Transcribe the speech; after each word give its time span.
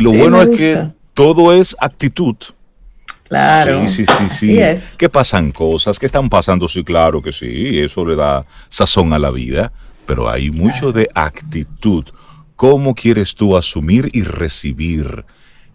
Y 0.00 0.02
lo 0.02 0.12
bueno 0.12 0.40
es 0.42 0.56
que 0.56 0.86
todo 1.14 1.52
es 1.52 1.76
actitud. 1.78 2.36
Claro. 3.28 3.86
Sí, 3.88 4.04
sí, 4.04 4.12
sí, 4.18 4.28
sí. 4.28 4.58
es. 4.58 4.96
¿Qué 4.96 5.08
pasan 5.08 5.52
cosas? 5.52 5.98
¿Qué 5.98 6.06
están 6.06 6.28
pasando? 6.28 6.66
Sí, 6.66 6.82
claro 6.82 7.22
que 7.22 7.32
sí. 7.32 7.78
Eso 7.78 8.04
le 8.04 8.16
da 8.16 8.44
sazón 8.68 9.12
a 9.12 9.18
la 9.18 9.30
vida. 9.30 9.72
Pero 10.06 10.28
hay 10.28 10.50
mucho 10.50 10.90
de 10.90 11.08
actitud. 11.14 12.04
¿Cómo 12.56 12.94
quieres 12.94 13.34
tú 13.34 13.56
asumir 13.56 14.10
y 14.12 14.22
recibir 14.22 15.24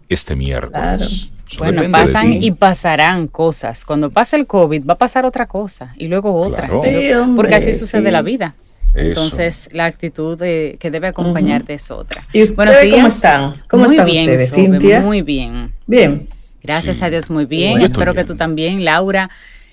este 0.08 0.36
miércoles? 0.36 1.30
Claro. 1.56 1.72
bueno, 1.74 1.90
pasan 1.90 2.32
y 2.42 2.50
pasarán 2.50 3.26
cosas. 3.26 3.84
Cuando 3.86 4.10
pasa 4.10 4.36
el 4.36 4.46
COVID, 4.46 4.84
va 4.84 4.94
a 4.94 4.98
pasar 4.98 5.24
otra 5.24 5.46
cosa 5.46 5.94
y 5.96 6.08
luego 6.08 6.34
otra. 6.34 6.68
Sí, 6.84 7.10
porque 7.34 7.54
así 7.54 7.72
sucede 7.72 8.10
la 8.10 8.20
vida. 8.20 8.54
Entonces, 8.96 9.68
la 9.72 9.84
actitud 9.84 10.38
que 10.38 10.90
debe 10.90 11.08
acompañarte 11.08 11.74
es 11.74 11.90
otra. 11.90 12.22
¿Y 12.32 12.48
bueno, 12.48 12.72
cómo 12.90 13.06
están? 13.06 13.54
¿Cómo 13.68 13.84
muy 13.84 13.94
están 13.94 14.06
bien, 14.06 14.22
ustedes, 14.22 14.54
Cintia? 14.54 15.00
Muy 15.00 15.22
bien. 15.22 15.72
Bien. 15.86 16.28
Gracias 16.62 17.02
a 17.02 17.10
Dios, 17.10 17.30
muy 17.30 17.44
bien. 17.44 17.80
Espero 17.80 18.14
que 18.14 18.24
tú 18.24 18.36
también, 18.36 18.84
Laura, 18.84 19.30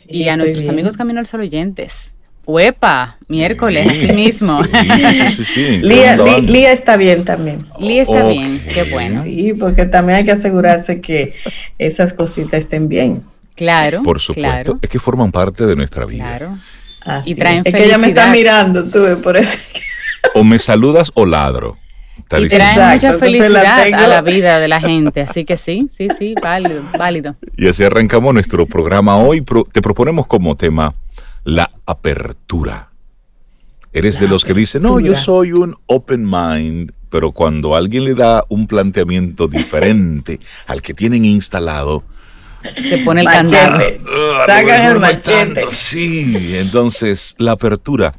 y 0.07 0.27
a 0.27 0.37
nuestros 0.37 0.67
amigos 0.67 0.97
Camino 0.97 1.19
al 1.19 1.25
Sol 1.25 1.41
oyentes. 1.41 2.15
Uepa, 2.45 3.17
miércoles, 3.29 3.89
así 3.89 4.11
mismo. 4.11 4.61
Lía, 5.81 6.73
está 6.73 6.97
bien 6.97 7.23
también. 7.23 7.65
Lía 7.79 8.01
está 8.01 8.27
bien, 8.27 8.61
qué 8.65 8.83
bueno. 8.91 9.23
Sí, 9.23 9.53
porque 9.53 9.85
también 9.85 10.17
hay 10.17 10.25
que 10.25 10.33
asegurarse 10.33 10.99
que 10.99 11.35
esas 11.77 12.11
cositas 12.11 12.59
estén 12.59 12.89
bien. 12.89 13.23
Claro. 13.55 14.03
Por 14.03 14.19
supuesto, 14.19 14.77
es 14.81 14.89
que 14.89 14.99
forman 14.99 15.31
parte 15.31 15.65
de 15.65 15.77
nuestra 15.77 16.05
vida. 16.05 16.35
Claro 16.37 16.57
y 17.25 17.35
traen 17.35 17.63
es. 17.65 17.73
que 17.73 17.85
ella 17.85 17.97
me 17.97 18.07
está 18.07 18.31
mirando, 18.31 18.85
tú, 18.85 19.21
por 19.21 19.37
eso. 19.37 19.57
o 20.33 20.43
me 20.43 20.59
saludas 20.59 21.11
o 21.13 21.25
ladro. 21.25 21.77
Y 22.39 22.47
traen 22.47 22.93
mucha 22.93 23.17
felicidad 23.17 23.93
a 23.93 24.07
la 24.07 24.21
vida 24.21 24.59
de 24.59 24.67
la 24.67 24.79
gente, 24.79 25.21
así 25.21 25.45
que 25.45 25.57
sí, 25.57 25.87
sí, 25.89 26.07
sí, 26.17 26.33
válido, 26.41 26.81
válido. 26.97 27.35
Y 27.57 27.67
así 27.67 27.83
arrancamos 27.83 28.33
nuestro 28.33 28.65
programa 28.65 29.17
hoy. 29.17 29.43
te 29.71 29.81
proponemos 29.81 30.27
como 30.27 30.55
tema 30.55 30.95
la 31.43 31.69
apertura. 31.85 32.89
Eres 33.91 34.19
de 34.19 34.27
los 34.27 34.43
que 34.43 34.55
dicen, 34.55 34.81
no, 34.81 34.99
yo 34.99 35.15
soy 35.15 35.51
un 35.51 35.75
open 35.85 36.25
mind, 36.25 36.91
pero 37.11 37.31
cuando 37.31 37.75
alguien 37.75 38.05
le 38.05 38.15
da 38.15 38.43
un 38.49 38.65
planteamiento 38.65 39.47
diferente 39.47 40.39
al 40.65 40.81
que 40.81 40.95
tienen 40.95 41.25
instalado, 41.25 42.03
se 42.63 42.97
pone 42.99 43.21
el 43.21 43.27
candado. 43.27 43.79
Ah, 44.07 44.43
Sacan 44.47 44.91
el 44.91 44.99
machete. 44.99 45.61
Sí, 45.71 46.55
entonces 46.55 47.35
la 47.37 47.53
apertura. 47.53 48.13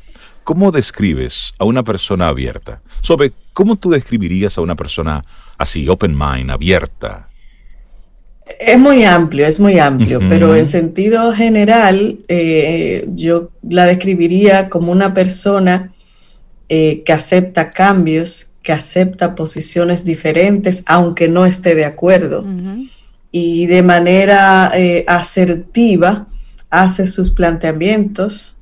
¿Cómo 0.44 0.70
describes 0.70 1.54
a 1.58 1.64
una 1.64 1.82
persona 1.82 2.28
abierta? 2.28 2.82
Sobre 3.00 3.32
¿cómo 3.54 3.76
tú 3.76 3.90
describirías 3.90 4.58
a 4.58 4.60
una 4.60 4.74
persona 4.74 5.24
así, 5.56 5.88
open 5.88 6.16
mind, 6.16 6.50
abierta? 6.50 7.28
Es 8.60 8.78
muy 8.78 9.04
amplio, 9.04 9.46
es 9.46 9.58
muy 9.58 9.78
amplio, 9.78 10.20
pero 10.28 10.54
en 10.54 10.68
sentido 10.68 11.32
general 11.32 12.18
eh, 12.28 13.06
yo 13.14 13.50
la 13.66 13.86
describiría 13.86 14.68
como 14.68 14.92
una 14.92 15.14
persona 15.14 15.92
eh, 16.68 17.02
que 17.06 17.12
acepta 17.14 17.72
cambios, 17.72 18.52
que 18.62 18.72
acepta 18.72 19.34
posiciones 19.34 20.04
diferentes, 20.04 20.84
aunque 20.86 21.26
no 21.26 21.46
esté 21.46 21.74
de 21.74 21.86
acuerdo 21.86 22.44
y 23.36 23.66
de 23.66 23.82
manera 23.82 24.70
eh, 24.74 25.04
asertiva 25.08 26.28
hace 26.70 27.08
sus 27.08 27.32
planteamientos, 27.32 28.60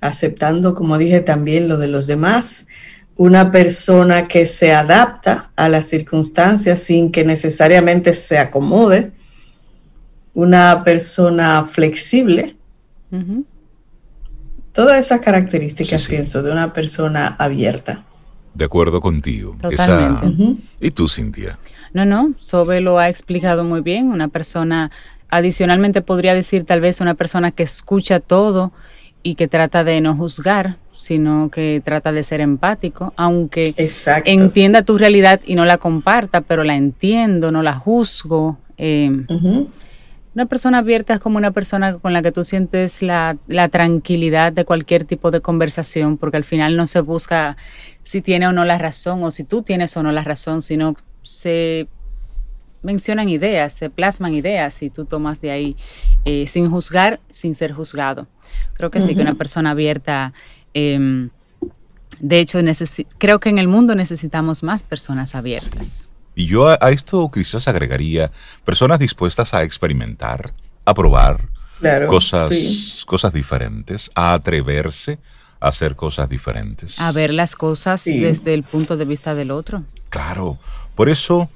aceptando, 0.00 0.74
como 0.74 0.96
dije 0.96 1.18
también, 1.18 1.66
lo 1.66 1.76
de 1.76 1.88
los 1.88 2.06
demás, 2.06 2.68
una 3.16 3.50
persona 3.50 4.28
que 4.28 4.46
se 4.46 4.72
adapta 4.72 5.50
a 5.56 5.68
las 5.68 5.88
circunstancias 5.88 6.78
sin 6.78 7.10
que 7.10 7.24
necesariamente 7.24 8.14
se 8.14 8.38
acomode, 8.38 9.10
una 10.34 10.84
persona 10.84 11.64
flexible. 11.68 12.54
Todas 14.70 15.00
esas 15.00 15.20
características, 15.20 16.06
pienso, 16.06 16.44
de 16.44 16.52
una 16.52 16.72
persona 16.72 17.26
abierta. 17.40 18.04
De 18.54 18.66
acuerdo 18.66 19.00
contigo. 19.00 19.56
Totalmente. 19.60 20.62
¿Y 20.80 20.92
tú, 20.92 21.08
Cintia? 21.08 21.58
No, 21.92 22.04
no, 22.04 22.34
Sobe 22.38 22.80
lo 22.80 22.98
ha 22.98 23.08
explicado 23.08 23.64
muy 23.64 23.80
bien. 23.80 24.10
Una 24.10 24.28
persona, 24.28 24.90
adicionalmente 25.28 26.02
podría 26.02 26.34
decir 26.34 26.64
tal 26.64 26.80
vez 26.80 27.00
una 27.00 27.14
persona 27.14 27.50
que 27.50 27.62
escucha 27.62 28.20
todo 28.20 28.72
y 29.22 29.34
que 29.34 29.48
trata 29.48 29.84
de 29.84 30.00
no 30.00 30.16
juzgar, 30.16 30.76
sino 30.96 31.50
que 31.50 31.82
trata 31.84 32.12
de 32.12 32.22
ser 32.22 32.40
empático, 32.40 33.12
aunque 33.16 33.74
entienda 34.24 34.82
tu 34.82 34.98
realidad 34.98 35.40
y 35.44 35.54
no 35.54 35.64
la 35.64 35.78
comparta, 35.78 36.40
pero 36.40 36.64
la 36.64 36.76
entiendo, 36.76 37.52
no 37.52 37.62
la 37.62 37.74
juzgo. 37.74 38.58
Eh, 38.78 39.10
una 40.34 40.46
persona 40.46 40.78
abierta 40.78 41.14
es 41.14 41.20
como 41.20 41.36
una 41.36 41.50
persona 41.50 41.98
con 41.98 42.12
la 42.12 42.22
que 42.22 42.32
tú 42.32 42.44
sientes 42.44 43.02
la, 43.02 43.36
la, 43.46 43.68
tranquilidad 43.68 44.52
de 44.52 44.64
cualquier 44.64 45.04
tipo 45.04 45.30
de 45.30 45.40
conversación, 45.40 46.16
porque 46.16 46.38
al 46.38 46.44
final 46.44 46.76
no 46.76 46.86
se 46.86 47.00
busca 47.00 47.56
si 48.02 48.22
tiene 48.22 48.48
o 48.48 48.52
no 48.52 48.64
la 48.64 48.78
razón 48.78 49.22
o 49.24 49.30
si 49.30 49.44
tú 49.44 49.62
tienes 49.62 49.96
o 49.96 50.02
no 50.02 50.10
la 50.10 50.24
razón, 50.24 50.62
sino 50.62 50.96
se 51.22 51.88
mencionan 52.82 53.28
ideas, 53.28 53.72
se 53.72 53.90
plasman 53.90 54.34
ideas 54.34 54.82
y 54.82 54.90
tú 54.90 55.04
tomas 55.04 55.40
de 55.40 55.50
ahí 55.50 55.76
eh, 56.24 56.46
sin 56.46 56.70
juzgar, 56.70 57.20
sin 57.30 57.54
ser 57.54 57.72
juzgado. 57.72 58.26
Creo 58.74 58.90
que 58.90 59.00
sí 59.00 59.14
que 59.14 59.22
una 59.22 59.34
persona 59.34 59.70
abierta, 59.70 60.32
em, 60.74 61.30
de 62.18 62.40
hecho, 62.40 62.58
creo 63.18 63.40
que 63.40 63.48
en 63.48 63.58
el 63.58 63.68
mundo 63.68 63.94
necesitamos 63.94 64.62
más 64.62 64.82
personas 64.82 65.34
abiertas. 65.34 66.10
Y 66.34 66.46
yo 66.46 66.68
a, 66.68 66.90
esto 66.90 67.30
quizás 67.30 67.68
agregaría 67.68 68.30
personas 68.64 68.98
dispuestas 68.98 69.54
a 69.54 69.62
experimentar, 69.62 70.52
a 70.84 70.94
probar 70.94 71.48
cosas, 72.06 73.04
cosas 73.06 73.32
diferentes, 73.32 74.10
a 74.14 74.34
atreverse 74.34 75.18
a 75.60 75.68
hacer 75.68 75.94
cosas 75.94 76.28
diferentes. 76.28 76.98
A 76.98 77.12
ver 77.12 77.32
las 77.32 77.54
cosas 77.54 78.04
desde 78.04 78.52
el 78.52 78.64
punto 78.64 78.96
de 78.96 79.04
vista 79.04 79.34
del 79.34 79.52
otro. 79.52 79.84
Claro, 80.08 80.58
por 80.94 81.08
eso, 81.08 81.48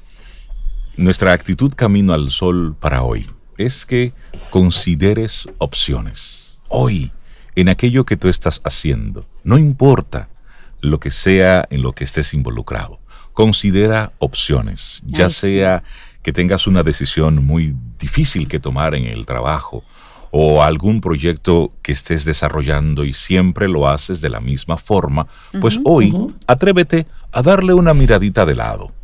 nuestra 0.97 1.33
actitud 1.33 1.73
camino 1.75 2.15
al 2.15 2.31
sol 2.31 2.75
para 2.79 3.03
hoy 3.03 3.29
es 3.59 3.87
que 3.87 4.13
consideres 4.51 5.49
opciones. 5.59 6.59
Hoy, 6.69 7.13
en 7.55 7.69
aquello 7.69 8.05
que 8.05 8.17
tú 8.17 8.29
estás 8.29 8.61
haciendo, 8.65 9.27
no 9.45 9.59
importa 9.59 10.29
lo 10.81 11.01
que 11.01 11.11
sea 11.11 11.67
en 11.71 11.83
lo 11.83 11.93
que 11.93 12.05
estés 12.05 12.35
involucrado, 12.35 12.99
considera 13.33 14.13
opciones, 14.19 15.03
ya 15.05 15.29
sea 15.29 15.83
que 16.23 16.33
tengas 16.33 16.67
una 16.67 16.83
decisión 16.83 17.45
muy 17.45 17.75
difícil 17.99 18.49
que 18.49 18.59
tomar 18.59 18.95
en 18.95 19.05
el 19.05 19.27
trabajo 19.27 19.85
o 20.31 20.63
algún 20.63 21.01
proyecto 21.01 21.73
que 21.83 21.93
estés 21.93 22.25
desarrollando 22.25 23.05
y 23.05 23.13
siempre 23.13 23.69
lo 23.69 23.89
haces 23.89 24.21
de 24.21 24.29
la 24.29 24.41
misma 24.41 24.77
forma, 24.77 25.29
pues 25.61 25.79
hoy 25.85 26.13
atrévete 26.47 27.07
a 27.33 27.43
darle 27.43 27.75
una 27.75 27.95
miradita 27.95 28.45
de 28.45 28.55
lado 28.55 28.96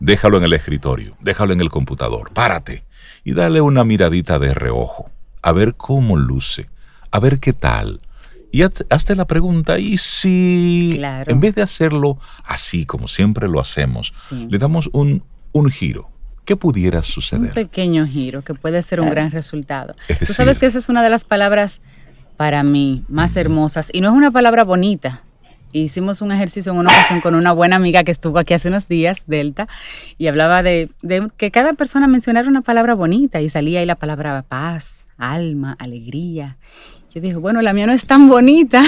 déjalo 0.00 0.38
en 0.38 0.44
el 0.44 0.52
escritorio, 0.52 1.16
déjalo 1.20 1.52
en 1.52 1.60
el 1.60 1.70
computador, 1.70 2.30
párate 2.32 2.84
y 3.24 3.34
dale 3.34 3.60
una 3.60 3.84
miradita 3.84 4.38
de 4.38 4.54
reojo, 4.54 5.10
a 5.42 5.52
ver 5.52 5.74
cómo 5.74 6.16
luce, 6.16 6.68
a 7.10 7.20
ver 7.20 7.38
qué 7.38 7.52
tal. 7.52 8.00
Y 8.50 8.62
hazte 8.62 9.14
la 9.14 9.26
pregunta, 9.26 9.78
¿y 9.78 9.98
si 9.98 10.98
en 11.26 11.40
vez 11.40 11.54
de 11.54 11.62
hacerlo 11.62 12.18
así 12.44 12.86
como 12.86 13.06
siempre 13.06 13.46
lo 13.46 13.60
hacemos, 13.60 14.14
le 14.30 14.56
damos 14.56 14.88
un, 14.92 15.22
un 15.52 15.70
giro? 15.70 16.08
¿Qué 16.46 16.56
pudiera 16.56 17.02
suceder? 17.02 17.48
Un 17.48 17.54
pequeño 17.54 18.06
giro 18.06 18.40
que 18.40 18.54
puede 18.54 18.80
ser 18.80 19.02
un 19.02 19.10
gran 19.10 19.30
resultado. 19.30 19.94
Tú 20.26 20.32
sabes 20.32 20.58
que 20.58 20.64
esa 20.64 20.78
es 20.78 20.88
una 20.88 21.02
de 21.02 21.10
las 21.10 21.24
palabras 21.24 21.82
para 22.38 22.62
mí 22.62 23.04
más 23.08 23.36
hermosas 23.36 23.90
y 23.92 24.00
no 24.00 24.08
es 24.08 24.14
una 24.14 24.30
palabra 24.30 24.64
bonita, 24.64 25.24
hicimos 25.72 26.22
un 26.22 26.32
ejercicio 26.32 26.72
en 26.72 26.78
una 26.78 26.90
ocasión 26.90 27.20
con 27.20 27.34
una 27.34 27.52
buena 27.52 27.76
amiga 27.76 28.04
que 28.04 28.10
estuvo 28.10 28.38
aquí 28.38 28.54
hace 28.54 28.68
unos 28.68 28.88
días, 28.88 29.24
Delta, 29.26 29.68
y 30.16 30.26
hablaba 30.26 30.62
de, 30.62 30.90
que 31.36 31.50
cada 31.50 31.72
persona 31.74 32.06
mencionara 32.06 32.48
una 32.48 32.62
palabra 32.62 32.94
bonita 32.94 33.40
y 33.40 33.50
salía 33.50 33.80
ahí 33.80 33.86
la 33.86 33.96
palabra 33.96 34.42
paz, 34.42 35.06
alma, 35.16 35.76
alegría. 35.78 36.56
Yo 37.14 37.20
dije, 37.20 37.36
bueno, 37.36 37.62
la 37.62 37.72
mía 37.72 37.86
no 37.86 37.92
es 37.92 38.06
tan 38.06 38.28
bonita, 38.28 38.82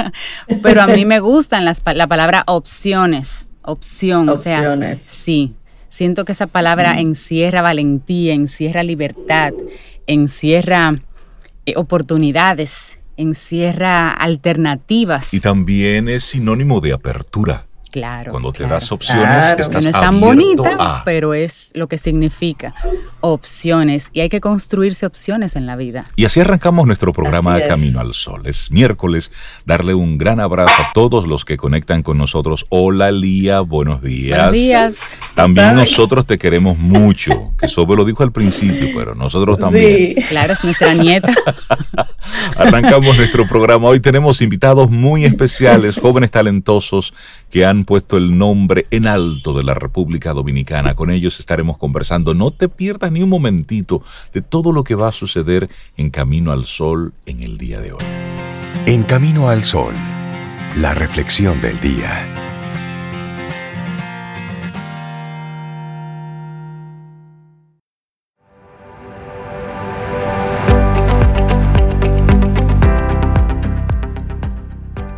pero 0.62 0.82
a 0.82 0.86
mí 0.86 1.04
me 1.04 1.20
gustan 1.20 1.64
las, 1.64 1.82
la 1.94 2.06
palabra 2.06 2.44
opciones, 2.46 3.48
opción, 3.62 4.28
opciones. 4.28 5.00
o 5.00 5.02
sea, 5.02 5.12
sí. 5.12 5.54
siento 5.88 6.24
que 6.24 6.32
esa 6.32 6.46
palabra 6.46 7.00
encierra 7.00 7.62
valentía, 7.62 8.34
encierra 8.34 8.82
libertad, 8.82 9.52
encierra 10.06 11.00
eh, 11.64 11.74
oportunidades, 11.76 12.98
encierra 13.16 14.10
alternativas. 14.10 15.34
Y 15.34 15.40
también 15.40 16.08
es 16.08 16.24
sinónimo 16.24 16.80
de 16.80 16.92
apertura. 16.92 17.66
Claro. 17.92 18.30
Cuando 18.32 18.54
te 18.54 18.66
das 18.66 18.90
opciones, 18.90 19.54
estás 19.58 19.84
no 19.84 19.90
es 19.90 19.94
tan 19.94 20.18
bonita, 20.18 21.02
pero 21.04 21.34
es 21.34 21.72
lo 21.74 21.88
que 21.88 21.98
significa 21.98 22.74
opciones 23.20 24.08
y 24.14 24.20
hay 24.20 24.30
que 24.30 24.40
construirse 24.40 25.04
opciones 25.04 25.56
en 25.56 25.66
la 25.66 25.76
vida. 25.76 26.06
Y 26.16 26.24
así 26.24 26.40
arrancamos 26.40 26.86
nuestro 26.86 27.12
programa 27.12 27.60
Camino 27.60 28.00
al 28.00 28.14
Sol. 28.14 28.46
Es 28.46 28.70
miércoles. 28.70 29.30
Darle 29.66 29.92
un 29.92 30.16
gran 30.16 30.40
abrazo 30.40 30.72
a 30.78 30.92
todos 30.94 31.26
los 31.26 31.44
que 31.44 31.58
conectan 31.58 32.02
con 32.02 32.16
nosotros. 32.16 32.64
Hola 32.70 33.12
Lía, 33.12 33.60
buenos 33.60 34.00
días. 34.00 34.38
Buenos 34.38 34.52
días. 34.54 34.96
También 35.34 35.76
nosotros 35.76 36.26
te 36.26 36.38
queremos 36.38 36.78
mucho, 36.78 37.52
que 37.58 37.68
Sobe 37.68 37.94
lo 37.94 38.06
dijo 38.06 38.22
al 38.22 38.32
principio, 38.32 38.88
pero 38.96 39.14
nosotros 39.14 39.58
también. 39.58 40.14
Sí. 40.16 40.22
Claro, 40.30 40.54
es 40.54 40.64
nuestra 40.64 40.94
nieta. 40.94 41.34
Arrancamos 42.56 43.18
nuestro 43.18 43.46
programa. 43.46 43.88
Hoy 43.88 44.00
tenemos 44.00 44.40
invitados 44.40 44.90
muy 44.90 45.26
especiales, 45.26 45.98
jóvenes 46.00 46.30
talentosos 46.30 47.12
que 47.50 47.66
han 47.66 47.81
puesto 47.84 48.16
el 48.16 48.36
nombre 48.36 48.86
en 48.90 49.06
alto 49.06 49.52
de 49.54 49.62
la 49.62 49.74
República 49.74 50.32
Dominicana. 50.32 50.94
Con 50.94 51.10
ellos 51.10 51.40
estaremos 51.40 51.78
conversando. 51.78 52.34
No 52.34 52.50
te 52.50 52.68
pierdas 52.68 53.12
ni 53.12 53.22
un 53.22 53.28
momentito 53.28 54.02
de 54.32 54.42
todo 54.42 54.72
lo 54.72 54.84
que 54.84 54.94
va 54.94 55.08
a 55.08 55.12
suceder 55.12 55.70
en 55.96 56.10
Camino 56.10 56.52
al 56.52 56.66
Sol 56.66 57.12
en 57.26 57.42
el 57.42 57.58
día 57.58 57.80
de 57.80 57.92
hoy. 57.92 58.04
En 58.86 59.02
Camino 59.04 59.48
al 59.48 59.64
Sol, 59.64 59.94
la 60.80 60.94
reflexión 60.94 61.60
del 61.60 61.78
día. 61.80 62.41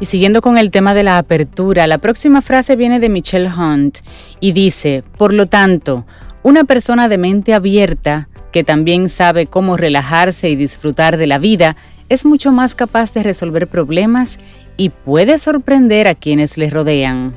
Y 0.04 0.06
siguiendo 0.06 0.42
con 0.42 0.58
el 0.58 0.70
tema 0.70 0.92
de 0.92 1.02
la 1.02 1.16
apertura, 1.16 1.86
la 1.86 1.96
próxima 1.96 2.42
frase 2.42 2.76
viene 2.76 3.00
de 3.00 3.08
Michelle 3.08 3.48
Hunt 3.48 4.00
y 4.38 4.52
dice, 4.52 5.02
por 5.16 5.32
lo 5.32 5.46
tanto, 5.46 6.04
una 6.42 6.64
persona 6.64 7.08
de 7.08 7.16
mente 7.16 7.54
abierta, 7.54 8.28
que 8.52 8.64
también 8.64 9.08
sabe 9.08 9.46
cómo 9.46 9.78
relajarse 9.78 10.50
y 10.50 10.56
disfrutar 10.56 11.16
de 11.16 11.26
la 11.26 11.38
vida, 11.38 11.76
es 12.10 12.26
mucho 12.26 12.52
más 12.52 12.74
capaz 12.74 13.14
de 13.14 13.22
resolver 13.22 13.66
problemas 13.66 14.38
y 14.76 14.90
puede 14.90 15.38
sorprender 15.38 16.06
a 16.06 16.14
quienes 16.14 16.58
le 16.58 16.68
rodean. 16.68 17.32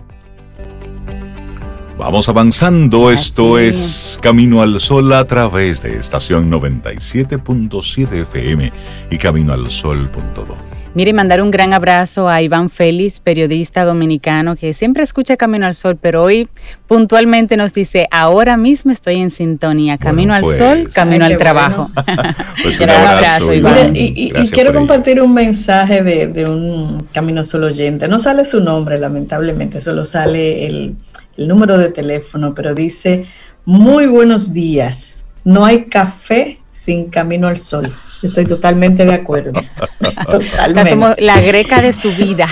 Vamos 1.98 2.28
avanzando, 2.28 3.12
esto 3.12 3.60
es 3.60 4.19
Camino 4.22 4.62
al 4.62 4.81
Sol 4.81 5.14
a 5.14 5.25
través 5.25 5.81
de 5.81 5.98
estación 5.98 6.52
97.7 6.52 8.24
FM 8.24 8.74
y 9.10 9.18
caminoalsol.do. 9.18 10.76
Mire, 10.97 11.13
mandar 11.13 11.44
un 11.44 11.51
gran 11.51 11.75
abrazo 11.75 12.27
a 12.27 12.41
Iván 12.41 12.71
Félix, 12.71 13.19
periodista 13.19 13.85
dominicano 13.85 14.55
que 14.55 14.73
siempre 14.73 15.03
escucha 15.03 15.38
Camino 15.38 15.67
al 15.67 15.75
Sol, 15.75 15.95
pero 15.95 16.23
hoy 16.23 16.49
puntualmente 16.88 17.55
nos 17.55 17.71
dice, 17.75 18.07
ahora 18.09 18.57
mismo 18.57 18.91
estoy 18.91 19.17
en 19.17 19.29
sintonía, 19.29 19.99
Camino 19.99 20.33
al 20.33 20.41
pues. 20.41 20.57
Sol, 20.57 20.89
Camino 20.91 21.25
al 21.25 21.38
Trabajo. 21.38 21.91
pues 22.63 22.79
Gracias, 22.79 23.44
Iván. 23.53 23.91
Y, 23.95 24.31
quiero 24.49 24.73
compartir 24.73 25.21
un 25.21 25.35
mensaje 25.35 26.01
de, 26.01 26.49
un 26.49 27.05
Camino 27.13 27.44
Sol 27.44 27.65
oyente. 27.65 28.07
No 28.07 28.17
sale 28.17 28.44
su 28.44 28.59
nombre, 28.59 28.97
lamentablemente, 28.97 29.81
solo 29.81 30.03
sale 30.03 30.65
el, 30.65 30.95
el 31.38 31.47
número 31.47 31.77
de 31.77 31.91
teléfono, 31.91 32.55
pero 32.55 32.73
dice, 32.73 33.27
muy 33.65 34.07
buenos 34.07 34.51
días, 34.51 35.25
no 35.44 35.63
hay 35.63 35.83
café 35.83 36.57
sin 36.71 37.11
Camino 37.11 37.47
al 37.47 37.59
Sol. 37.59 37.94
Estoy 38.22 38.46
totalmente 38.46 39.06
de 39.06 39.14
acuerdo. 39.14 39.54
totalmente. 40.30 40.90
somos 40.90 41.16
la 41.19 41.40
greca 41.40 41.81
de 41.81 41.94
su 41.94 42.12
vida. 42.12 42.48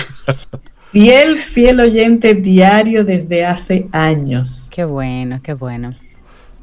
Fiel, 0.92 1.38
fiel 1.38 1.80
oyente 1.80 2.34
diario 2.34 3.04
desde 3.04 3.44
hace 3.44 3.86
años. 3.92 4.70
Qué 4.72 4.84
bueno, 4.84 5.40
qué 5.42 5.54
bueno. 5.54 5.90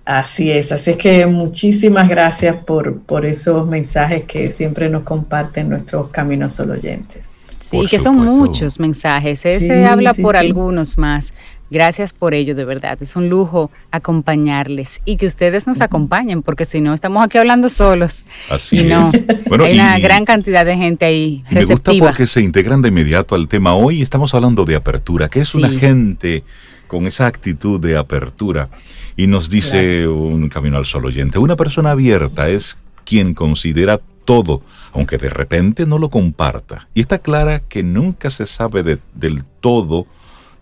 Así 0.06 0.52
es, 0.52 0.72
así 0.72 0.92
es 0.92 0.98
que 0.98 1.26
muchísimas 1.26 2.10
gracias 2.10 2.58
por, 2.66 3.02
por 3.02 3.26
esos 3.26 3.66
mensajes 3.68 4.24
que 4.24 4.52
siempre 4.52 4.90
nos 4.90 5.04
comparten 5.04 5.70
nuestros 5.70 6.10
caminos 6.10 6.54
solo 6.54 6.74
oyentes. 6.74 7.26
Sí, 7.62 7.86
que 7.90 8.00
son 8.00 8.18
muchos 8.18 8.80
mensajes, 8.80 9.46
ese 9.46 9.86
habla 9.86 10.14
por 10.14 10.36
algunos 10.36 10.98
más. 10.98 11.34
Gracias 11.74 12.14
por 12.14 12.36
ello, 12.36 12.54
de 12.54 12.66
verdad. 12.66 13.00
Es 13.02 13.16
un 13.16 13.30
lujo 13.30 13.72
acompañarles 13.90 15.02
y 15.06 15.18
que 15.18 15.26
ustedes 15.26 15.66
nos 15.66 15.82
acompañen, 15.82 16.44
porque 16.44 16.66
si 16.66 16.82
no, 16.82 16.94
estamos 16.94 17.26
aquí 17.26 17.40
hablando 17.40 17.68
solos. 17.68 18.26
Así 18.48 18.82
y 18.82 18.84
no, 18.84 19.12
hay 19.60 19.74
una 19.74 19.98
gran 19.98 20.24
cantidad 20.24 20.68
de 20.68 20.78
gente 20.78 21.06
ahí. 21.06 21.44
Me 21.50 21.66
gusta 21.66 21.92
porque 21.98 22.28
se 22.28 22.42
integran 22.42 22.84
de 22.84 22.90
inmediato 22.90 23.34
al 23.34 23.48
tema. 23.48 23.74
Hoy 23.74 24.04
estamos 24.04 24.36
hablando 24.36 24.66
de 24.66 24.76
apertura. 24.76 25.30
¿Qué 25.30 25.40
es 25.40 25.56
una 25.56 25.72
gente 25.72 26.44
con 26.88 27.08
esa 27.08 27.26
actitud 27.26 27.80
de 27.80 27.98
apertura? 27.98 28.70
Y 29.18 29.26
nos 29.26 29.50
dice 29.50 30.08
un 30.08 30.50
camino 30.50 30.78
al 30.78 30.86
sol 30.86 31.08
oyente, 31.08 31.40
una 31.40 31.56
persona 31.56 31.90
abierta 31.90 32.50
es 32.50 32.78
quien 33.04 33.34
considera 33.34 34.00
todo, 34.26 34.62
aunque 34.92 35.18
de 35.18 35.30
repente 35.30 35.88
no 35.88 35.98
lo 35.98 36.12
comparta. 36.12 36.88
Y 36.94 37.02
está 37.02 37.18
clara 37.18 37.62
que 37.62 37.82
nunca 37.82 38.30
se 38.30 38.46
sabe 38.46 38.84
del 38.84 39.44
todo 39.60 40.06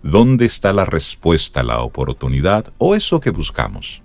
¿Dónde 0.04 0.46
está 0.46 0.74
la 0.74 0.86
respuesta, 0.86 1.62
la 1.64 1.82
oportunidad 1.82 2.74
o 2.78 2.96
eso 2.96 3.20
que 3.20 3.30
buscamos? 3.30 4.02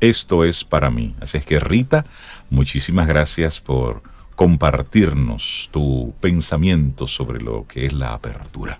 Esto 0.00 0.44
es 0.44 0.62
para 0.62 0.90
mí. 0.90 1.14
Así 1.20 1.38
es 1.38 1.46
que 1.46 1.58
Rita, 1.58 2.04
muchísimas 2.50 3.06
gracias 3.06 3.60
por 3.60 4.02
compartirnos 4.36 5.68
tu 5.72 6.14
pensamiento 6.20 7.06
sobre 7.06 7.40
lo 7.40 7.66
que 7.66 7.86
es 7.86 7.92
la 7.92 8.12
apertura. 8.12 8.78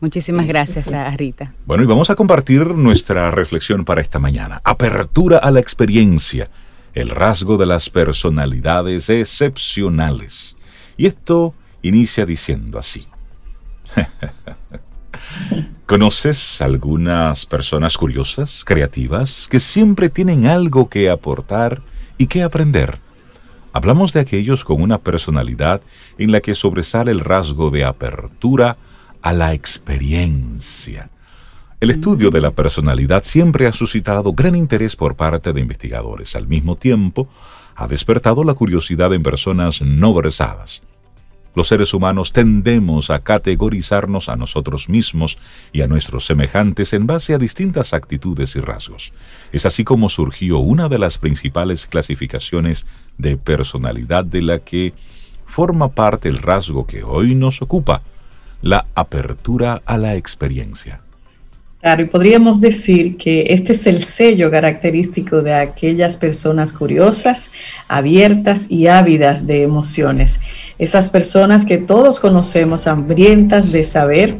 Muchísimas 0.00 0.46
gracias 0.46 0.92
a 0.92 1.08
Rita. 1.10 1.52
Bueno, 1.66 1.84
y 1.84 1.86
vamos 1.86 2.10
a 2.10 2.16
compartir 2.16 2.66
nuestra 2.66 3.30
reflexión 3.30 3.84
para 3.84 4.00
esta 4.00 4.18
mañana. 4.18 4.60
Apertura 4.64 5.38
a 5.38 5.50
la 5.50 5.60
experiencia, 5.60 6.50
el 6.94 7.10
rasgo 7.10 7.56
de 7.56 7.66
las 7.66 7.90
personalidades 7.90 9.08
excepcionales. 9.08 10.56
Y 10.96 11.06
esto 11.06 11.54
inicia 11.82 12.26
diciendo 12.26 12.78
así. 12.78 13.06
¿Conoces 15.86 16.60
algunas 16.62 17.46
personas 17.46 17.98
curiosas, 17.98 18.64
creativas, 18.64 19.48
que 19.50 19.60
siempre 19.60 20.08
tienen 20.08 20.46
algo 20.46 20.88
que 20.88 21.10
aportar 21.10 21.82
y 22.16 22.26
que 22.26 22.42
aprender? 22.42 22.98
Hablamos 23.72 24.12
de 24.12 24.20
aquellos 24.20 24.64
con 24.64 24.80
una 24.80 24.98
personalidad 24.98 25.82
en 26.16 26.32
la 26.32 26.40
que 26.40 26.54
sobresale 26.54 27.10
el 27.10 27.20
rasgo 27.20 27.70
de 27.70 27.84
apertura 27.84 28.76
a 29.20 29.32
la 29.32 29.52
experiencia. 29.52 31.10
El 31.80 31.90
estudio 31.90 32.30
de 32.30 32.40
la 32.40 32.52
personalidad 32.52 33.24
siempre 33.24 33.66
ha 33.66 33.72
suscitado 33.72 34.32
gran 34.32 34.56
interés 34.56 34.96
por 34.96 35.16
parte 35.16 35.52
de 35.52 35.60
investigadores. 35.60 36.34
Al 36.34 36.46
mismo 36.46 36.76
tiempo, 36.76 37.28
ha 37.76 37.88
despertado 37.88 38.44
la 38.44 38.54
curiosidad 38.54 39.12
en 39.12 39.22
personas 39.22 39.82
no 39.82 40.14
versadas. 40.14 40.82
Los 41.54 41.68
seres 41.68 41.94
humanos 41.94 42.32
tendemos 42.32 43.10
a 43.10 43.20
categorizarnos 43.20 44.28
a 44.28 44.36
nosotros 44.36 44.88
mismos 44.88 45.38
y 45.72 45.82
a 45.82 45.86
nuestros 45.86 46.26
semejantes 46.26 46.92
en 46.92 47.06
base 47.06 47.32
a 47.32 47.38
distintas 47.38 47.94
actitudes 47.94 48.56
y 48.56 48.60
rasgos. 48.60 49.12
Es 49.52 49.64
así 49.64 49.84
como 49.84 50.08
surgió 50.08 50.58
una 50.58 50.88
de 50.88 50.98
las 50.98 51.18
principales 51.18 51.86
clasificaciones 51.86 52.86
de 53.18 53.36
personalidad 53.36 54.24
de 54.24 54.42
la 54.42 54.58
que 54.58 54.94
forma 55.46 55.90
parte 55.90 56.28
el 56.28 56.38
rasgo 56.38 56.86
que 56.86 57.04
hoy 57.04 57.36
nos 57.36 57.62
ocupa, 57.62 58.02
la 58.60 58.86
apertura 58.96 59.80
a 59.84 59.96
la 59.96 60.16
experiencia. 60.16 61.03
Claro, 61.84 62.00
y 62.00 62.06
podríamos 62.06 62.62
decir 62.62 63.18
que 63.18 63.44
este 63.50 63.74
es 63.74 63.86
el 63.86 64.02
sello 64.02 64.50
característico 64.50 65.42
de 65.42 65.52
aquellas 65.52 66.16
personas 66.16 66.72
curiosas, 66.72 67.50
abiertas 67.88 68.70
y 68.70 68.86
ávidas 68.86 69.46
de 69.46 69.60
emociones. 69.60 70.40
Esas 70.78 71.10
personas 71.10 71.66
que 71.66 71.76
todos 71.76 72.20
conocemos, 72.20 72.86
hambrientas 72.86 73.70
de 73.70 73.84
saber, 73.84 74.38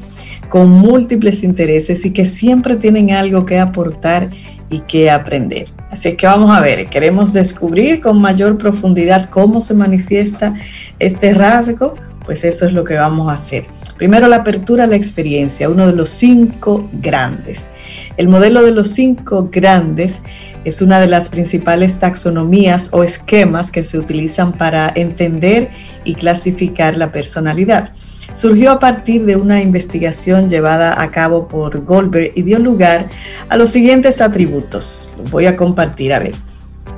con 0.48 0.70
múltiples 0.70 1.44
intereses 1.44 2.06
y 2.06 2.14
que 2.14 2.24
siempre 2.24 2.76
tienen 2.76 3.10
algo 3.10 3.44
que 3.44 3.58
aportar 3.58 4.30
y 4.70 4.80
que 4.80 5.10
aprender. 5.10 5.66
Así 5.90 6.16
que 6.16 6.26
vamos 6.26 6.56
a 6.56 6.62
ver, 6.62 6.86
queremos 6.86 7.34
descubrir 7.34 8.00
con 8.00 8.22
mayor 8.22 8.56
profundidad 8.56 9.28
cómo 9.28 9.60
se 9.60 9.74
manifiesta 9.74 10.54
este 10.98 11.34
rasgo, 11.34 11.94
pues 12.24 12.42
eso 12.42 12.64
es 12.64 12.72
lo 12.72 12.84
que 12.84 12.94
vamos 12.94 13.28
a 13.28 13.34
hacer. 13.34 13.64
Primero, 13.96 14.26
la 14.26 14.36
apertura 14.36 14.84
a 14.84 14.86
la 14.88 14.96
experiencia, 14.96 15.68
uno 15.68 15.86
de 15.86 15.92
los 15.92 16.10
cinco 16.10 16.88
grandes. 16.92 17.70
El 18.16 18.28
modelo 18.28 18.62
de 18.62 18.72
los 18.72 18.88
cinco 18.88 19.48
grandes 19.52 20.20
es 20.64 20.82
una 20.82 20.98
de 20.98 21.06
las 21.06 21.28
principales 21.28 22.00
taxonomías 22.00 22.88
o 22.92 23.04
esquemas 23.04 23.70
que 23.70 23.84
se 23.84 23.98
utilizan 23.98 24.52
para 24.52 24.90
entender 24.94 25.68
y 26.04 26.14
clasificar 26.14 26.96
la 26.96 27.12
personalidad. 27.12 27.90
surgió 28.32 28.72
a 28.72 28.80
partir 28.80 29.24
de 29.26 29.36
una 29.36 29.60
investigación 29.60 30.48
llevada 30.48 31.00
a 31.00 31.10
cabo 31.12 31.46
por 31.46 31.84
Goldberg 31.84 32.32
y 32.34 32.42
dio 32.42 32.58
lugar 32.58 33.06
a 33.48 33.56
los 33.56 33.70
siguientes 33.70 34.20
atributos. 34.20 35.12
Los 35.18 35.30
voy 35.30 35.46
a 35.46 35.56
compartir, 35.56 36.12
a 36.12 36.18
ver. 36.18 36.34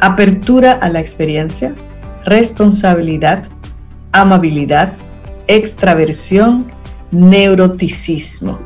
Apertura 0.00 0.72
a 0.72 0.88
la 0.88 1.00
experiencia, 1.00 1.74
responsabilidad, 2.24 3.44
amabilidad, 4.12 4.94
extraversión, 5.46 6.72
neuroticismo. 7.10 8.58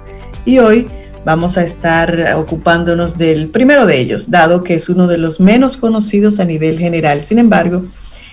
Y 0.45 0.59
hoy 0.59 0.89
vamos 1.25 1.59
a 1.59 1.65
estar 1.65 2.35
ocupándonos 2.37 3.19
del 3.19 3.49
primero 3.49 3.87
de 3.87 4.01
ellos, 4.01 4.31
dado 4.31 4.65
que 4.65 4.75
es 4.75 4.89
uno 4.89 5.07
de 5.07 5.19
los 5.19 5.41
menos 5.41 5.77
conocidos 5.77 6.41
a 6.41 6.45
nivel 6.45 6.79
general. 6.79 7.25
Sin 7.25 7.39
embargo, 7.39 7.85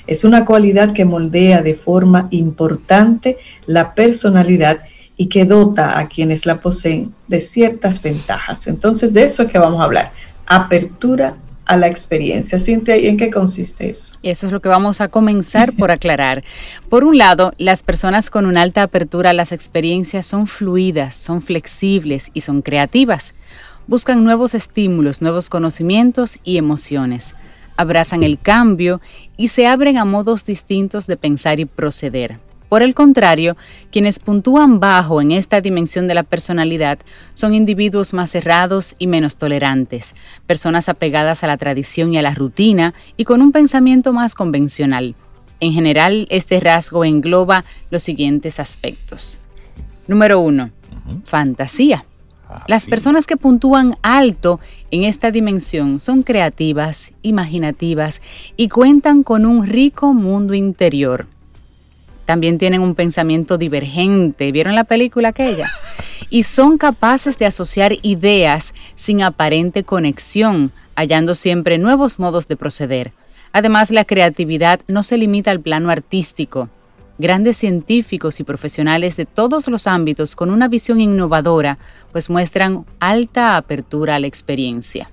es 0.07 0.23
una 0.23 0.45
cualidad 0.45 0.93
que 0.93 1.05
moldea 1.05 1.61
de 1.61 1.75
forma 1.75 2.27
importante 2.31 3.37
la 3.65 3.93
personalidad 3.93 4.79
y 5.17 5.27
que 5.27 5.45
dota 5.45 5.99
a 5.99 6.07
quienes 6.07 6.45
la 6.45 6.61
poseen 6.61 7.13
de 7.27 7.41
ciertas 7.41 8.01
ventajas. 8.01 8.67
Entonces, 8.67 9.13
de 9.13 9.23
eso 9.23 9.43
es 9.43 9.49
que 9.49 9.59
vamos 9.59 9.81
a 9.81 9.85
hablar. 9.85 10.11
Apertura 10.45 11.35
a 11.67 11.77
la 11.77 11.87
experiencia. 11.87 12.59
Cintia, 12.59 12.97
¿y 12.97 13.07
en 13.07 13.17
qué 13.17 13.29
consiste 13.29 13.89
eso? 13.89 14.17
Eso 14.23 14.47
es 14.47 14.51
lo 14.53 14.61
que 14.61 14.69
vamos 14.69 15.01
a 15.01 15.09
comenzar 15.09 15.73
por 15.73 15.91
aclarar. 15.91 16.43
Por 16.89 17.03
un 17.03 17.17
lado, 17.17 17.53
las 17.57 17.83
personas 17.83 18.29
con 18.29 18.45
una 18.45 18.61
alta 18.61 18.83
apertura 18.83 19.31
a 19.31 19.33
las 19.33 19.51
experiencias 19.51 20.25
son 20.25 20.47
fluidas, 20.47 21.15
son 21.15 21.41
flexibles 21.41 22.31
y 22.33 22.41
son 22.41 22.61
creativas. 22.61 23.33
Buscan 23.87 24.23
nuevos 24.23 24.53
estímulos, 24.53 25.21
nuevos 25.21 25.49
conocimientos 25.49 26.39
y 26.43 26.57
emociones. 26.57 27.35
Abrazan 27.75 28.23
el 28.23 28.39
cambio 28.39 29.01
y 29.37 29.49
se 29.49 29.67
abren 29.67 29.97
a 29.97 30.05
modos 30.05 30.45
distintos 30.45 31.05
de 31.07 31.17
pensar 31.17 31.59
y 31.59 31.65
proceder. 31.65 32.39
Por 32.69 32.81
el 32.81 32.93
contrario, 32.93 33.55
quienes 33.91 34.19
puntúan 34.19 34.79
bajo 34.81 35.21
en 35.21 35.31
esta 35.31 35.61
dimensión 35.61 36.07
de 36.07 36.13
la 36.13 36.23
personalidad 36.23 36.99
son 37.31 37.55
individuos 37.55 38.13
más 38.13 38.31
cerrados 38.31 38.95
y 38.99 39.07
menos 39.07 39.37
tolerantes, 39.37 40.15
personas 40.45 40.89
apegadas 40.89 41.43
a 41.43 41.47
la 41.47 41.57
tradición 41.57 42.13
y 42.13 42.17
a 42.17 42.21
la 42.21 42.33
rutina 42.33 42.93
y 43.15 43.23
con 43.23 43.41
un 43.41 43.53
pensamiento 43.53 44.11
más 44.11 44.35
convencional. 44.35 45.15
En 45.61 45.71
general, 45.71 46.27
este 46.29 46.59
rasgo 46.59 47.05
engloba 47.05 47.63
los 47.89 48.03
siguientes 48.03 48.59
aspectos. 48.59 49.39
Número 50.07 50.39
uno, 50.39 50.71
fantasía. 51.23 52.05
Ah, 52.49 52.63
Las 52.67 52.85
personas 52.85 53.27
que 53.27 53.37
puntúan 53.37 53.97
alto 54.01 54.59
en 54.91 55.03
esta 55.05 55.31
dimensión 55.31 56.01
son 56.01 56.23
creativas, 56.23 57.13
imaginativas 57.21 58.21
y 58.57 58.67
cuentan 58.67 59.23
con 59.23 59.45
un 59.45 59.65
rico 59.65 60.13
mundo 60.13 60.53
interior 60.53 61.27
también 62.27 62.57
tienen 62.57 62.81
un 62.81 62.93
pensamiento 62.93 63.57
divergente. 63.57 64.51
¿Vieron 64.51 64.75
la 64.75 64.83
película 64.83 65.29
aquella? 65.29 65.71
Y 66.29 66.43
son 66.43 66.77
capaces 66.77 67.39
de 67.39 67.45
asociar 67.45 67.93
ideas 68.01 68.73
sin 68.95 69.23
aparente 69.23 69.83
conexión, 69.83 70.73
hallando 70.93 71.35
siempre 71.35 71.77
nuevos 71.77 72.19
modos 72.19 72.49
de 72.49 72.57
proceder. 72.57 73.13
Además, 73.53 73.91
la 73.91 74.03
creatividad 74.03 74.81
no 74.89 75.03
se 75.03 75.17
limita 75.17 75.51
al 75.51 75.61
plano 75.61 75.89
artístico. 75.89 76.67
Grandes 77.17 77.55
científicos 77.55 78.41
y 78.41 78.43
profesionales 78.43 79.15
de 79.15 79.25
todos 79.25 79.69
los 79.69 79.87
ámbitos 79.87 80.35
con 80.35 80.51
una 80.51 80.67
visión 80.67 80.99
innovadora, 80.99 81.77
pues 82.11 82.29
muestran 82.29 82.85
alta 82.99 83.55
apertura 83.55 84.15
a 84.15 84.19
la 84.19 84.27
experiencia. 84.27 85.09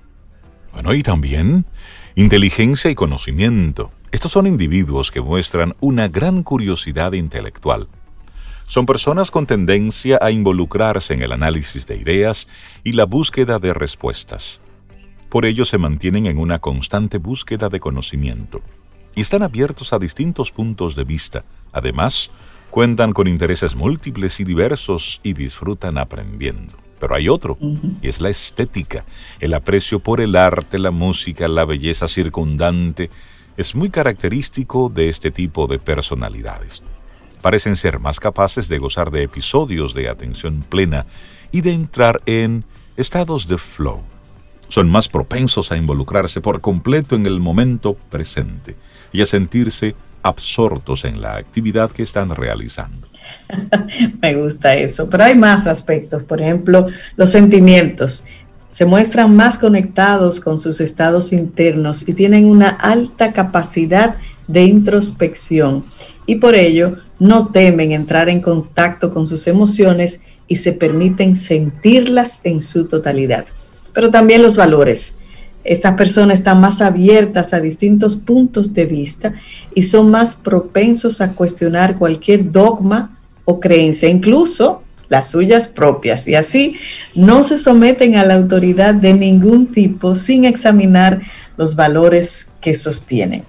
Bueno, 0.73 0.93
y 0.93 1.01
también 1.01 1.65
inteligencia 2.15 2.91
y 2.91 2.95
conocimiento. 2.95 3.89
Estos 4.15 4.31
son 4.31 4.47
individuos 4.47 5.11
que 5.11 5.19
muestran 5.19 5.75
una 5.81 6.07
gran 6.07 6.41
curiosidad 6.41 7.11
intelectual. 7.11 7.89
Son 8.65 8.85
personas 8.85 9.29
con 9.29 9.45
tendencia 9.45 10.17
a 10.21 10.31
involucrarse 10.31 11.13
en 11.13 11.21
el 11.21 11.33
análisis 11.33 11.85
de 11.85 11.97
ideas 11.97 12.47
y 12.85 12.93
la 12.93 13.03
búsqueda 13.03 13.59
de 13.59 13.73
respuestas. 13.73 14.61
Por 15.27 15.43
ello 15.43 15.65
se 15.65 15.77
mantienen 15.77 16.27
en 16.27 16.37
una 16.37 16.59
constante 16.59 17.17
búsqueda 17.17 17.67
de 17.67 17.81
conocimiento 17.81 18.61
y 19.15 19.19
están 19.19 19.43
abiertos 19.43 19.91
a 19.91 19.99
distintos 19.99 20.49
puntos 20.49 20.95
de 20.95 21.03
vista. 21.03 21.43
Además, 21.73 22.31
cuentan 22.71 23.11
con 23.11 23.27
intereses 23.27 23.75
múltiples 23.75 24.39
y 24.39 24.45
diversos 24.45 25.19
y 25.23 25.33
disfrutan 25.33 25.97
aprendiendo. 25.97 26.71
Pero 27.01 27.15
hay 27.15 27.27
otro, 27.27 27.57
y 28.01 28.07
es 28.07 28.21
la 28.21 28.29
estética, 28.29 29.03
el 29.41 29.53
aprecio 29.53 29.99
por 29.99 30.21
el 30.21 30.37
arte, 30.37 30.79
la 30.79 30.91
música, 30.91 31.49
la 31.49 31.65
belleza 31.65 32.07
circundante, 32.07 33.09
es 33.57 33.75
muy 33.75 33.89
característico 33.89 34.89
de 34.89 35.09
este 35.09 35.31
tipo 35.31 35.67
de 35.67 35.79
personalidades. 35.79 36.81
Parecen 37.41 37.75
ser 37.75 37.99
más 37.99 38.19
capaces 38.19 38.67
de 38.67 38.79
gozar 38.79 39.11
de 39.11 39.23
episodios 39.23 39.93
de 39.93 40.09
atención 40.09 40.63
plena 40.67 41.05
y 41.51 41.61
de 41.61 41.71
entrar 41.71 42.21
en 42.25 42.65
estados 42.97 43.47
de 43.47 43.57
flow. 43.57 44.01
Son 44.69 44.89
más 44.89 45.07
propensos 45.07 45.71
a 45.71 45.77
involucrarse 45.77 46.41
por 46.41 46.59
completo 46.59 47.15
en 47.15 47.25
el 47.25 47.39
momento 47.39 47.93
presente 48.09 48.75
y 49.13 49.21
a 49.21 49.25
sentirse 49.25 49.95
absortos 50.23 51.05
en 51.05 51.21
la 51.21 51.35
actividad 51.35 51.91
que 51.91 52.03
están 52.03 52.35
realizando. 52.35 53.07
Me 54.21 54.35
gusta 54.35 54.75
eso, 54.75 55.07
pero 55.09 55.23
hay 55.23 55.35
más 55.35 55.67
aspectos, 55.67 56.23
por 56.23 56.41
ejemplo, 56.41 56.87
los 57.15 57.29
sentimientos 57.29 58.25
se 58.75 58.83
muestran 58.83 59.33
más 59.33 59.57
conectados 59.57 60.41
con 60.41 60.57
sus 60.57 60.81
estados 60.81 61.31
internos 61.31 62.03
y 62.09 62.13
tienen 62.13 62.43
una 62.43 62.67
alta 62.67 63.31
capacidad 63.31 64.17
de 64.49 64.65
introspección 64.65 65.85
y 66.25 66.35
por 66.35 66.55
ello 66.55 66.97
no 67.17 67.47
temen 67.47 67.93
entrar 67.93 68.27
en 68.27 68.41
contacto 68.41 69.13
con 69.13 69.27
sus 69.27 69.47
emociones 69.47 70.23
y 70.49 70.57
se 70.57 70.73
permiten 70.73 71.37
sentirlas 71.37 72.41
en 72.43 72.61
su 72.61 72.85
totalidad. 72.89 73.45
Pero 73.93 74.11
también 74.11 74.41
los 74.41 74.57
valores. 74.57 75.19
Estas 75.63 75.93
personas 75.93 76.39
están 76.39 76.59
más 76.59 76.81
abiertas 76.81 77.53
a 77.53 77.61
distintos 77.61 78.17
puntos 78.17 78.73
de 78.73 78.87
vista 78.87 79.35
y 79.73 79.83
son 79.83 80.11
más 80.11 80.35
propensos 80.35 81.21
a 81.21 81.31
cuestionar 81.31 81.97
cualquier 81.97 82.51
dogma 82.51 83.17
o 83.45 83.61
creencia, 83.61 84.09
incluso 84.09 84.81
las 85.07 85.29
suyas 85.29 85.67
propias, 85.67 86.27
y 86.27 86.35
así 86.35 86.77
no 87.13 87.43
se 87.43 87.57
someten 87.57 88.15
a 88.15 88.25
la 88.25 88.35
autoridad 88.35 88.93
de 88.93 89.13
ningún 89.13 89.67
tipo 89.67 90.15
sin 90.15 90.45
examinar 90.45 91.21
los 91.57 91.75
valores 91.75 92.51
que 92.61 92.75
sostienen. 92.75 93.43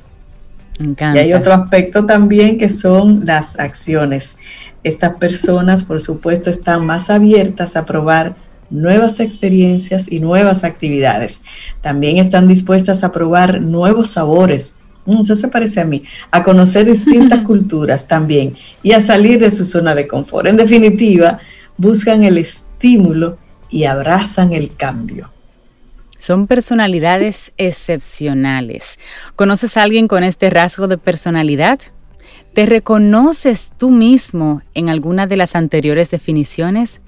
Y 0.78 1.18
hay 1.18 1.32
otro 1.32 1.54
aspecto 1.54 2.04
también 2.04 2.58
que 2.58 2.68
son 2.68 3.24
las 3.24 3.58
acciones. 3.58 4.36
Estas 4.84 5.16
personas, 5.16 5.84
por 5.84 6.00
supuesto, 6.00 6.50
están 6.50 6.84
más 6.84 7.08
abiertas 7.10 7.76
a 7.76 7.86
probar 7.86 8.36
nuevas 8.68 9.20
experiencias 9.20 10.10
y 10.10 10.20
nuevas 10.20 10.64
actividades. 10.64 11.42
También 11.80 12.18
están 12.18 12.48
dispuestas 12.48 13.04
a 13.04 13.12
probar 13.12 13.60
nuevos 13.60 14.10
sabores, 14.10 14.74
eso 15.06 15.36
se 15.36 15.48
parece 15.48 15.80
a 15.80 15.84
mí, 15.84 16.02
a 16.30 16.42
conocer 16.42 16.86
distintas 16.86 17.40
culturas 17.44 18.08
también 18.08 18.56
y 18.82 18.92
a 18.92 19.00
salir 19.00 19.38
de 19.38 19.50
su 19.50 19.64
zona 19.64 19.94
de 19.94 20.06
confort. 20.06 20.46
En 20.48 20.56
definitiva, 20.56 21.38
buscan 21.76 22.24
el 22.24 22.38
estímulo 22.38 23.38
y 23.70 23.84
abrazan 23.84 24.52
el 24.52 24.74
cambio. 24.74 25.30
Son 26.18 26.46
personalidades 26.46 27.52
excepcionales. 27.56 28.98
¿Conoces 29.36 29.76
a 29.76 29.82
alguien 29.82 30.08
con 30.08 30.24
este 30.24 30.50
rasgo 30.50 30.88
de 30.88 30.98
personalidad? 30.98 31.78
¿Te 32.54 32.66
reconoces 32.66 33.72
tú 33.76 33.90
mismo 33.90 34.62
en 34.74 34.88
alguna 34.88 35.26
de 35.26 35.36
las 35.36 35.54
anteriores 35.54 36.10
definiciones? 36.10 37.00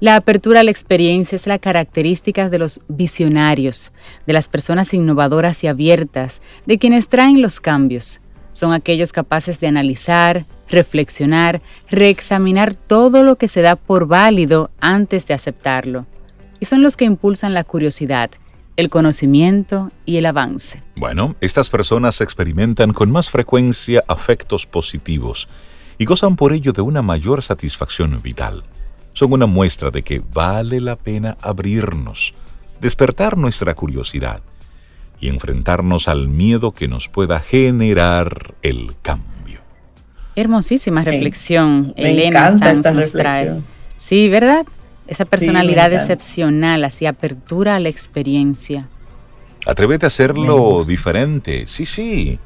La 0.00 0.14
apertura 0.14 0.60
a 0.60 0.62
la 0.62 0.70
experiencia 0.70 1.34
es 1.34 1.48
la 1.48 1.58
característica 1.58 2.48
de 2.48 2.60
los 2.60 2.82
visionarios, 2.86 3.90
de 4.28 4.32
las 4.32 4.48
personas 4.48 4.94
innovadoras 4.94 5.64
y 5.64 5.66
abiertas, 5.66 6.40
de 6.66 6.78
quienes 6.78 7.08
traen 7.08 7.42
los 7.42 7.58
cambios. 7.58 8.20
Son 8.52 8.72
aquellos 8.72 9.10
capaces 9.10 9.58
de 9.58 9.66
analizar, 9.66 10.46
reflexionar, 10.68 11.62
reexaminar 11.90 12.74
todo 12.74 13.24
lo 13.24 13.38
que 13.38 13.48
se 13.48 13.60
da 13.60 13.74
por 13.74 14.06
válido 14.06 14.70
antes 14.78 15.26
de 15.26 15.34
aceptarlo. 15.34 16.06
Y 16.60 16.66
son 16.66 16.80
los 16.80 16.96
que 16.96 17.04
impulsan 17.04 17.52
la 17.52 17.64
curiosidad, 17.64 18.30
el 18.76 18.90
conocimiento 18.90 19.90
y 20.06 20.18
el 20.18 20.26
avance. 20.26 20.80
Bueno, 20.94 21.34
estas 21.40 21.70
personas 21.70 22.20
experimentan 22.20 22.92
con 22.92 23.10
más 23.10 23.30
frecuencia 23.30 24.04
afectos 24.06 24.64
positivos 24.64 25.48
y 25.98 26.04
gozan 26.04 26.36
por 26.36 26.52
ello 26.52 26.72
de 26.72 26.82
una 26.82 27.02
mayor 27.02 27.42
satisfacción 27.42 28.22
vital 28.22 28.62
son 29.18 29.32
una 29.32 29.46
muestra 29.46 29.90
de 29.90 30.02
que 30.04 30.22
vale 30.32 30.80
la 30.80 30.94
pena 30.94 31.36
abrirnos, 31.40 32.34
despertar 32.80 33.36
nuestra 33.36 33.74
curiosidad 33.74 34.42
y 35.18 35.26
enfrentarnos 35.26 36.06
al 36.06 36.28
miedo 36.28 36.70
que 36.70 36.86
nos 36.86 37.08
pueda 37.08 37.40
generar 37.40 38.54
el 38.62 38.94
cambio. 39.02 39.58
Hermosísima 40.36 41.02
reflexión, 41.02 41.94
Elena 41.96 42.56
Sanz 42.56 43.10
trae. 43.10 43.54
Sí, 43.96 44.28
¿verdad? 44.28 44.64
Esa 45.08 45.24
personalidad 45.24 45.92
excepcional, 45.92 46.84
así 46.84 47.04
apertura 47.04 47.74
a 47.74 47.80
la 47.80 47.88
experiencia. 47.88 48.86
Atrévete 49.66 50.06
a 50.06 50.14
hacerlo 50.14 50.84
diferente. 50.84 51.66
Sí, 51.66 51.86
sí. 51.86 52.38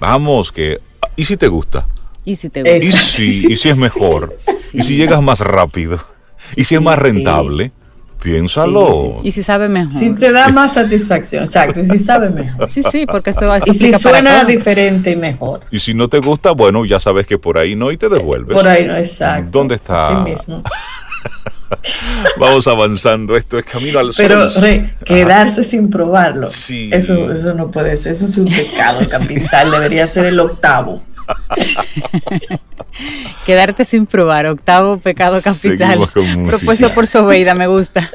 Vamos, 0.00 0.50
que. 0.50 0.80
¿Y 1.16 1.26
si 1.26 1.36
te 1.36 1.48
gusta? 1.48 1.86
¿Y 2.24 2.36
si 2.36 2.48
te 2.48 2.62
gusta? 2.62 2.76
¿Y 2.78 2.82
si, 2.90 3.52
¿y 3.52 3.56
si 3.58 3.68
es 3.68 3.76
mejor? 3.88 4.34
Y 4.72 4.80
si 4.80 4.96
llegas 4.96 5.20
más 5.20 5.40
rápido, 5.40 6.13
y 6.56 6.64
si 6.64 6.74
es 6.74 6.80
más 6.80 6.98
rentable, 6.98 7.72
piénsalo. 8.22 9.20
y 9.22 9.30
si 9.30 9.42
sabe 9.42 9.68
mejor. 9.68 9.92
Si 9.92 10.14
te 10.14 10.32
da 10.32 10.48
más 10.48 10.74
satisfacción, 10.74 11.44
exacto, 11.44 11.80
y 11.80 11.84
si 11.84 11.98
sabe 11.98 12.30
mejor. 12.30 12.68
Sí, 12.70 12.82
sí, 12.82 13.06
porque 13.06 13.30
eso 13.30 13.46
va 13.46 13.56
a 13.56 13.58
Y 13.64 13.74
si 13.74 13.92
suena 13.92 14.44
diferente 14.44 15.12
y 15.12 15.16
mejor. 15.16 15.60
Y 15.70 15.78
si 15.78 15.94
no 15.94 16.08
te 16.08 16.18
gusta, 16.18 16.52
bueno, 16.52 16.84
ya 16.84 16.98
sabes 16.98 17.26
que 17.26 17.38
por 17.38 17.58
ahí 17.58 17.76
no 17.76 17.92
y 17.92 17.96
te 17.96 18.08
devuelves. 18.08 18.56
Por 18.56 18.66
ahí 18.66 18.86
no, 18.86 18.96
exacto. 18.96 19.50
¿Dónde 19.50 19.76
está? 19.76 20.22
Así 20.22 20.30
mismo. 20.30 20.62
Vamos 22.38 22.66
avanzando, 22.66 23.36
esto 23.36 23.58
es 23.58 23.64
camino 23.64 23.98
al 23.98 24.12
sol. 24.12 24.24
Pero 24.26 24.48
quedarse 25.04 25.64
sin 25.64 25.90
probarlo, 25.90 26.48
sí. 26.48 26.90
eso, 26.92 27.32
eso 27.32 27.54
no 27.54 27.70
puede 27.70 27.96
ser, 27.96 28.12
eso 28.12 28.24
es 28.24 28.38
un 28.38 28.48
pecado 28.48 29.06
capital, 29.08 29.70
debería 29.70 30.06
ser 30.06 30.26
el 30.26 30.40
octavo. 30.40 31.02
Quedarte 33.46 33.84
sin 33.84 34.06
probar, 34.06 34.46
octavo 34.46 34.98
pecado 34.98 35.40
capital. 35.42 36.08
Propuesto 36.46 36.88
por 36.94 37.06
Sobeida, 37.06 37.54
me 37.54 37.66
gusta. 37.66 38.10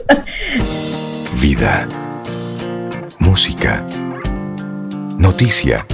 Vida, 1.39 1.87
música, 3.19 3.85
noticia, 5.17 5.85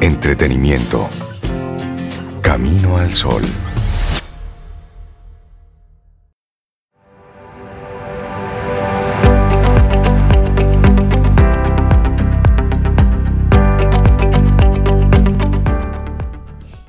entretenimiento, 0.00 1.08
camino 2.40 2.98
al 2.98 3.12
sol. 3.14 3.42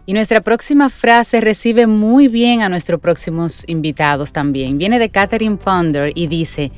Y 0.10 0.14
nuestra 0.14 0.40
próxima 0.40 0.88
frase 0.88 1.42
recibe 1.42 1.86
muy 1.86 2.30
bien 2.30 2.62
a 2.62 2.70
nuestros 2.70 3.02
próximos 3.02 3.66
invitados 3.68 4.32
también. 4.32 4.78
Viene 4.78 5.00
de 5.00 5.10
Catherine 5.10 5.58
Ponder 5.58 6.14
y 6.16 6.28
dice, 6.28 6.72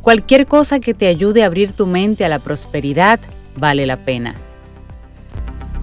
cualquier 0.00 0.46
cosa 0.46 0.80
que 0.80 0.94
te 0.94 1.06
ayude 1.06 1.42
a 1.42 1.46
abrir 1.46 1.72
tu 1.72 1.86
mente 1.86 2.24
a 2.24 2.30
la 2.30 2.38
prosperidad 2.38 3.20
vale 3.54 3.84
la 3.84 3.98
pena. 3.98 4.34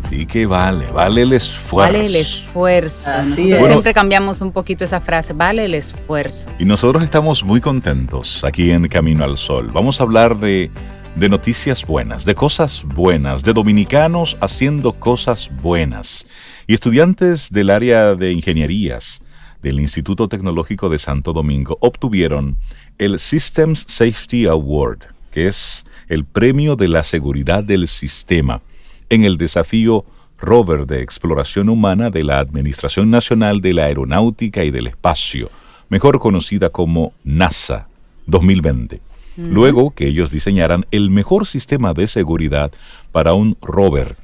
Sí 0.09 0.25
que 0.25 0.47
vale, 0.47 0.87
vale 0.87 1.21
el 1.21 1.33
esfuerzo. 1.33 1.93
Vale 1.93 2.07
el 2.07 2.15
esfuerzo. 2.15 3.11
nosotros 3.11 3.67
siempre 3.67 3.93
cambiamos 3.93 4.41
un 4.41 4.51
poquito 4.51 4.83
esa 4.83 4.99
frase, 4.99 5.33
vale 5.33 5.65
el 5.65 5.75
esfuerzo. 5.75 6.49
Y 6.57 6.65
nosotros 6.65 7.03
estamos 7.03 7.43
muy 7.43 7.61
contentos 7.61 8.43
aquí 8.43 8.71
en 8.71 8.87
Camino 8.87 9.23
al 9.23 9.37
Sol. 9.37 9.69
Vamos 9.71 9.99
a 9.99 10.03
hablar 10.03 10.35
de, 10.39 10.71
de 11.15 11.29
noticias 11.29 11.85
buenas, 11.85 12.25
de 12.25 12.33
cosas 12.33 12.83
buenas, 12.83 13.43
de 13.43 13.53
dominicanos 13.53 14.35
haciendo 14.41 14.93
cosas 14.93 15.51
buenas 15.61 16.25
y 16.67 16.73
estudiantes 16.73 17.49
del 17.51 17.69
área 17.69 18.13
de 18.15 18.33
ingenierías 18.33 19.21
del 19.63 19.79
Instituto 19.79 20.27
Tecnológico 20.27 20.89
de 20.89 20.99
Santo 20.99 21.31
Domingo 21.31 21.77
obtuvieron 21.79 22.57
el 22.97 23.19
Systems 23.19 23.85
Safety 23.87 24.45
Award, 24.47 24.99
que 25.31 25.47
es 25.47 25.85
el 26.09 26.25
premio 26.25 26.75
de 26.75 26.89
la 26.89 27.03
seguridad 27.03 27.63
del 27.63 27.87
sistema, 27.87 28.61
en 29.09 29.23
el 29.23 29.37
desafío 29.37 30.03
rover 30.37 30.85
de 30.85 31.01
exploración 31.01 31.69
humana 31.69 32.09
de 32.09 32.25
la 32.25 32.39
Administración 32.39 33.09
Nacional 33.09 33.61
de 33.61 33.73
la 33.73 33.85
Aeronáutica 33.85 34.65
y 34.65 34.71
del 34.71 34.87
Espacio, 34.87 35.49
mejor 35.89 36.19
conocida 36.19 36.69
como 36.69 37.13
NASA 37.23 37.87
2020. 38.25 38.99
Luego 39.37 39.91
que 39.91 40.07
ellos 40.07 40.31
diseñaran 40.31 40.85
el 40.91 41.11
mejor 41.11 41.45
sistema 41.45 41.93
de 41.93 42.07
seguridad 42.07 42.71
para 43.11 43.33
un 43.33 43.55
rover 43.61 44.17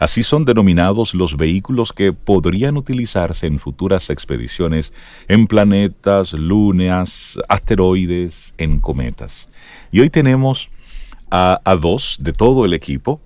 Así 0.00 0.22
son 0.22 0.46
denominados 0.46 1.12
los 1.14 1.36
vehículos 1.36 1.92
que 1.92 2.14
podrían 2.14 2.78
utilizarse 2.78 3.46
en 3.46 3.58
futuras 3.58 4.08
expediciones 4.08 4.94
en 5.28 5.46
planetas, 5.46 6.32
lunas, 6.32 7.38
asteroides, 7.50 8.54
en 8.56 8.80
cometas. 8.80 9.50
Y 9.92 10.00
hoy 10.00 10.08
tenemos 10.08 10.70
a, 11.30 11.60
dos 11.78 12.16
de 12.18 12.32
todo 12.32 12.64
el 12.64 12.72
equipo, 12.72 13.20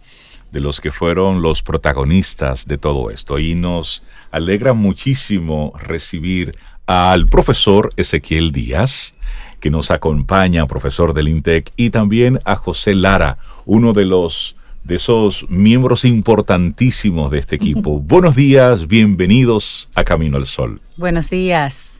de 0.51 0.59
los 0.59 0.81
que 0.81 0.91
fueron 0.91 1.43
los 1.43 1.63
protagonistas 1.63 2.67
de 2.67 2.77
todo 2.77 3.09
esto. 3.11 3.39
Y 3.39 3.55
nos 3.55 4.03
alegra 4.33 4.73
muchísimo 4.73 5.75
recibir 5.81 6.59
al 6.87 7.29
profesor 7.29 7.93
Ezequiel 7.97 8.51
Díaz, 8.51 9.15
que 9.61 9.71
nos 9.71 9.93
acompaña, 9.93 10.67
profesor 10.67 11.15
del 11.15 11.29
INTEC, 11.29 11.73
y 11.77 11.91
también 11.91 12.41
a 12.45 12.57
José 12.57 12.97
Lara, 12.97 13.39
uno 13.65 13.93
de 13.93 14.07
los 14.07 14.57
de 14.85 14.97
esos 14.97 15.47
miembros 15.49 16.05
importantísimos 16.05 17.31
de 17.31 17.39
este 17.39 17.57
equipo. 17.57 18.01
Buenos 18.05 18.37
días, 18.37 18.87
bienvenidos 18.87 19.89
a 19.95 20.05
Camino 20.05 20.37
al 20.37 20.47
Sol. 20.47 20.81
Buenos 20.97 21.31
días. 21.31 21.99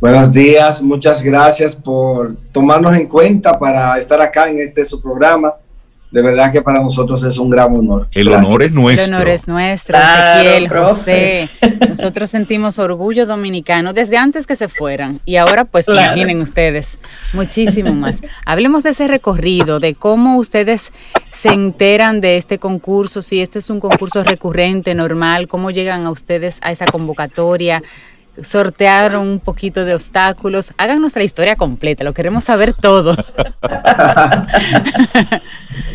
Buenos 0.00 0.32
días, 0.32 0.80
muchas 0.80 1.22
gracias 1.22 1.74
por 1.74 2.36
tomarnos 2.52 2.96
en 2.96 3.08
cuenta 3.08 3.58
para 3.58 3.98
estar 3.98 4.20
acá 4.20 4.48
en 4.48 4.60
este 4.60 4.84
su 4.84 5.02
programa 5.02 5.54
de 6.10 6.22
verdad 6.22 6.50
que 6.50 6.62
para 6.62 6.80
nosotros 6.80 7.22
es 7.24 7.38
un 7.38 7.50
gran 7.50 7.74
honor. 7.74 8.08
El 8.14 8.28
honor 8.28 8.62
es 8.62 8.72
nuestro. 8.72 9.06
El 9.06 9.14
honor 9.14 9.28
es 9.28 9.46
nuestro, 9.46 9.98
Ezequiel, 9.98 10.68
José. 10.68 11.48
Nosotros 11.88 12.30
sentimos 12.30 12.78
orgullo 12.78 13.26
dominicano 13.26 13.92
desde 13.92 14.16
antes 14.16 14.46
que 14.46 14.56
se 14.56 14.68
fueran 14.68 15.20
y 15.24 15.36
ahora 15.36 15.64
pues 15.64 15.88
imaginen 15.88 16.40
ustedes, 16.40 16.98
muchísimo 17.34 17.94
más. 17.94 18.22
Hablemos 18.46 18.82
de 18.82 18.90
ese 18.90 19.06
recorrido, 19.06 19.80
de 19.80 19.94
cómo 19.94 20.38
ustedes 20.38 20.92
se 21.24 21.48
enteran 21.48 22.20
de 22.20 22.36
este 22.36 22.58
concurso, 22.58 23.22
si 23.22 23.40
este 23.40 23.58
es 23.58 23.68
un 23.68 23.80
concurso 23.80 24.24
recurrente, 24.24 24.94
normal, 24.94 25.46
cómo 25.48 25.70
llegan 25.70 26.06
a 26.06 26.10
ustedes 26.10 26.58
a 26.62 26.72
esa 26.72 26.86
convocatoria, 26.86 27.82
sortearon 28.42 29.26
un 29.26 29.40
poquito 29.40 29.84
de 29.84 29.94
obstáculos. 29.94 30.72
Háganos 30.76 31.16
la 31.16 31.24
historia 31.24 31.56
completa, 31.56 32.04
lo 32.04 32.14
queremos 32.14 32.44
saber 32.44 32.74
todo. 32.74 33.16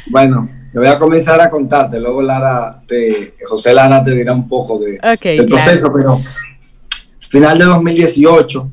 bueno, 0.07 0.49
yo 0.73 0.79
voy 0.79 0.89
a 0.89 0.97
comenzar 0.97 1.39
a 1.41 1.49
contarte, 1.49 1.99
luego 1.99 2.21
Lara 2.21 2.81
te, 2.87 3.35
José 3.47 3.73
Lara 3.73 4.03
te 4.03 4.11
dirá 4.11 4.33
un 4.33 4.47
poco 4.47 4.79
de, 4.79 4.99
del 5.21 5.45
proceso, 5.45 5.91
pero 5.93 6.19
final 7.19 7.57
de 7.57 7.65
2018 7.65 8.71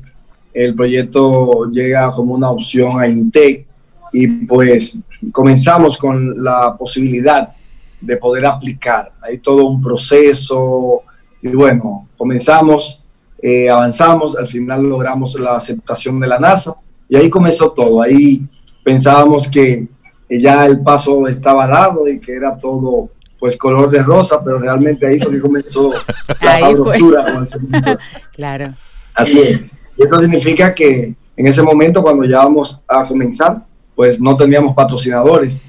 el 0.53 0.75
proyecto 0.75 1.69
llega 1.71 2.11
como 2.11 2.33
una 2.33 2.51
opción 2.51 2.99
a 2.99 3.07
Intec 3.07 3.65
y 4.13 4.27
pues 4.45 4.97
comenzamos 5.31 5.97
con 5.97 6.43
la 6.43 6.75
posibilidad 6.77 7.49
de 7.99 8.17
poder 8.17 8.45
aplicar. 8.45 9.11
Hay 9.21 9.37
todo 9.37 9.65
un 9.65 9.81
proceso 9.81 11.03
y 11.41 11.49
bueno, 11.49 12.07
comenzamos 12.17 13.00
eh, 13.41 13.69
avanzamos, 13.69 14.37
al 14.37 14.47
final 14.47 14.83
logramos 14.83 15.39
la 15.39 15.55
aceptación 15.55 16.19
de 16.19 16.27
la 16.27 16.39
NASA 16.39 16.75
y 17.09 17.15
ahí 17.15 17.29
comenzó 17.29 17.71
todo. 17.71 18.01
Ahí 18.01 18.43
pensábamos 18.83 19.47
que, 19.47 19.87
ya 20.29 20.65
el 20.65 20.79
paso 20.79 21.27
estaba 21.27 21.67
dado 21.67 22.07
y 22.07 22.17
que 22.17 22.33
era 22.33 22.55
todo 22.55 23.09
pues 23.37 23.57
color 23.57 23.89
de 23.89 24.01
rosa, 24.01 24.41
pero 24.41 24.59
realmente 24.59 25.05
ahí 25.05 25.19
fue 25.19 25.33
que 25.33 25.41
comenzó 25.41 25.91
la 26.41 26.59
sabrosura. 26.59 27.25
claro. 28.33 28.73
Así 29.13 29.39
es. 29.39 29.65
Y 29.97 30.03
esto 30.03 30.21
significa 30.21 30.73
que 30.73 31.13
en 31.35 31.47
ese 31.47 31.61
momento 31.61 32.01
cuando 32.01 32.23
ya 32.23 32.37
vamos 32.37 32.81
a 32.87 33.03
comenzar, 33.05 33.61
pues 33.93 34.21
no 34.21 34.37
teníamos 34.37 34.73
patrocinadores 34.73 35.63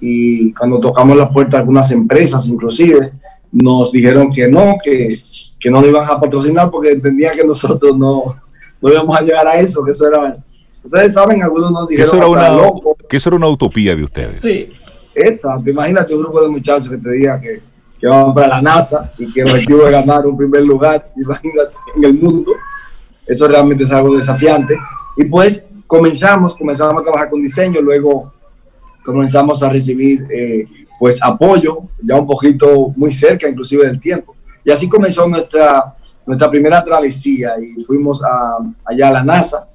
y 0.00 0.50
cuando 0.54 0.80
tocamos 0.80 1.14
la 1.16 1.30
puerta 1.30 1.58
de 1.58 1.60
algunas 1.60 1.90
empresas 1.90 2.46
inclusive, 2.46 3.12
nos 3.52 3.92
dijeron 3.92 4.32
que 4.32 4.48
no, 4.48 4.76
que 4.82 5.18
que 5.60 5.70
no 5.70 5.80
nos 5.80 5.90
iban 5.90 6.08
a 6.08 6.18
patrocinar 6.18 6.70
porque 6.70 6.92
entendían 6.92 7.36
que 7.36 7.44
nosotros 7.44 7.96
no, 7.96 8.34
no 8.80 8.90
íbamos 8.90 9.16
a 9.16 9.20
llegar 9.20 9.46
a 9.46 9.60
eso, 9.60 9.84
que 9.84 9.90
eso 9.90 10.08
era, 10.08 10.36
ustedes 10.82 11.12
saben, 11.12 11.42
algunos 11.42 11.70
nos 11.70 11.86
dijeron 11.86 12.10
que 12.10 12.16
eso 12.16 12.34
era, 12.36 12.52
una, 12.54 12.72
Que 13.06 13.16
eso 13.18 13.28
era 13.28 13.36
una 13.36 13.48
utopía 13.48 13.94
de 13.94 14.02
ustedes. 14.02 14.40
Sí, 14.40 14.72
exacto, 15.14 15.68
imagínate 15.68 16.14
un 16.14 16.22
grupo 16.22 16.40
de 16.40 16.48
muchachos 16.48 16.88
que 16.88 16.96
te 16.96 17.10
digan 17.10 17.40
que, 17.42 17.60
que 18.00 18.06
van 18.06 18.32
para 18.32 18.48
la 18.48 18.62
NASA 18.62 19.12
y 19.18 19.30
que 19.30 19.42
el 19.42 19.48
objetivo 19.48 19.84
es 19.84 19.90
ganar 19.90 20.26
un 20.26 20.36
primer 20.36 20.62
lugar, 20.62 21.12
imagínate, 21.16 21.76
en 21.94 22.04
el 22.04 22.14
mundo, 22.14 22.52
eso 23.26 23.46
realmente 23.46 23.84
es 23.84 23.92
algo 23.92 24.16
desafiante. 24.16 24.78
Y 25.18 25.24
pues 25.24 25.66
comenzamos, 25.86 26.56
comenzamos 26.56 26.98
a 26.98 27.02
trabajar 27.02 27.28
con 27.28 27.42
diseño, 27.42 27.82
luego 27.82 28.32
comenzamos 29.04 29.62
a 29.62 29.68
recibir 29.68 30.26
eh, 30.30 30.66
pues 30.98 31.22
apoyo, 31.22 31.80
ya 32.02 32.16
un 32.16 32.26
poquito 32.26 32.92
muy 32.96 33.12
cerca 33.12 33.46
inclusive 33.48 33.86
del 33.86 34.00
tiempo 34.00 34.34
y 34.70 34.72
así 34.72 34.88
comenzó 34.88 35.26
nuestra, 35.26 35.96
nuestra 36.24 36.48
primera 36.48 36.84
travesía 36.84 37.54
y 37.58 37.82
fuimos 37.82 38.22
a, 38.22 38.58
allá 38.84 39.08
a 39.08 39.10
la 39.10 39.24
NASA 39.24 39.66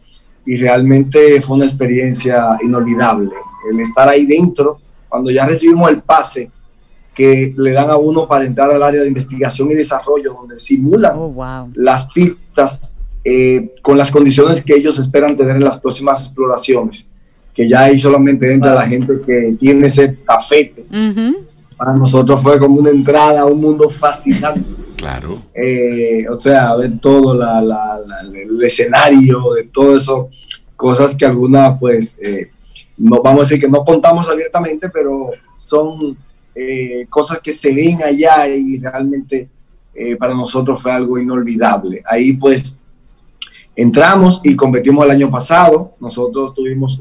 y 0.45 0.55
realmente 0.55 1.41
fue 1.41 1.57
una 1.57 1.65
experiencia 1.65 2.57
inolvidable. 2.63 3.31
El 3.69 3.81
estar 3.81 4.07
ahí 4.07 4.25
dentro, 4.25 4.79
cuando 5.09 5.31
ya 5.31 5.45
recibimos 5.45 5.89
el 5.89 6.01
pase 6.01 6.49
que 7.13 7.53
le 7.57 7.73
dan 7.73 7.89
a 7.89 7.97
uno 7.97 8.25
para 8.25 8.45
entrar 8.45 8.71
al 8.71 8.81
área 8.81 9.01
de 9.01 9.09
investigación 9.09 9.69
y 9.71 9.73
desarrollo, 9.73 10.33
donde 10.33 10.61
simulan 10.61 11.13
oh, 11.17 11.67
las 11.73 12.05
pistas 12.05 12.93
eh, 13.25 13.71
con 13.81 13.97
las 13.97 14.09
condiciones 14.09 14.61
que 14.61 14.75
ellos 14.75 14.97
esperan 14.97 15.35
tener 15.35 15.57
en 15.57 15.63
las 15.65 15.77
próximas 15.77 16.27
exploraciones, 16.27 17.05
que 17.53 17.67
ya 17.67 17.81
ahí 17.81 17.97
solamente 17.97 18.53
entra 18.53 18.75
la 18.75 18.87
gente 18.87 19.19
que 19.25 19.57
tiene 19.59 19.87
ese 19.87 20.17
cafete 20.23 20.85
para 21.77 21.93
nosotros 21.93 22.41
fue 22.41 22.57
como 22.57 22.79
una 22.79 22.89
entrada 22.89 23.41
a 23.41 23.45
un 23.45 23.59
mundo 23.59 23.89
fascinante. 23.89 24.84
Claro. 24.95 25.41
Eh, 25.53 26.25
o 26.29 26.33
sea, 26.33 26.75
ver 26.75 26.99
todo 26.99 27.33
el 27.33 28.63
escenario, 28.63 29.53
de 29.53 29.63
todo 29.63 29.97
eso, 29.97 30.29
cosas 30.75 31.15
que 31.15 31.25
algunas, 31.25 31.77
pues, 31.79 32.17
eh, 32.21 32.49
no 32.97 33.21
vamos 33.21 33.41
a 33.41 33.43
decir 33.43 33.59
que 33.59 33.67
no 33.67 33.83
contamos 33.83 34.29
abiertamente, 34.29 34.89
pero 34.89 35.31
son 35.57 36.17
eh, 36.53 37.05
cosas 37.09 37.39
que 37.39 37.51
se 37.51 37.73
ven 37.73 38.03
allá 38.03 38.47
y 38.47 38.79
realmente 38.79 39.49
para 40.19 40.33
nosotros 40.33 40.81
fue 40.81 40.91
algo 40.91 41.17
inolvidable. 41.17 42.03
Ahí, 42.05 42.33
pues, 42.33 42.75
entramos 43.75 44.41
y 44.43 44.55
competimos 44.55 45.05
el 45.05 45.11
año 45.11 45.31
pasado. 45.31 45.93
Nosotros 46.01 46.53
tuvimos 46.53 46.99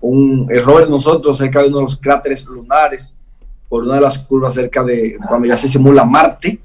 un 0.00 0.46
error 0.50 0.88
nosotros 0.88 1.36
cerca 1.36 1.62
de 1.62 1.68
uno 1.68 1.78
de 1.78 1.82
los 1.84 1.96
cráteres 1.96 2.44
lunares 2.44 3.12
por 3.68 3.84
una 3.84 3.96
de 3.96 4.00
las 4.02 4.18
curvas 4.18 4.54
cerca 4.54 4.82
de 4.82 5.16
cuando 5.26 5.48
ya 5.48 5.56
se 5.56 5.68
simula 5.68 6.04
Marte 6.04 6.60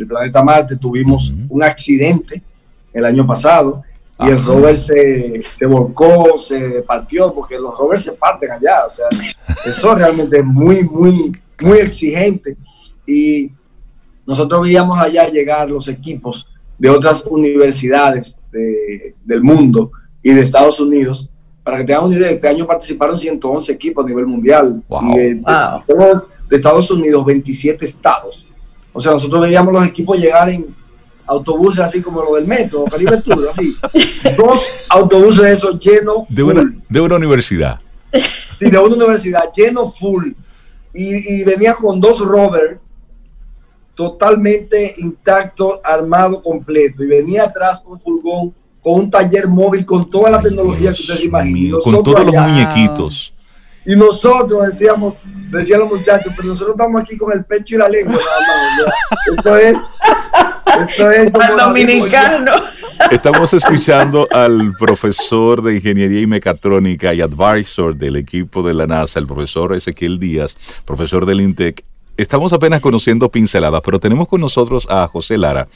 el 0.00 0.06
planeta 0.06 0.42
Marte, 0.42 0.76
tuvimos 0.76 1.32
un 1.48 1.62
accidente 1.62 2.42
el 2.92 3.04
año 3.04 3.26
pasado 3.26 3.82
y 4.18 4.28
el 4.28 4.44
rover 4.44 4.76
se, 4.76 5.42
volcó, 5.66 6.36
se 6.38 6.82
partió, 6.82 7.32
porque 7.34 7.58
los 7.58 7.76
rovers 7.76 8.02
se 8.02 8.12
parten 8.12 8.50
allá, 8.50 8.86
o 8.86 8.90
sea, 8.90 9.06
eso 9.64 9.94
realmente 9.94 10.38
es 10.38 10.44
muy, 10.44 10.84
muy, 10.84 11.32
muy 11.62 11.78
exigente. 11.78 12.56
Y 13.06 13.50
nosotros 14.26 14.62
veíamos 14.62 14.98
allá 14.98 15.26
llegar 15.28 15.70
los 15.70 15.88
equipos 15.88 16.46
de 16.78 16.90
otras 16.90 17.24
universidades 17.24 18.36
del 18.50 19.42
mundo 19.42 19.90
y 20.22 20.32
de 20.32 20.42
Estados 20.42 20.80
Unidos. 20.80 21.30
Para 21.62 21.78
que 21.78 21.84
tengan 21.84 22.04
una 22.04 22.16
idea, 22.16 22.30
este 22.30 22.48
año 22.48 22.66
participaron 22.66 23.18
111 23.18 23.72
equipos 23.72 24.04
a 24.04 24.08
nivel 24.08 24.26
mundial. 24.26 24.82
Y 25.14 25.16
de, 25.16 25.42
de 26.50 26.56
Estados 26.56 26.90
Unidos, 26.90 27.24
27 27.24 27.84
estados. 27.86 28.49
O 28.92 29.00
sea, 29.00 29.12
nosotros 29.12 29.42
veíamos 29.42 29.72
los 29.72 29.84
equipos 29.84 30.18
llegar 30.18 30.48
en 30.50 30.66
autobuses 31.26 31.80
así 31.80 32.02
como 32.02 32.22
lo 32.22 32.34
del 32.34 32.46
metro, 32.46 32.84
Caribe 32.84 33.18
Tour, 33.18 33.48
así. 33.48 33.76
Dos 34.36 34.62
autobuses 34.88 35.42
de 35.42 35.52
esos 35.52 35.78
llenos. 35.78 36.28
De 36.28 36.42
una, 36.42 36.72
de 36.88 37.00
una 37.00 37.16
universidad. 37.16 37.78
Sí, 38.58 38.68
de 38.68 38.78
una 38.78 38.96
universidad, 38.96 39.50
lleno 39.54 39.88
full. 39.88 40.32
Y, 40.92 41.44
venía 41.44 41.74
con 41.74 42.00
dos 42.00 42.18
rovers 42.18 42.80
totalmente 43.94 44.94
intacto, 44.98 45.80
armado 45.84 46.42
completo. 46.42 47.04
Y 47.04 47.06
venía 47.06 47.44
atrás 47.44 47.80
un 47.86 48.00
furgón 48.00 48.52
con 48.82 48.94
un 48.94 49.10
taller 49.10 49.46
móvil 49.46 49.86
con 49.86 50.10
toda 50.10 50.30
la 50.30 50.42
tecnología 50.42 50.92
que 50.92 51.00
ustedes 51.00 51.24
imaginen. 51.24 51.78
Con 51.80 52.02
todos 52.02 52.26
los 52.26 52.34
muñequitos. 52.34 53.32
Y 53.86 53.96
nosotros 53.96 54.66
decíamos, 54.66 55.14
decían 55.50 55.80
los 55.80 55.90
muchachos, 55.90 56.32
pero 56.36 56.48
nosotros 56.48 56.76
estamos 56.76 57.02
aquí 57.02 57.16
con 57.16 57.32
el 57.32 57.44
pecho 57.44 57.76
y 57.76 57.78
la 57.78 57.88
lengua. 57.88 58.20
Esto 59.36 59.56
es, 59.56 59.78
esto 60.88 61.10
es 61.10 61.30
como 61.30 61.56
dominicano. 61.56 62.52
Estamos 63.10 63.52
escuchando 63.54 64.28
al 64.30 64.74
profesor 64.78 65.62
de 65.62 65.76
Ingeniería 65.76 66.20
y 66.20 66.26
Mecatrónica 66.26 67.14
y 67.14 67.22
advisor 67.22 67.96
del 67.96 68.16
equipo 68.16 68.62
de 68.62 68.74
la 68.74 68.86
NASA, 68.86 69.18
el 69.18 69.26
profesor 69.26 69.74
Ezequiel 69.74 70.20
Díaz, 70.20 70.56
profesor 70.84 71.24
del 71.24 71.40
INTEC. 71.40 71.82
Estamos 72.16 72.52
apenas 72.52 72.80
conociendo 72.80 73.30
pinceladas, 73.30 73.80
pero 73.82 73.98
tenemos 73.98 74.28
con 74.28 74.42
nosotros 74.42 74.86
a 74.90 75.08
José 75.08 75.38
Lara, 75.38 75.66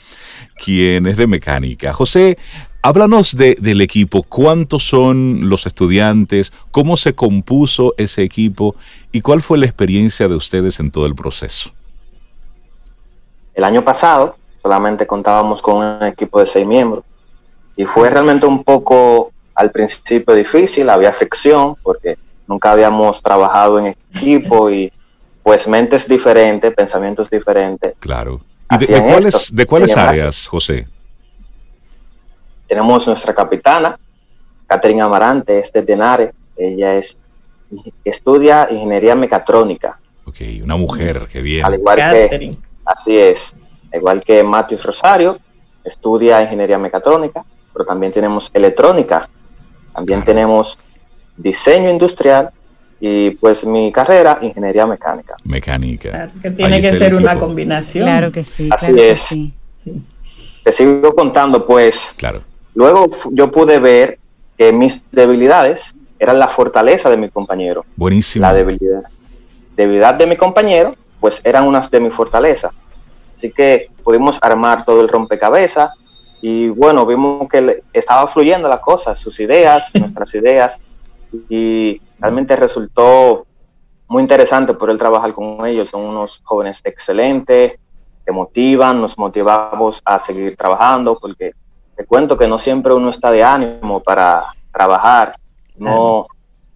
quien 0.63 1.07
es 1.07 1.17
de 1.17 1.25
mecánica. 1.25 1.91
José, 1.91 2.37
Háblanos 2.85 3.35
del 3.35 3.81
equipo, 3.81 4.21
cuántos 4.21 4.87
son 4.87 5.49
los 5.49 5.65
estudiantes, 5.65 6.53
cómo 6.69 6.97
se 6.97 7.15
compuso 7.15 7.95
ese 7.97 8.21
equipo 8.21 8.75
y 9.11 9.21
cuál 9.21 9.41
fue 9.41 9.57
la 9.57 9.65
experiencia 9.65 10.27
de 10.27 10.35
ustedes 10.35 10.79
en 10.79 10.91
todo 10.91 11.07
el 11.07 11.15
proceso. 11.15 11.71
El 13.55 13.63
año 13.63 13.83
pasado 13.83 14.37
solamente 14.61 15.07
contábamos 15.07 15.63
con 15.63 15.77
un 15.77 16.03
equipo 16.03 16.39
de 16.39 16.45
seis 16.45 16.67
miembros 16.67 17.03
y 17.75 17.85
fue 17.85 18.07
realmente 18.11 18.45
un 18.45 18.63
poco 18.63 19.31
al 19.55 19.71
principio 19.71 20.35
difícil, 20.35 20.87
había 20.87 21.11
fricción 21.11 21.75
porque 21.81 22.19
nunca 22.47 22.71
habíamos 22.71 23.19
trabajado 23.23 23.79
en 23.79 23.95
equipo 24.13 24.69
y 24.69 24.93
pues 25.41 25.67
mentes 25.67 26.07
diferentes, 26.07 26.71
pensamientos 26.75 27.31
diferentes. 27.31 27.95
Claro. 27.97 28.41
¿Y 28.69 28.85
de, 28.85 29.01
cuáles, 29.01 29.55
de 29.55 29.65
cuáles 29.65 29.97
áreas, 29.97 30.45
José? 30.45 30.85
Tenemos 32.67 33.07
nuestra 33.07 33.33
capitana, 33.33 33.97
Catherine 34.67 35.01
Amarante, 35.01 35.59
es 35.59 35.71
de 35.71 35.81
Denare. 35.81 36.33
Ella 36.57 36.95
es, 36.95 37.17
estudia 38.03 38.67
ingeniería 38.71 39.15
mecatrónica. 39.15 39.99
Ok, 40.25 40.37
una 40.63 40.75
mujer, 40.75 41.27
que 41.31 41.41
bien. 41.41 41.65
Al 41.65 41.75
igual 41.75 41.97
que, 41.97 42.57
así 42.85 43.17
es, 43.17 43.53
igual 43.93 44.23
que 44.23 44.43
Matius 44.43 44.83
Rosario, 44.83 45.37
estudia 45.83 46.41
ingeniería 46.41 46.77
mecatrónica, 46.77 47.45
pero 47.71 47.85
también 47.85 48.11
tenemos 48.11 48.49
electrónica, 48.53 49.29
también 49.93 50.23
tenemos 50.23 50.77
diseño 51.37 51.91
industrial 51.91 52.49
y 52.99 53.31
pues 53.31 53.65
mi 53.65 53.91
carrera, 53.91 54.39
ingeniería 54.41 54.87
mecánica. 54.87 55.35
Mecánica. 55.43 56.31
que 56.41 56.51
tiene 56.51 56.81
que 56.81 56.93
ser 56.95 57.13
una 57.13 57.37
combinación. 57.37 58.05
Claro 58.05 58.31
que 58.31 58.43
sí. 58.43 58.69
Así 58.71 58.93
es. 58.97 59.21
Sí. 59.21 59.53
Te 60.63 60.71
sigo 60.71 61.13
contando, 61.13 61.65
pues. 61.65 62.15
Claro. 62.17 62.41
Luego 62.75 63.09
yo 63.31 63.49
pude 63.51 63.79
ver 63.79 64.19
que 64.57 64.71
mis 64.71 65.01
debilidades 65.11 65.95
eran 66.19 66.39
la 66.39 66.49
fortaleza 66.49 67.09
de 67.09 67.17
mi 67.17 67.29
compañero. 67.29 67.85
Buenísimo. 67.95 68.45
La 68.45 68.53
debilidad. 68.53 69.03
Debilidad 69.75 70.13
de 70.13 70.27
mi 70.27 70.37
compañero, 70.37 70.95
pues 71.19 71.41
eran 71.43 71.67
unas 71.67 71.89
de 71.89 71.99
mis 71.99 72.13
fortalezas. 72.13 72.73
Así 73.35 73.51
que 73.51 73.89
pudimos 74.03 74.37
armar 74.41 74.85
todo 74.85 75.01
el 75.01 75.09
rompecabezas 75.09 75.91
y 76.41 76.69
bueno, 76.69 77.05
vimos 77.05 77.47
que 77.49 77.81
estaba 77.91 78.27
fluyendo 78.27 78.69
la 78.69 78.79
cosa, 78.79 79.15
sus 79.15 79.39
ideas, 79.39 79.89
nuestras 79.93 80.33
ideas 80.35 80.79
y 81.49 82.01
realmente 82.19 82.55
resultó 82.55 83.45
muy 84.07 84.21
interesante 84.21 84.73
poder 84.73 84.97
trabajar 84.97 85.33
con 85.33 85.65
ellos. 85.65 85.89
Son 85.89 86.01
unos 86.01 86.41
jóvenes 86.43 86.81
excelentes, 86.83 87.73
te 88.23 88.31
motivan, 88.31 89.01
nos 89.01 89.17
motivamos 89.17 90.01
a 90.05 90.19
seguir 90.19 90.55
trabajando 90.55 91.17
porque 91.19 91.53
te 91.95 92.05
cuento 92.05 92.37
que 92.37 92.47
no 92.47 92.59
siempre 92.59 92.93
uno 92.93 93.09
está 93.09 93.31
de 93.31 93.43
ánimo 93.43 94.01
para 94.01 94.45
trabajar. 94.71 95.37
No 95.77 96.27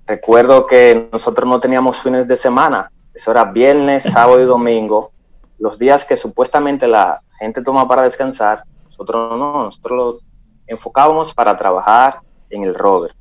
recuerdo 0.06 0.66
que 0.66 1.08
nosotros 1.12 1.48
no 1.48 1.60
teníamos 1.60 1.98
fines 2.02 2.28
de 2.28 2.36
semana, 2.36 2.92
eso 3.14 3.32
era 3.32 3.46
viernes, 3.46 4.04
sábado 4.04 4.42
y 4.42 4.46
domingo, 4.46 5.12
los 5.60 5.78
días 5.78 6.04
que 6.04 6.18
supuestamente 6.18 6.88
la 6.88 7.22
gente 7.40 7.62
toma 7.62 7.88
para 7.88 8.04
descansar, 8.04 8.64
nosotros 8.86 9.38
no, 9.38 9.66
nosotros 9.66 9.98
lo 9.98 10.20
enfocábamos 10.68 11.34
para 11.34 11.56
trabajar 11.58 12.20
en 12.50 12.64
el 12.64 12.74
rover. 12.74 13.14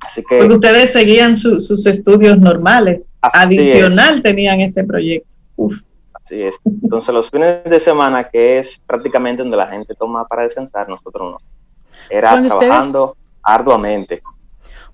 Así 0.00 0.22
que 0.22 0.38
Porque 0.38 0.54
ustedes 0.54 0.92
seguían 0.92 1.36
sus 1.36 1.86
estudios 1.86 2.38
normales, 2.38 3.16
adicional 3.20 4.22
tenían 4.22 4.60
este 4.60 4.84
proyecto. 4.84 5.28
Así 6.24 6.42
es. 6.42 6.58
Entonces 6.64 7.14
los 7.14 7.30
fines 7.30 7.64
de 7.64 7.78
semana, 7.78 8.24
que 8.24 8.58
es 8.58 8.80
prácticamente 8.80 9.42
donde 9.42 9.56
la 9.56 9.66
gente 9.66 9.94
toma 9.94 10.26
para 10.26 10.44
descansar, 10.44 10.88
nosotros 10.88 11.32
no. 11.32 11.38
Era 12.08 12.42
trabajando 12.42 13.16
arduamente. 13.42 14.22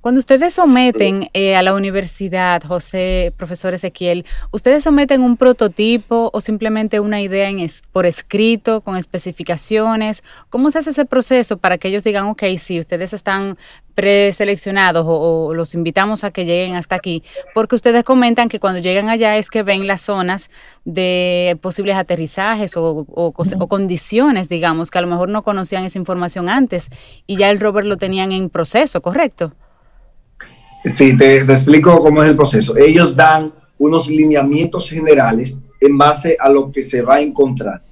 Cuando 0.01 0.19
ustedes 0.19 0.55
someten 0.55 1.29
eh, 1.35 1.57
a 1.57 1.63
la 1.63 1.75
universidad, 1.75 2.63
José, 2.63 3.35
profesor 3.37 3.75
Ezequiel, 3.75 4.25
¿ustedes 4.51 4.83
someten 4.83 5.21
un 5.21 5.37
prototipo 5.37 6.31
o 6.33 6.41
simplemente 6.41 7.01
una 7.01 7.21
idea 7.21 7.51
en 7.51 7.61
por 7.93 8.07
escrito, 8.07 8.81
con 8.81 8.97
especificaciones? 8.97 10.25
¿Cómo 10.49 10.71
se 10.71 10.79
hace 10.79 10.91
ese 10.93 11.05
proceso 11.05 11.59
para 11.59 11.77
que 11.77 11.89
ellos 11.89 12.03
digan, 12.03 12.25
ok, 12.29 12.45
sí, 12.57 12.81
ustedes 12.81 13.13
están 13.13 13.59
preseleccionados 13.95 15.05
o, 15.07 15.53
los 15.53 15.75
invitamos 15.75 16.25
a 16.25 16.31
que 16.31 16.47
lleguen 16.47 16.77
hasta 16.77 16.95
aquí? 16.95 17.23
Porque 17.53 17.75
ustedes 17.75 18.03
comentan 18.03 18.49
que 18.49 18.59
cuando 18.59 18.81
llegan 18.81 19.11
allá 19.11 19.37
es 19.37 19.51
que 19.51 19.63
ven 19.63 19.87
las 19.87 20.01
zonas 20.01 20.49
de 20.87 21.59
posibles 21.61 21.97
aterrizajes 21.97 22.75
o, 22.79 23.05
o 23.07 23.69
condiciones, 23.69 24.49
digamos, 24.49 24.91
que 24.91 24.97
a 24.97 25.03
lo 25.03 25.09
mejor 25.09 25.29
no 25.29 25.43
conocían 25.43 25.85
esa 25.85 25.99
información 25.99 26.49
antes 26.49 26.89
y 27.27 27.37
ya 27.37 27.51
el 27.51 27.61
rover 27.61 27.85
lo 27.85 27.99
tenían 27.99 28.33
en 28.33 28.49
proceso, 28.49 29.03
¿correcto? 29.03 29.53
Sí, 30.85 31.17
te, 31.17 31.39
explico 31.39 32.01
cómo 32.01 32.23
es 32.23 32.31
el 32.31 32.37
proceso. 32.37 32.77
Ellos 32.77 33.15
dan 33.15 33.53
unos 33.79 34.09
lineamientos 34.09 34.89
generales 34.89 35.57
en 35.81 35.99
base 35.99 36.37
a 36.39 36.49
lo 36.49 36.71
que 36.71 36.83
se 36.83 37.03
va 37.03 37.17
a 37.17 37.21
encontrar 37.21 37.83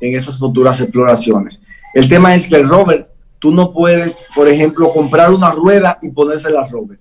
en 0.00 0.16
esas 0.16 0.38
futuras 0.38 0.80
exploraciones. 0.80 1.60
El 1.94 2.08
tema 2.08 2.34
es 2.34 2.46
que 2.48 2.56
el 2.56 2.68
rover, 2.68 3.08
tú 3.38 3.52
no 3.52 3.72
puedes, 3.72 4.16
por 4.34 4.48
ejemplo, 4.48 4.90
comprar 4.90 5.32
una 5.32 5.52
rueda 5.52 5.98
y 6.02 6.10
ponérsela 6.10 6.62
al 6.62 6.70
rover. 6.70 6.98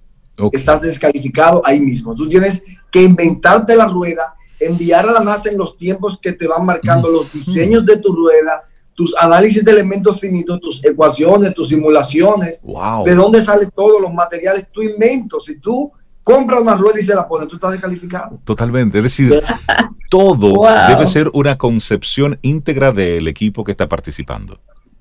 Estás 0.51 0.81
descalificado 0.81 1.61
ahí 1.65 1.79
mismo. 1.79 2.15
Tú 2.15 2.27
tienes 2.27 2.63
que 2.91 3.03
inventarte 3.03 3.75
la 3.75 3.87
rueda, 3.87 4.35
enviar 4.59 5.07
a 5.07 5.13
la 5.13 5.19
NASA 5.19 5.49
en 5.49 5.57
los 5.57 5.77
tiempos 5.77 6.19
que 6.19 6.33
te 6.33 6.47
van 6.47 6.65
marcando 6.65 7.09
los 7.09 7.31
diseños 7.31 7.85
de 7.85 7.97
tu 7.97 8.13
rueda, 8.15 8.63
tus 8.93 9.15
análisis 9.17 9.63
de 9.63 9.71
elementos 9.71 10.19
finitos, 10.19 10.59
tus 10.59 10.83
ecuaciones, 10.83 11.53
tus 11.53 11.69
simulaciones, 11.69 12.61
de 13.05 13.15
dónde 13.15 13.41
salen 13.41 13.69
todos 13.73 14.01
los 14.01 14.13
materiales, 14.13 14.67
tu 14.71 14.81
invento. 14.81 15.39
Si 15.39 15.59
tú 15.59 15.91
compras 16.23 16.61
una 16.61 16.75
rueda 16.75 16.99
y 16.99 17.03
se 17.03 17.15
la 17.15 17.27
pones, 17.27 17.47
tú 17.47 17.55
estás 17.55 17.71
descalificado. 17.71 18.39
Totalmente. 18.43 18.99
Es 18.99 19.03
decir, 19.03 19.43
todo 20.09 20.63
debe 20.87 21.07
ser 21.07 21.29
una 21.33 21.57
concepción 21.57 22.37
íntegra 22.41 22.91
del 22.91 23.27
equipo 23.27 23.63
que 23.63 23.71
está 23.71 23.89
participando. 23.89 24.59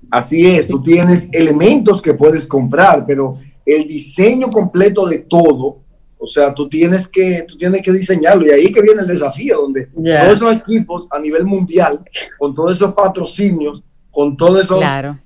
Así 0.09 0.45
es, 0.45 0.67
tú 0.67 0.81
tienes 0.81 1.27
elementos 1.31 2.01
que 2.01 2.13
puedes 2.13 2.45
comprar, 2.45 3.05
pero 3.05 3.37
el 3.65 3.87
diseño 3.87 4.51
completo 4.51 5.07
de 5.07 5.19
todo, 5.19 5.82
o 6.23 6.27
sea, 6.27 6.53
tú 6.53 6.69
tienes 6.69 7.05
que, 7.09 7.43
tú 7.45 7.57
tienes 7.57 7.81
que 7.81 7.91
diseñarlo. 7.91 8.47
Y 8.47 8.51
ahí 8.51 8.71
que 8.71 8.81
viene 8.81 9.01
el 9.01 9.07
desafío, 9.07 9.57
donde 9.57 9.87
todos 9.87 10.37
esos 10.37 10.55
equipos 10.55 11.05
a 11.11 11.19
nivel 11.19 11.43
mundial, 11.43 11.99
con 12.39 12.55
todos 12.55 12.77
esos 12.77 12.93
patrocinios, 12.93 13.83
con 14.09 14.37
todo 14.37 14.61
esos 14.61 14.81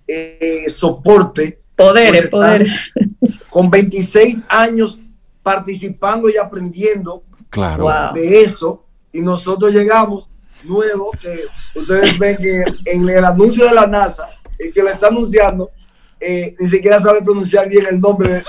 eh, 0.07 0.65
soporte, 0.69 1.61
poderes, 1.75 2.21
pues 2.21 2.31
poderes. 2.31 2.93
Con 3.49 3.69
26 3.69 4.43
años 4.47 4.97
participando 5.43 6.29
y 6.29 6.37
aprendiendo 6.37 7.23
claro. 7.49 7.87
de 8.15 8.41
eso, 8.41 8.85
y 9.13 9.21
nosotros 9.21 9.73
llegamos 9.73 10.27
nuevo, 10.63 11.11
que 11.21 11.41
ustedes 11.79 12.17
ven 12.17 12.37
que 12.37 12.63
en 12.85 13.07
el 13.07 13.23
anuncio 13.23 13.65
de 13.65 13.73
la 13.73 13.85
NASA, 13.85 14.29
el 14.57 14.73
que 14.73 14.81
le 14.81 14.93
está 14.93 15.07
anunciando, 15.07 15.69
eh, 16.19 16.55
ni 16.59 16.67
siquiera 16.67 16.99
sabe 16.99 17.21
pronunciar 17.21 17.69
bien 17.69 17.85
el 17.87 17.99
nombre 18.01 18.43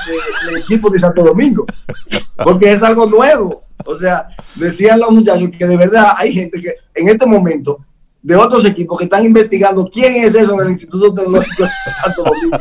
del 0.46 0.56
equipo 0.56 0.88
de 0.88 0.98
Santo 0.98 1.22
Domingo, 1.22 1.66
porque 2.44 2.72
es 2.72 2.83
algo 2.83 3.07
nuevo. 3.07 3.62
O 3.85 3.94
sea, 3.94 4.29
decían 4.55 5.01
los 5.01 5.11
muchachos 5.11 5.51
que 5.57 5.66
de 5.66 5.77
verdad 5.77 6.12
hay 6.16 6.33
gente 6.33 6.61
que 6.61 6.74
en 6.94 7.09
este 7.09 7.27
momento 7.27 7.79
de 8.20 8.35
otros 8.35 8.64
equipos 8.64 8.98
que 8.98 9.05
están 9.05 9.24
investigando 9.24 9.88
quién 9.90 10.16
es 10.16 10.35
eso 10.35 10.53
en 10.55 10.66
el 10.66 10.72
Instituto 10.72 11.14
Tecnológico 11.14 11.62
de 11.62 11.70
Santo 12.03 12.24
Domingo. 12.24 12.59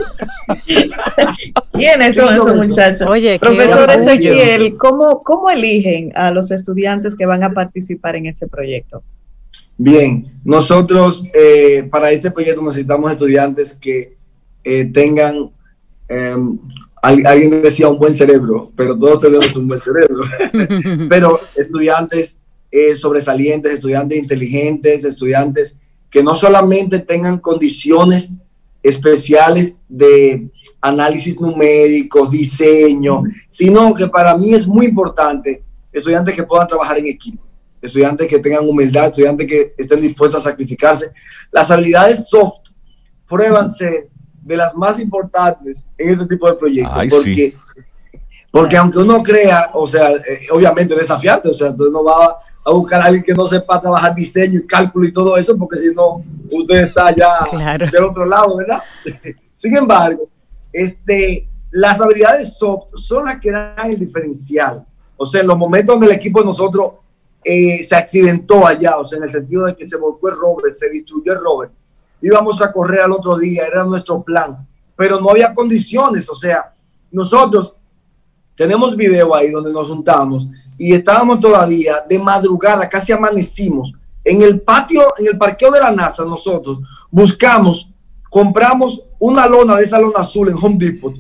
¿Quiénes 1.74 2.16
son 2.16 2.36
esos 2.36 2.56
muchachos? 2.56 3.02
Oye, 3.02 3.40
Profesor 3.40 3.90
Ezequiel, 3.90 4.78
¿cómo, 4.78 5.22
¿cómo 5.22 5.50
eligen 5.50 6.12
a 6.16 6.32
los 6.32 6.52
estudiantes 6.52 7.18
que 7.18 7.26
van 7.26 7.44
a 7.44 7.50
participar 7.50 8.16
en 8.16 8.28
ese 8.28 8.48
proyecto? 8.48 9.04
Bien, 9.78 10.40
nosotros 10.44 11.28
eh, 11.34 11.88
para 11.92 12.12
este 12.12 12.32
proyecto 12.32 12.64
necesitamos 12.64 13.12
estudiantes 13.12 13.74
que 13.74 14.18
eh, 14.64 14.86
tengan, 14.86 15.52
em, 16.08 16.58
alguien 17.02 17.62
decía 17.62 17.90
un 17.90 18.00
buen 18.00 18.14
cerebro, 18.14 18.72
pero 18.76 18.98
todos 18.98 19.20
tenemos 19.20 19.56
un 19.56 19.68
buen 19.68 19.80
cerebro, 19.80 20.24
pero 21.10 21.40
estudiantes 21.56 22.38
eh, 22.72 22.96
sobresalientes, 22.96 23.74
estudiantes 23.74 24.18
inteligentes, 24.18 25.04
estudiantes 25.04 25.78
que 26.10 26.24
no 26.24 26.36
solamente 26.36 27.00
tengan 27.00 27.40
condiciones 27.40 28.30
especiales 28.82 29.76
de 29.88 30.50
análisis 30.82 31.40
numéricos, 31.40 32.32
diseño, 32.32 33.24
sino 33.50 33.94
que 33.94 34.08
para 34.08 34.38
mí 34.38 34.54
es 34.54 34.68
muy 34.68 34.88
importante 34.88 35.64
estudiantes 35.92 36.36
que 36.36 36.44
puedan 36.44 36.68
trabajar 36.68 36.98
en 36.98 37.08
equipo, 37.08 37.44
estudiantes 37.82 38.28
que 38.28 38.40
tengan 38.40 38.68
humildad, 38.68 39.08
estudiantes 39.08 39.48
que 39.48 39.74
estén 39.78 40.02
dispuestos 40.02 40.46
a 40.46 40.50
sacrificarse. 40.50 41.12
Las 41.52 41.70
habilidades 41.72 42.28
soft 42.30 42.72
pruébanse 43.28 44.10
de 44.48 44.58
las 44.58 44.76
más 44.76 45.00
importantes 45.00 45.84
en 45.98 46.10
este 46.10 46.26
tipo 46.26 46.48
de 46.48 46.56
proyectos, 46.56 47.06
porque, 47.10 47.56
porque 48.50 48.78
aunque 48.78 49.00
uno 49.00 49.22
crea, 49.22 49.72
o 49.74 49.86
sea, 49.86 50.12
eh, 50.12 50.48
obviamente 50.52 50.96
desafiante, 50.96 51.50
o 51.50 51.54
sea, 51.54 51.68
entonces 51.68 51.92
no 51.92 52.04
va 52.04 52.40
a 52.64 52.72
buscar 52.72 53.02
a 53.02 53.06
alguien 53.06 53.24
que 53.24 53.34
no 53.34 53.46
sepa 53.46 53.82
trabajar 53.82 54.16
diseño 54.16 54.60
y 54.60 54.66
cálculo 54.66 55.06
y 55.08 55.12
todo 55.12 55.38
eso, 55.38 55.58
porque 55.58 55.78
si 55.78 55.94
no, 55.94 56.24
usted 56.52 56.84
está 56.84 57.14
ya 57.14 57.46
del 57.92 58.04
otro 58.04 58.26
lado, 58.26 58.58
¿verdad? 58.58 58.82
Sin 59.54 59.76
embargo, 59.76 60.30
este, 60.72 61.48
las 61.72 62.00
habilidades 62.00 62.58
soft 62.58 62.92
son 62.96 63.26
las 63.26 63.40
que 63.40 63.52
dan 63.52 63.92
el 63.92 64.00
diferencial. 64.00 64.86
O 65.18 65.26
sea, 65.26 65.42
en 65.42 65.48
los 65.48 65.58
momentos 65.58 65.96
donde 65.96 66.08
el 66.08 66.14
equipo 66.14 66.40
de 66.40 66.46
nosotros 66.46 66.92
eh, 67.44 67.84
se 67.84 67.96
accidentó 67.96 68.66
allá, 68.66 68.98
o 68.98 69.04
sea, 69.04 69.18
en 69.18 69.24
el 69.24 69.30
sentido 69.30 69.66
de 69.66 69.76
que 69.76 69.86
se 69.86 69.98
volcó 69.98 70.30
el 70.30 70.36
rover, 70.36 70.72
se 70.72 70.90
destruyó 70.90 71.34
el 71.34 71.40
rover, 71.40 71.70
íbamos 72.22 72.62
a 72.62 72.72
correr 72.72 73.02
al 73.02 73.12
otro 73.12 73.38
día, 73.38 73.66
era 73.66 73.84
nuestro 73.84 74.22
plan, 74.22 74.68
pero 74.96 75.20
no 75.20 75.30
había 75.30 75.54
condiciones, 75.54 76.30
o 76.30 76.36
sea, 76.36 76.74
nosotros 77.12 77.76
tenemos 78.56 78.96
video 78.96 79.36
ahí 79.36 79.52
donde 79.52 79.72
nos 79.72 79.88
juntamos 79.88 80.48
y 80.78 80.94
estábamos 80.94 81.40
todavía 81.40 82.04
de 82.10 82.18
madrugada, 82.18 82.90
casi 82.90 83.12
amanecimos. 83.12 83.94
En 84.24 84.42
el 84.42 84.60
patio, 84.62 85.02
en 85.18 85.28
el 85.28 85.38
parqueo 85.38 85.72
de 85.72 85.80
la 85.80 85.92
NASA, 85.92 86.26
nosotros 86.26 86.80
buscamos, 87.12 87.90
compramos 88.30 89.02
una 89.20 89.48
lona 89.48 89.76
de 89.76 89.84
esa 89.84 90.00
lona 90.00 90.20
azul 90.20 90.50
en 90.50 90.56
Home 90.56 90.76
Depot. 90.78 91.14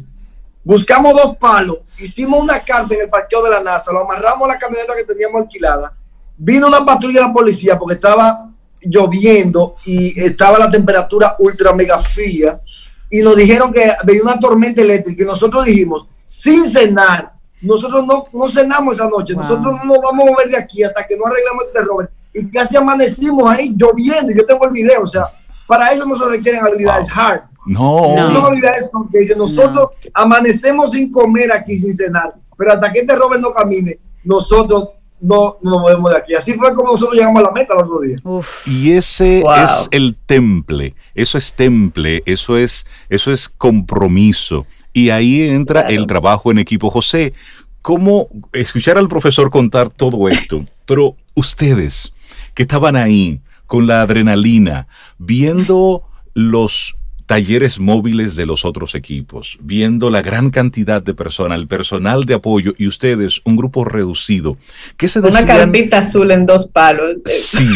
Buscamos 0.63 1.13
dos 1.13 1.37
palos, 1.37 1.77
hicimos 1.99 2.41
una 2.41 2.59
carta 2.59 2.95
en 2.95 3.01
el 3.01 3.09
parqueo 3.09 3.43
de 3.43 3.51
la 3.51 3.61
NASA, 3.61 3.93
lo 3.93 3.99
amarramos 3.99 4.49
a 4.49 4.53
la 4.53 4.59
camioneta 4.59 4.95
que 4.95 5.03
teníamos 5.03 5.43
alquilada. 5.43 5.95
Vino 6.35 6.67
una 6.67 6.83
patrulla 6.83 7.21
de 7.21 7.27
la 7.27 7.33
policía 7.33 7.77
porque 7.77 7.95
estaba 7.95 8.47
lloviendo 8.81 9.75
y 9.85 10.19
estaba 10.19 10.59
la 10.59 10.71
temperatura 10.71 11.35
ultra 11.39 11.73
mega 11.73 11.99
fría 11.99 12.61
y 13.09 13.19
nos 13.19 13.35
dijeron 13.35 13.71
que 13.71 13.87
venía 14.03 14.23
una 14.23 14.39
tormenta 14.39 14.81
eléctrica 14.81 15.23
y 15.23 15.25
nosotros 15.25 15.65
dijimos, 15.65 16.07
sin 16.23 16.69
cenar. 16.69 17.33
Nosotros 17.61 18.05
no, 18.05 18.25
no 18.33 18.47
cenamos 18.49 18.95
esa 18.95 19.07
noche, 19.07 19.33
nosotros 19.33 19.65
no 19.65 19.85
nos 19.85 20.01
vamos 20.01 20.27
a 20.27 20.31
mover 20.31 20.49
de 20.49 20.57
aquí 20.57 20.83
hasta 20.83 21.07
que 21.07 21.17
no 21.17 21.25
arreglamos 21.25 21.65
este 21.67 21.81
Robert. 21.81 22.11
Y 22.33 22.51
casi 22.51 22.77
amanecimos 22.77 23.49
ahí 23.49 23.73
lloviendo. 23.75 24.31
Yo 24.31 24.45
tengo 24.45 24.65
el 24.65 24.71
video, 24.71 25.01
o 25.01 25.07
sea, 25.07 25.23
para 25.65 25.91
eso 25.91 26.05
no 26.05 26.13
se 26.13 26.25
requieren 26.25 26.63
habilidades 26.63 27.07
hard. 27.11 27.41
No. 27.65 28.15
no. 28.15 28.31
Son 28.31 28.45
habilidades 28.45 28.91
que 29.11 29.19
dicen, 29.19 29.39
nosotros 29.39 29.89
amanecemos 30.13 30.91
sin 30.91 31.11
comer 31.11 31.51
aquí, 31.51 31.75
sin 31.77 31.95
cenar, 31.95 32.35
pero 32.55 32.73
hasta 32.73 32.91
que 32.91 32.99
este 32.99 33.15
Robert 33.15 33.41
no 33.41 33.49
camine, 33.51 33.99
nosotros 34.23 34.89
no, 35.19 35.57
no 35.61 35.71
nos 35.71 35.81
movemos 35.81 36.11
de 36.11 36.17
aquí. 36.17 36.35
Así 36.35 36.53
fue 36.53 36.73
como 36.73 36.91
nosotros 36.91 37.17
llegamos 37.17 37.41
a 37.41 37.47
la 37.47 37.51
meta 37.51 37.73
el 37.73 37.83
otro 37.83 37.99
día. 38.01 38.17
Y 38.65 38.91
ese 38.91 39.43
es 39.63 39.87
el 39.91 40.15
temple, 40.15 40.95
eso 41.15 41.37
es 41.37 41.53
temple, 41.53 42.23
eso 42.25 42.57
es, 42.57 42.85
eso 43.09 43.31
es 43.31 43.49
compromiso. 43.49 44.65
Y 44.93 45.09
ahí 45.09 45.43
entra 45.43 45.81
el 45.81 46.07
trabajo 46.07 46.51
en 46.51 46.59
equipo. 46.59 46.89
José, 46.89 47.33
¿cómo 47.81 48.29
escuchar 48.53 48.97
al 48.97 49.07
profesor 49.07 49.51
contar 49.51 49.89
todo 49.89 50.27
esto? 50.29 50.63
Pero 50.85 51.15
ustedes 51.35 52.13
que 52.53 52.63
estaban 52.63 52.95
ahí 52.95 53.41
con 53.67 53.85
la 53.85 54.01
adrenalina, 54.01 54.87
viendo 55.17 56.03
los 56.33 56.97
talleres 57.27 57.77
móviles 57.79 58.35
de 58.35 58.45
los 58.45 58.65
otros 58.65 58.95
equipos, 58.95 59.59
viendo 59.61 60.09
la 60.09 60.21
gran 60.21 60.49
cantidad 60.49 61.01
de 61.01 61.13
personas, 61.13 61.59
el 61.59 61.67
personal 61.67 62.23
de 62.23 62.33
apoyo 62.33 62.73
y 62.77 62.87
ustedes, 62.87 63.41
un 63.43 63.57
grupo 63.57 63.83
reducido. 63.83 64.57
¿Qué 64.95 65.09
se 65.09 65.19
Una 65.19 65.45
carpita 65.45 65.99
azul 65.99 66.31
en 66.31 66.45
dos 66.45 66.67
palos. 66.67 67.17
Sí, 67.25 67.69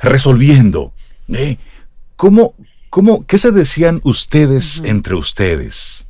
resolviendo. 0.00 0.92
¿Eh? 1.28 1.58
¿Cómo, 2.16 2.54
cómo, 2.90 3.26
¿Qué 3.26 3.38
se 3.38 3.50
decían 3.50 4.00
ustedes 4.04 4.80
entre 4.84 5.16
ustedes? 5.16 6.06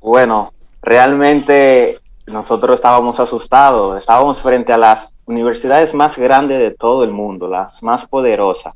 Bueno, 0.00 0.54
realmente 0.82 1.98
nosotros 2.26 2.76
estábamos 2.76 3.20
asustados, 3.20 3.98
estábamos 3.98 4.40
frente 4.40 4.72
a 4.72 4.78
las 4.78 5.12
universidades 5.26 5.92
más 5.92 6.16
grandes 6.16 6.58
de 6.58 6.70
todo 6.70 7.04
el 7.04 7.10
mundo, 7.10 7.48
las 7.48 7.82
más 7.82 8.06
poderosas. 8.06 8.72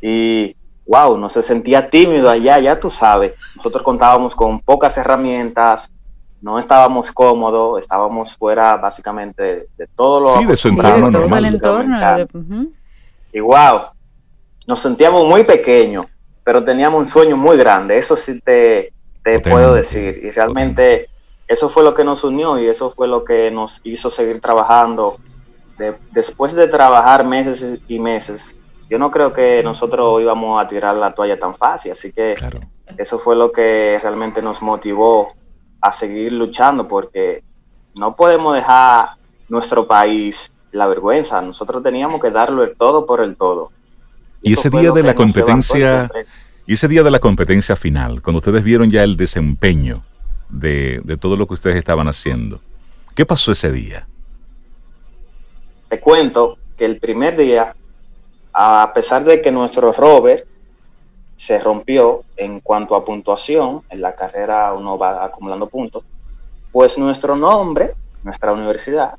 Y 0.00 0.56
wow, 0.86 1.16
no 1.16 1.28
se 1.28 1.42
sentía 1.42 1.88
tímido 1.88 2.28
allá, 2.28 2.58
ya 2.58 2.78
tú 2.78 2.90
sabes. 2.90 3.34
Nosotros 3.56 3.82
contábamos 3.82 4.34
con 4.34 4.60
pocas 4.60 4.96
herramientas, 4.98 5.90
no 6.40 6.58
estábamos 6.58 7.12
cómodos, 7.12 7.80
estábamos 7.80 8.36
fuera 8.36 8.76
básicamente 8.76 9.68
de, 9.76 9.86
todo 9.94 10.20
lo 10.20 10.38
sí, 10.38 10.44
de 10.44 10.56
su 10.56 10.68
entorno, 10.68 11.10
Y 13.32 13.40
wow, 13.40 13.82
nos 14.66 14.80
sentíamos 14.80 15.26
muy 15.28 15.44
pequeños, 15.44 16.06
pero 16.42 16.64
teníamos 16.64 17.00
un 17.00 17.06
sueño 17.06 17.36
muy 17.36 17.56
grande. 17.56 17.96
Eso 17.96 18.16
sí 18.16 18.40
te, 18.40 18.92
te 19.22 19.38
puedo 19.40 19.74
decir. 19.74 20.20
Y 20.22 20.30
realmente 20.30 21.08
eso 21.46 21.68
fue 21.68 21.84
lo 21.84 21.94
que 21.94 22.04
nos 22.04 22.24
unió 22.24 22.58
y 22.58 22.66
eso 22.66 22.90
fue 22.90 23.06
lo 23.06 23.24
que 23.24 23.50
nos 23.50 23.80
hizo 23.84 24.10
seguir 24.10 24.40
trabajando. 24.40 25.18
después 26.10 26.54
de 26.54 26.66
trabajar 26.66 27.24
meses 27.24 27.78
y 27.86 27.98
meses, 27.98 28.56
yo 28.92 28.98
no 28.98 29.10
creo 29.10 29.32
que 29.32 29.62
nosotros 29.62 30.20
íbamos 30.20 30.62
a 30.62 30.68
tirar 30.68 30.94
la 30.96 31.14
toalla 31.14 31.38
tan 31.38 31.54
fácil. 31.54 31.92
Así 31.92 32.12
que 32.12 32.36
eso 32.98 33.18
fue 33.18 33.34
lo 33.34 33.50
que 33.50 33.98
realmente 34.02 34.42
nos 34.42 34.60
motivó 34.60 35.32
a 35.80 35.92
seguir 35.92 36.34
luchando 36.34 36.86
porque 36.86 37.42
no 37.98 38.14
podemos 38.14 38.54
dejar 38.54 39.12
nuestro 39.48 39.86
país 39.86 40.52
la 40.72 40.86
vergüenza. 40.88 41.40
Nosotros 41.40 41.82
teníamos 41.82 42.20
que 42.20 42.30
darlo 42.30 42.62
el 42.62 42.76
todo 42.76 43.06
por 43.06 43.22
el 43.22 43.34
todo. 43.34 43.70
Y, 44.42 44.52
ese 44.52 44.68
día 44.68 44.92
de 44.92 45.02
la 45.02 45.14
competencia 45.14 46.10
y 46.66 46.74
ese 46.74 46.86
día 46.86 47.02
de 47.02 47.10
la 47.10 47.18
competencia 47.18 47.76
final, 47.76 48.20
cuando 48.20 48.40
ustedes 48.40 48.62
vieron 48.62 48.90
ya 48.90 49.04
el 49.04 49.16
desempeño 49.16 50.02
de, 50.50 51.00
todo 51.18 51.38
lo 51.38 51.46
que 51.46 51.54
ustedes 51.54 51.76
estaban 51.76 52.08
haciendo, 52.08 52.60
¿qué 53.14 53.24
pasó 53.24 53.52
ese 53.52 53.72
día? 53.72 54.06
Te 55.88 55.98
cuento 55.98 56.58
que 56.76 56.84
el 56.84 56.98
primer 56.98 57.38
día, 57.38 57.74
a 58.52 58.92
pesar 58.94 59.24
de 59.24 59.40
que 59.40 59.50
nuestro 59.50 59.92
rover 59.92 60.46
se 61.36 61.58
rompió 61.58 62.22
en 62.36 62.60
cuanto 62.60 62.94
a 62.94 63.04
puntuación, 63.04 63.82
en 63.90 64.00
la 64.00 64.14
carrera 64.14 64.72
uno 64.74 64.96
va 64.98 65.24
acumulando 65.24 65.66
puntos, 65.66 66.04
pues 66.70 66.96
nuestro 66.98 67.34
nombre, 67.36 67.92
nuestra 68.22 68.52
universidad, 68.52 69.14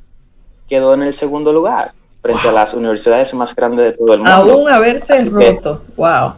quedó 0.70 0.94
en 0.94 1.04
el 1.04 1.14
segundo 1.14 1.52
lugar. 1.52 1.94
frente 2.22 2.48
a 2.48 2.54
las 2.54 2.74
universidades 2.74 3.34
más 3.34 3.54
grandes 3.54 3.84
de 3.84 3.92
todo 3.92 4.14
el 4.14 4.20
mundo. 4.20 4.32
Aún 4.32 4.70
haberse 4.70 5.26
roto, 5.26 5.82
wow. 5.98 6.34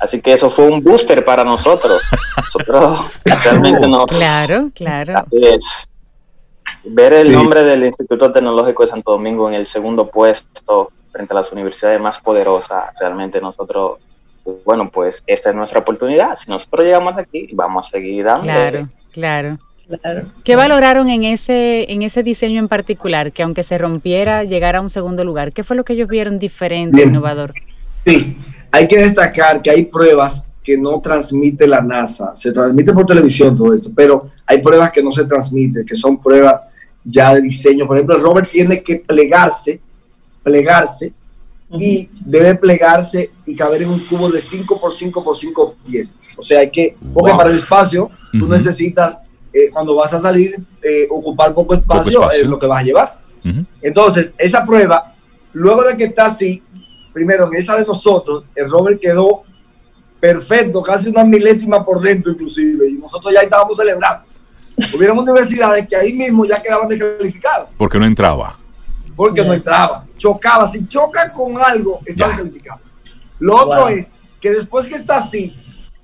Así 0.00 0.20
que 0.20 0.34
eso 0.34 0.50
fue 0.50 0.68
un 0.68 0.80
booster 0.82 1.24
para 1.24 1.42
nosotros. 1.42 2.00
Nosotros 2.36 3.10
realmente 3.24 3.88
nos... 3.88 4.06
Claro, 4.06 4.70
claro. 4.72 5.24
Ver 6.84 7.12
el 7.14 7.32
nombre 7.32 7.64
del 7.64 7.86
Instituto 7.86 8.30
Tecnológico 8.30 8.84
de 8.84 8.90
Santo 8.90 9.12
Domingo 9.12 9.48
en 9.48 9.54
el 9.54 9.66
segundo 9.66 10.08
puesto 10.08 10.92
frente 11.14 11.32
a 11.32 11.36
las 11.36 11.52
universidades 11.52 12.00
más 12.00 12.18
poderosas, 12.18 12.86
realmente 12.98 13.40
nosotros, 13.40 13.98
bueno, 14.64 14.90
pues 14.90 15.22
esta 15.28 15.50
es 15.50 15.56
nuestra 15.56 15.78
oportunidad. 15.78 16.36
Si 16.36 16.50
nosotros 16.50 16.84
llegamos 16.84 17.16
aquí, 17.16 17.48
vamos 17.52 17.86
a 17.86 17.90
seguir 17.90 18.24
dando. 18.24 18.42
Claro, 18.42 18.88
claro. 19.12 19.58
¿Qué 20.42 20.56
valoraron 20.56 21.08
en 21.08 21.22
ese, 21.22 21.92
en 21.92 22.02
ese 22.02 22.24
diseño 22.24 22.58
en 22.58 22.68
particular? 22.68 23.30
Que 23.30 23.44
aunque 23.44 23.62
se 23.62 23.78
rompiera, 23.78 24.42
llegara 24.42 24.80
a 24.80 24.82
un 24.82 24.90
segundo 24.90 25.22
lugar. 25.22 25.52
¿Qué 25.52 25.62
fue 25.62 25.76
lo 25.76 25.84
que 25.84 25.92
ellos 25.92 26.08
vieron 26.08 26.38
diferente, 26.40 27.02
innovador? 27.02 27.54
Sí, 28.04 28.36
hay 28.72 28.88
que 28.88 28.98
destacar 28.98 29.62
que 29.62 29.70
hay 29.70 29.84
pruebas 29.84 30.44
que 30.64 30.76
no 30.76 31.00
transmite 31.00 31.68
la 31.68 31.80
NASA. 31.80 32.34
Se 32.34 32.50
transmite 32.50 32.92
por 32.92 33.06
televisión 33.06 33.56
todo 33.56 33.72
esto, 33.72 33.90
pero 33.94 34.30
hay 34.46 34.60
pruebas 34.62 34.90
que 34.90 35.02
no 35.02 35.12
se 35.12 35.24
transmiten, 35.24 35.86
que 35.86 35.94
son 35.94 36.20
pruebas 36.20 36.62
ya 37.04 37.34
de 37.34 37.42
diseño. 37.42 37.86
Por 37.86 37.96
ejemplo, 37.96 38.18
Robert 38.18 38.48
tiene 38.50 38.82
que 38.82 38.96
plegarse, 38.96 39.78
plegarse, 40.44 41.12
y 41.78 42.08
debe 42.20 42.54
plegarse 42.54 43.30
y 43.46 43.56
caber 43.56 43.82
en 43.82 43.90
un 43.90 44.06
cubo 44.06 44.30
de 44.30 44.40
5 44.40 44.80
por 44.80 44.92
5 44.92 45.24
por 45.24 45.36
5 45.36 45.76
pies. 45.86 46.08
O 46.36 46.42
sea, 46.42 46.60
hay 46.60 46.70
que, 46.70 46.96
porque 47.12 47.32
para 47.32 47.50
el 47.50 47.56
espacio, 47.56 48.10
tú 48.32 48.48
necesitas 48.48 49.16
eh, 49.52 49.70
cuando 49.72 49.94
vas 49.94 50.12
a 50.12 50.20
salir, 50.20 50.56
eh, 50.82 51.06
ocupar 51.10 51.54
poco 51.54 51.74
espacio, 51.74 52.30
es 52.30 52.46
lo 52.46 52.58
que 52.58 52.66
vas 52.66 52.80
a 52.80 52.84
llevar. 52.84 53.18
Entonces, 53.82 54.32
esa 54.38 54.64
prueba, 54.64 55.12
luego 55.52 55.82
de 55.84 55.96
que 55.96 56.04
está 56.04 56.26
así, 56.26 56.62
primero 57.12 57.46
en 57.46 57.58
esa 57.58 57.76
de 57.76 57.84
nosotros, 57.84 58.44
el 58.54 58.70
Robert 58.70 59.00
quedó 59.00 59.42
perfecto, 60.18 60.82
casi 60.82 61.10
una 61.10 61.24
milésima 61.24 61.84
por 61.84 62.00
dentro 62.00 62.32
inclusive, 62.32 62.88
y 62.88 62.94
nosotros 62.94 63.32
ya 63.34 63.40
estábamos 63.40 63.76
celebrando. 63.76 64.24
Hubieron 64.96 65.18
universidades 65.18 65.86
que 65.86 65.94
ahí 65.94 66.12
mismo 66.14 66.46
ya 66.46 66.60
quedaban 66.62 66.88
descalificados. 66.88 67.68
Porque 67.76 67.98
no 67.98 68.06
entraba. 68.06 68.56
Porque 69.16 69.44
no 69.44 69.52
entraba. 69.52 70.04
Chocaba. 70.16 70.66
Si 70.66 70.86
choca 70.86 71.32
con 71.32 71.56
algo, 71.58 72.00
está 72.04 72.28
descalificado. 72.28 72.80
Lo 73.38 73.56
otro 73.56 73.88
es 73.88 74.08
que 74.40 74.50
después 74.50 74.86
que 74.86 74.96
está 74.96 75.16
así 75.16 75.52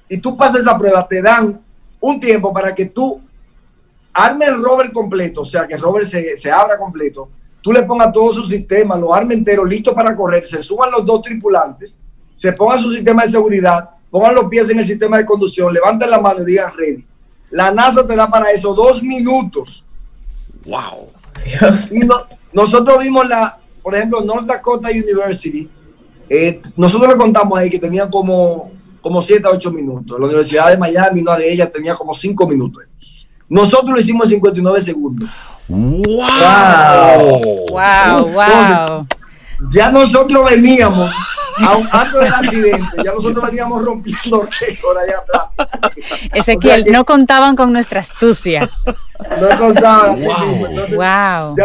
y 0.08 0.18
tú 0.18 0.36
pasas 0.36 0.62
esa 0.62 0.76
prueba, 0.76 1.06
te 1.06 1.22
dan 1.22 1.60
un 2.00 2.20
tiempo 2.20 2.52
para 2.52 2.74
que 2.74 2.86
tú 2.86 3.20
arme 4.12 4.46
el 4.46 4.62
rover 4.62 4.92
completo, 4.92 5.42
o 5.42 5.44
sea, 5.44 5.66
que 5.66 5.74
el 5.74 5.80
rover 5.80 6.06
se, 6.06 6.50
abra 6.50 6.78
completo, 6.78 7.28
tú 7.60 7.72
le 7.72 7.82
pongas 7.82 8.12
todo 8.12 8.32
su 8.32 8.44
sistema, 8.44 8.96
lo 8.96 9.14
arme 9.14 9.34
entero, 9.34 9.64
listo 9.64 9.94
para 9.94 10.16
correr, 10.16 10.44
se 10.44 10.62
suban 10.62 10.90
los 10.90 11.06
dos 11.06 11.22
tripulantes, 11.22 11.96
se 12.34 12.52
pongan 12.52 12.80
su 12.80 12.90
sistema 12.90 13.22
de 13.22 13.28
seguridad, 13.28 13.90
pongan 14.10 14.34
los 14.34 14.46
pies 14.46 14.68
en 14.70 14.78
el 14.78 14.86
sistema 14.86 15.18
de 15.18 15.26
conducción, 15.26 15.72
levanten 15.72 16.10
la 16.10 16.20
mano 16.20 16.42
y 16.42 16.46
digan 16.46 16.72
ready. 16.76 17.04
La 17.50 17.70
NASA 17.70 18.06
te 18.06 18.14
da 18.14 18.28
para 18.28 18.50
eso 18.52 18.72
dos 18.74 19.02
minutos. 19.02 19.84
¡Wow! 20.64 21.10
Y 21.90 22.04
nosotros 22.52 22.98
vimos 23.02 23.28
la, 23.28 23.58
por 23.82 23.94
ejemplo, 23.94 24.20
North 24.20 24.46
Dakota 24.46 24.90
University. 24.90 25.68
Eh, 26.28 26.60
nosotros 26.76 27.10
le 27.10 27.16
contamos 27.16 27.58
ahí 27.58 27.70
que 27.70 27.78
tenía 27.78 28.08
como, 28.08 28.70
como 29.00 29.20
7 29.20 29.46
a 29.46 29.50
8 29.50 29.70
minutos. 29.72 30.18
La 30.18 30.26
Universidad 30.26 30.68
de 30.70 30.78
Miami, 30.78 31.22
una 31.22 31.36
de 31.36 31.52
ellas, 31.52 31.72
tenía 31.72 31.94
como 31.94 32.14
5 32.14 32.46
minutos. 32.46 32.84
Nosotros 33.48 33.90
lo 33.90 34.00
hicimos 34.00 34.26
en 34.26 34.36
59 34.36 34.80
segundos. 34.80 35.28
¡Wow! 35.68 37.40
¡Wow! 37.70 38.28
¡Wow! 38.28 39.06
ya 39.68 39.90
nosotros 39.90 40.50
veníamos, 40.50 41.12
antes 41.90 42.20
del 42.20 42.32
accidente, 42.32 42.96
ya 43.04 43.12
nosotros 43.12 43.44
veníamos 43.44 43.82
rompiendo 43.82 44.48
récord 44.60 44.98
allá 44.98 45.18
atrás. 45.18 45.68
Ezequiel, 46.32 46.86
no 46.90 47.04
contaban 47.04 47.56
con 47.56 47.72
nuestra 47.72 48.00
astucia. 48.00 48.70
No 49.40 49.48
contaban. 49.58 50.18
Wow. 50.94 51.56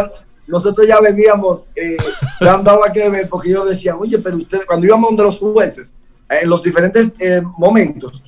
Nosotros 0.48 0.88
ya 0.88 1.00
veníamos 1.00 1.62
eh, 1.76 1.98
dando 2.40 2.86
a 2.86 2.92
que 2.92 3.10
ver, 3.10 3.30
porque 3.30 3.50
yo 3.50 3.66
decía, 3.66 3.96
oye, 3.96 4.20
pero 4.20 4.38
ustedes, 4.38 4.66
cuando 4.66 4.86
íbamos 4.86 5.10
donde 5.10 5.24
los 5.24 5.40
jueces, 5.40 5.88
en 6.30 6.50
los 6.50 6.64
diferentes 6.64 7.12
eh, 7.20 7.42
momentos, 7.58 8.22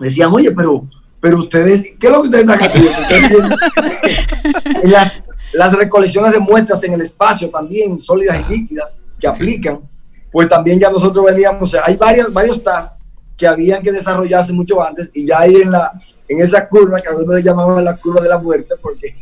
decían, 0.00 0.30
oye, 0.32 0.50
pero 0.52 0.86
pero 1.20 1.38
ustedes, 1.38 1.96
¿qué 1.98 2.06
es 2.06 2.12
lo 2.12 2.22
que 2.22 2.28
ustedes 2.28 2.44
están 2.44 2.60
haciendo? 2.60 3.56
las, 4.84 5.12
las, 5.52 5.72
recolecciones 5.72 6.32
de 6.32 6.38
muestras 6.38 6.82
en 6.84 6.92
el 6.92 7.00
espacio 7.00 7.50
también, 7.50 7.98
sólidas 7.98 8.38
y 8.40 8.52
líquidas, 8.52 8.90
que 9.18 9.26
aplican, 9.26 9.80
pues 10.30 10.46
también 10.46 10.78
ya 10.78 10.90
nosotros 10.90 11.24
veníamos, 11.24 11.62
o 11.62 11.66
sea, 11.66 11.82
hay 11.84 11.96
varios, 11.96 12.32
varios 12.32 12.62
tasks 12.62 12.94
que 13.36 13.46
habían 13.46 13.82
que 13.82 13.90
desarrollarse 13.92 14.52
mucho 14.52 14.82
antes 14.82 15.10
y 15.12 15.26
ya 15.26 15.40
ahí 15.40 15.56
en, 15.56 15.72
la, 15.72 15.92
en 16.28 16.40
esa 16.40 16.68
curva, 16.68 17.00
que 17.00 17.08
algunos 17.08 17.34
le 17.34 17.42
llamaban 17.42 17.84
la 17.84 17.96
curva 17.96 18.20
de 18.20 18.28
la 18.28 18.38
muerte, 18.38 18.74
porque 18.80 19.16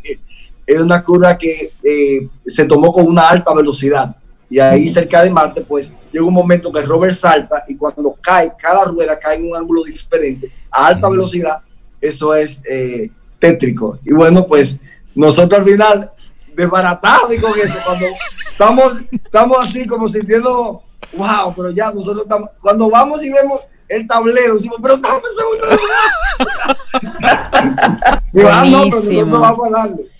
es 0.67 0.79
una 0.79 1.01
curva 1.01 1.37
que 1.37 1.71
eh, 1.81 2.27
se 2.45 2.65
tomó 2.65 2.91
con 2.91 3.07
una 3.07 3.29
alta 3.29 3.53
velocidad. 3.53 4.13
Y 4.49 4.59
ahí 4.59 4.89
cerca 4.89 5.23
de 5.23 5.29
Marte, 5.29 5.61
pues 5.61 5.91
llega 6.11 6.25
un 6.25 6.33
momento 6.33 6.71
que 6.71 6.81
rover 6.81 7.15
salta 7.15 7.63
y 7.67 7.75
cuando 7.75 8.15
cae, 8.21 8.51
cada 8.57 8.85
rueda 8.85 9.17
cae 9.17 9.37
en 9.37 9.49
un 9.49 9.55
ángulo 9.55 9.83
diferente, 9.83 10.51
a 10.69 10.87
alta 10.87 11.09
velocidad, 11.09 11.59
eso 11.99 12.35
es 12.35 12.61
eh, 12.69 13.09
tétrico. 13.39 13.97
Y 14.05 14.13
bueno, 14.13 14.45
pues 14.45 14.75
nosotros 15.15 15.59
al 15.59 15.65
final, 15.65 16.11
desbaratados 16.53 17.33
y 17.33 17.37
con 17.39 17.57
eso, 17.59 17.75
cuando 17.85 18.05
estamos, 18.51 18.93
estamos 19.11 19.57
así 19.67 19.85
como 19.87 20.07
sintiendo, 20.07 20.81
wow, 21.13 21.53
pero 21.55 21.71
ya 21.71 21.91
nosotros 21.91 22.23
estamos, 22.23 22.49
cuando 22.61 22.89
vamos 22.89 23.23
y 23.23 23.31
vemos 23.31 23.61
el 23.87 24.05
tablero, 24.05 24.55
decimos, 24.55 24.79
pero 24.81 24.95
estamos 24.95 25.21
en 25.29 25.37
segundo 25.37 25.65
lugar. 25.81 26.07
ah, 28.53 28.65
no, 28.65 28.83
pero 28.83 29.03
nosotros 29.03 29.41
vamos 29.41 29.67
a 29.67 29.69
darle. 29.69 30.16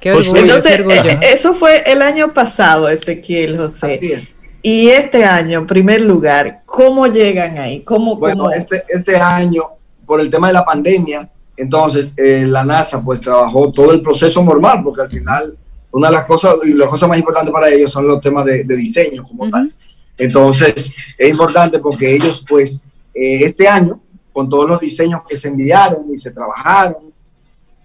Qué 0.00 0.12
orgullo, 0.12 0.36
Entonces, 0.36 0.80
eh, 0.80 1.20
eso 1.32 1.54
fue 1.54 1.82
el 1.86 2.02
año 2.02 2.32
pasado, 2.32 2.88
Ezequiel 2.88 3.58
José. 3.58 4.28
Y 4.62 4.88
este 4.88 5.24
año, 5.24 5.60
en 5.60 5.66
primer 5.66 6.00
lugar, 6.00 6.62
¿cómo 6.66 7.06
llegan 7.06 7.58
ahí? 7.58 7.80
¿Cómo, 7.80 8.16
bueno, 8.16 8.50
Este, 8.50 8.82
este 8.88 9.16
año 9.16 9.64
por 10.04 10.20
el 10.20 10.30
tema 10.30 10.48
de 10.48 10.54
la 10.54 10.64
pandemia, 10.64 11.28
entonces 11.56 12.14
eh, 12.16 12.44
la 12.46 12.64
NASA 12.64 13.02
pues 13.02 13.20
trabajó 13.20 13.70
todo 13.72 13.92
el 13.92 14.00
proceso 14.00 14.42
normal, 14.42 14.82
porque 14.82 15.02
al 15.02 15.10
final 15.10 15.56
una 15.90 16.08
de 16.08 16.14
las 16.14 16.24
cosas 16.24 16.56
y 16.64 16.72
las 16.72 16.88
cosas 16.88 17.08
más 17.08 17.18
importantes 17.18 17.52
para 17.52 17.68
ellos 17.68 17.90
son 17.90 18.06
los 18.06 18.20
temas 18.20 18.44
de, 18.44 18.64
diseño 18.64 19.24
como 19.24 19.48
tal. 19.50 19.72
Entonces 20.16 20.92
es 21.16 21.30
importante 21.30 21.78
porque 21.78 22.14
ellos 22.14 22.44
pues 22.48 22.84
eh, 23.14 23.44
este 23.44 23.68
año, 23.68 24.00
con 24.32 24.48
todos 24.48 24.68
los 24.68 24.80
diseños 24.80 25.22
que 25.28 25.36
se 25.36 25.48
enviaron 25.48 26.06
y 26.12 26.16
se 26.16 26.30
trabajaron 26.30 27.12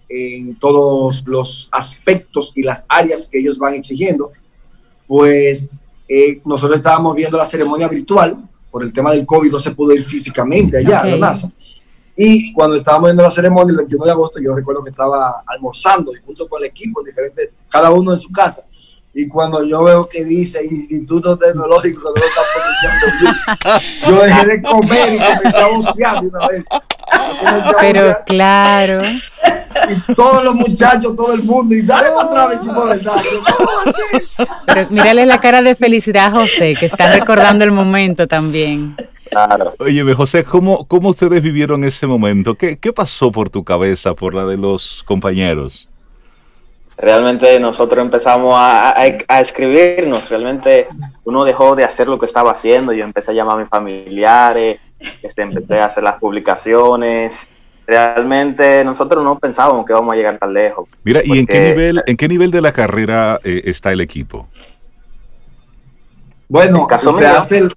en 0.10 0.56
todos 0.56 1.24
los 1.26 1.70
aspectos 1.72 2.52
y 2.56 2.64
las 2.64 2.86
áreas 2.88 3.28
que 3.30 3.40
ellos 3.40 3.58
van 3.58 3.76
exigiendo, 3.76 4.32
pues 5.08 5.72
eh, 6.08 6.42
nosotros 6.46 6.78
estábamos 6.78 7.16
viendo 7.16 7.38
la 7.38 7.46
ceremonia 7.46 7.88
virtual, 7.88 8.38
por 8.70 8.84
el 8.84 8.92
tema 8.92 9.12
del 9.12 9.26
COVID 9.26 9.52
no 9.52 9.60
se 9.60 9.72
pudo 9.72 9.94
ir 9.94 10.04
físicamente 10.04 10.78
allá 10.78 11.02
a 11.02 11.08
la 11.08 11.18
NASA. 11.18 11.52
Y 12.16 12.54
cuando 12.54 12.76
estábamos 12.76 13.08
viendo 13.08 13.24
la 13.24 13.32
ceremonia 13.32 13.72
el 13.72 13.78
21 13.78 14.06
de 14.06 14.12
agosto, 14.12 14.40
yo 14.40 14.54
recuerdo 14.54 14.84
que 14.84 14.92
estaba 14.92 15.44
almorzando 15.48 16.16
y 16.16 16.20
junto 16.26 16.48
con 16.48 16.62
el 16.62 16.70
equipo, 16.70 17.04
diferente, 17.04 17.52
cada 17.70 17.92
uno 17.92 18.14
en 18.14 18.20
su 18.20 18.32
casa. 18.32 18.66
Y 19.16 19.28
cuando 19.28 19.64
yo 19.64 19.84
veo 19.84 20.08
que 20.10 20.26
dice 20.26 20.64
Instituto 20.64 21.38
Tecnológico 21.38 22.02
no 22.10 22.16
lo 22.16 22.26
está 22.26 22.42
pronunciando 22.56 23.84
yo 24.08 24.24
dejé 24.24 24.46
de 24.48 24.62
comer 24.64 25.14
y 25.14 25.20
comencé 25.20 25.58
a 25.58 25.68
bucear 25.68 26.26
una 26.26 26.48
vez. 26.48 26.64
Pero 27.80 28.18
claro. 28.26 29.04
Y 29.06 30.14
todos 30.16 30.44
los 30.44 30.56
muchachos, 30.56 31.16
todo 31.16 31.34
el 31.34 31.44
mundo, 31.44 31.76
y 31.76 31.82
dale 31.84 32.10
para 32.10 32.44
atrás 32.46 32.62
si 32.64 32.70
verdad. 32.70 33.22
Pero 34.66 34.88
mírale 34.90 35.26
la 35.26 35.40
cara 35.40 35.62
de 35.62 35.76
felicidad 35.76 36.28
a 36.28 36.32
José, 36.32 36.76
que 36.80 36.86
está 36.86 37.14
recordando 37.14 37.64
el 37.64 37.72
momento 37.72 38.28
también. 38.28 38.96
Oye, 39.80 40.14
José, 40.14 40.44
¿cómo, 40.44 40.86
¿cómo 40.88 41.10
ustedes 41.10 41.42
vivieron 41.42 41.84
ese 41.84 42.08
momento? 42.08 42.56
¿Qué, 42.56 42.78
¿Qué 42.78 42.94
pasó 42.94 43.32
por 43.32 43.50
tu 43.50 43.64
cabeza, 43.64 44.14
por 44.14 44.34
la 44.34 44.46
de 44.46 44.58
los 44.58 45.04
compañeros? 45.06 45.90
Realmente 46.98 47.60
nosotros 47.60 48.04
empezamos 48.04 48.56
a, 48.56 49.00
a, 49.00 49.42
escribirnos, 49.42 50.30
realmente 50.30 50.88
uno 51.24 51.44
dejó 51.44 51.76
de 51.76 51.84
hacer 51.84 52.08
lo 52.08 52.20
que 52.20 52.26
estaba 52.26 52.52
haciendo, 52.52 52.94
yo 52.94 53.04
empecé 53.04 53.32
a 53.32 53.34
llamar 53.34 53.58
a 53.58 53.62
mis 53.62 53.70
familiares, 53.70 54.80
este, 55.22 55.42
empecé 55.42 55.80
a 55.80 55.86
hacer 55.86 56.04
las 56.04 56.20
publicaciones, 56.20 57.48
realmente 57.88 58.84
nosotros 58.86 59.24
no 59.24 59.40
pensábamos 59.40 59.86
que 59.86 59.94
íbamos 59.94 60.14
a 60.14 60.16
llegar 60.16 60.38
tan 60.38 60.54
lejos. 60.54 60.88
Mira, 61.04 61.22
¿y 61.24 61.40
en 61.40 61.48
qué 61.48 61.70
nivel, 61.70 62.04
en 62.06 62.16
qué 62.16 62.28
nivel 62.28 62.52
de 62.52 62.62
la 62.62 62.72
carrera 62.72 63.40
eh, 63.44 63.64
está 63.66 63.92
el 63.92 64.02
equipo? 64.02 64.48
Bueno, 66.48 66.88
se 67.00 67.26
hace 67.26 67.58
el, 67.58 67.74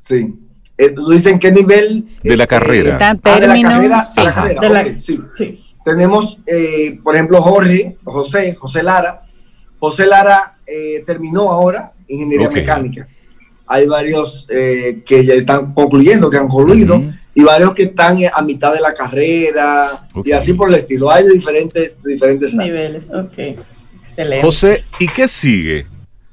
Sí. 0.00 0.34
Eh, 0.78 0.94
dicen 1.10 1.38
qué 1.38 1.52
nivel 1.52 2.08
de 2.22 2.36
la 2.36 2.46
carrera. 2.46 2.92
Está 2.92 3.10
ah, 3.10 3.38
de 3.38 3.46
la 3.46 3.62
carrera, 3.62 4.98
sí. 4.98 5.20
sí. 5.34 5.69
Tenemos, 5.84 6.38
eh, 6.46 6.98
por 7.02 7.14
ejemplo, 7.14 7.40
Jorge, 7.40 7.96
José, 8.04 8.54
José 8.54 8.82
Lara. 8.82 9.22
José 9.78 10.06
Lara 10.06 10.56
eh, 10.66 11.02
terminó 11.06 11.50
ahora, 11.50 11.92
ingeniería 12.06 12.50
mecánica. 12.50 13.08
Hay 13.66 13.86
varios 13.86 14.46
eh, 14.50 15.02
que 15.06 15.24
ya 15.24 15.34
están 15.34 15.72
concluyendo, 15.72 16.28
que 16.28 16.36
han 16.36 16.48
concluido, 16.48 17.02
y 17.34 17.42
varios 17.42 17.72
que 17.72 17.84
están 17.84 18.18
a 18.32 18.42
mitad 18.42 18.74
de 18.74 18.80
la 18.80 18.92
carrera, 18.92 20.06
y 20.24 20.32
así 20.32 20.52
por 20.52 20.68
el 20.68 20.74
estilo. 20.74 21.10
Hay 21.10 21.24
de 21.24 21.32
diferentes, 21.32 21.96
diferentes 22.02 22.52
niveles. 22.52 23.04
Ok, 23.14 23.38
excelente. 24.00 24.42
José, 24.42 24.84
¿y 24.98 25.06
qué 25.06 25.28
sigue? 25.28 25.86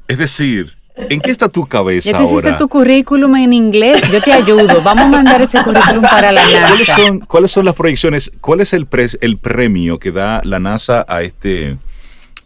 Es 0.08 0.18
decir, 0.18 0.77
¿En 1.10 1.22
qué 1.22 1.32
está 1.32 1.48
tu 1.48 1.66
cabeza 1.68 2.12
ya 2.12 2.18
te 2.18 2.24
hiciste 2.24 2.54
tu 2.54 2.68
currículum 2.68 3.36
en 3.36 3.54
inglés, 3.54 4.02
yo 4.12 4.22
te 4.22 4.34
ayudo. 4.34 4.82
Vamos 4.82 5.06
a 5.06 5.10
mandar 5.10 5.42
ese 5.42 5.64
currículum 5.64 6.02
para 6.02 6.32
la 6.32 6.42
NASA. 6.62 6.68
¿Cuáles 6.68 6.88
son, 6.88 7.20
cuáles 7.20 7.52
son 7.52 7.66
las 7.66 7.76
proyecciones? 7.76 8.32
¿Cuál 8.42 8.62
es 8.62 8.74
el, 8.74 8.88
el 9.22 9.38
premio 9.38 10.00
que 10.00 10.12
da 10.12 10.42
la 10.44 10.60
NASA 10.60 11.06
a 11.08 11.22
este, 11.22 11.78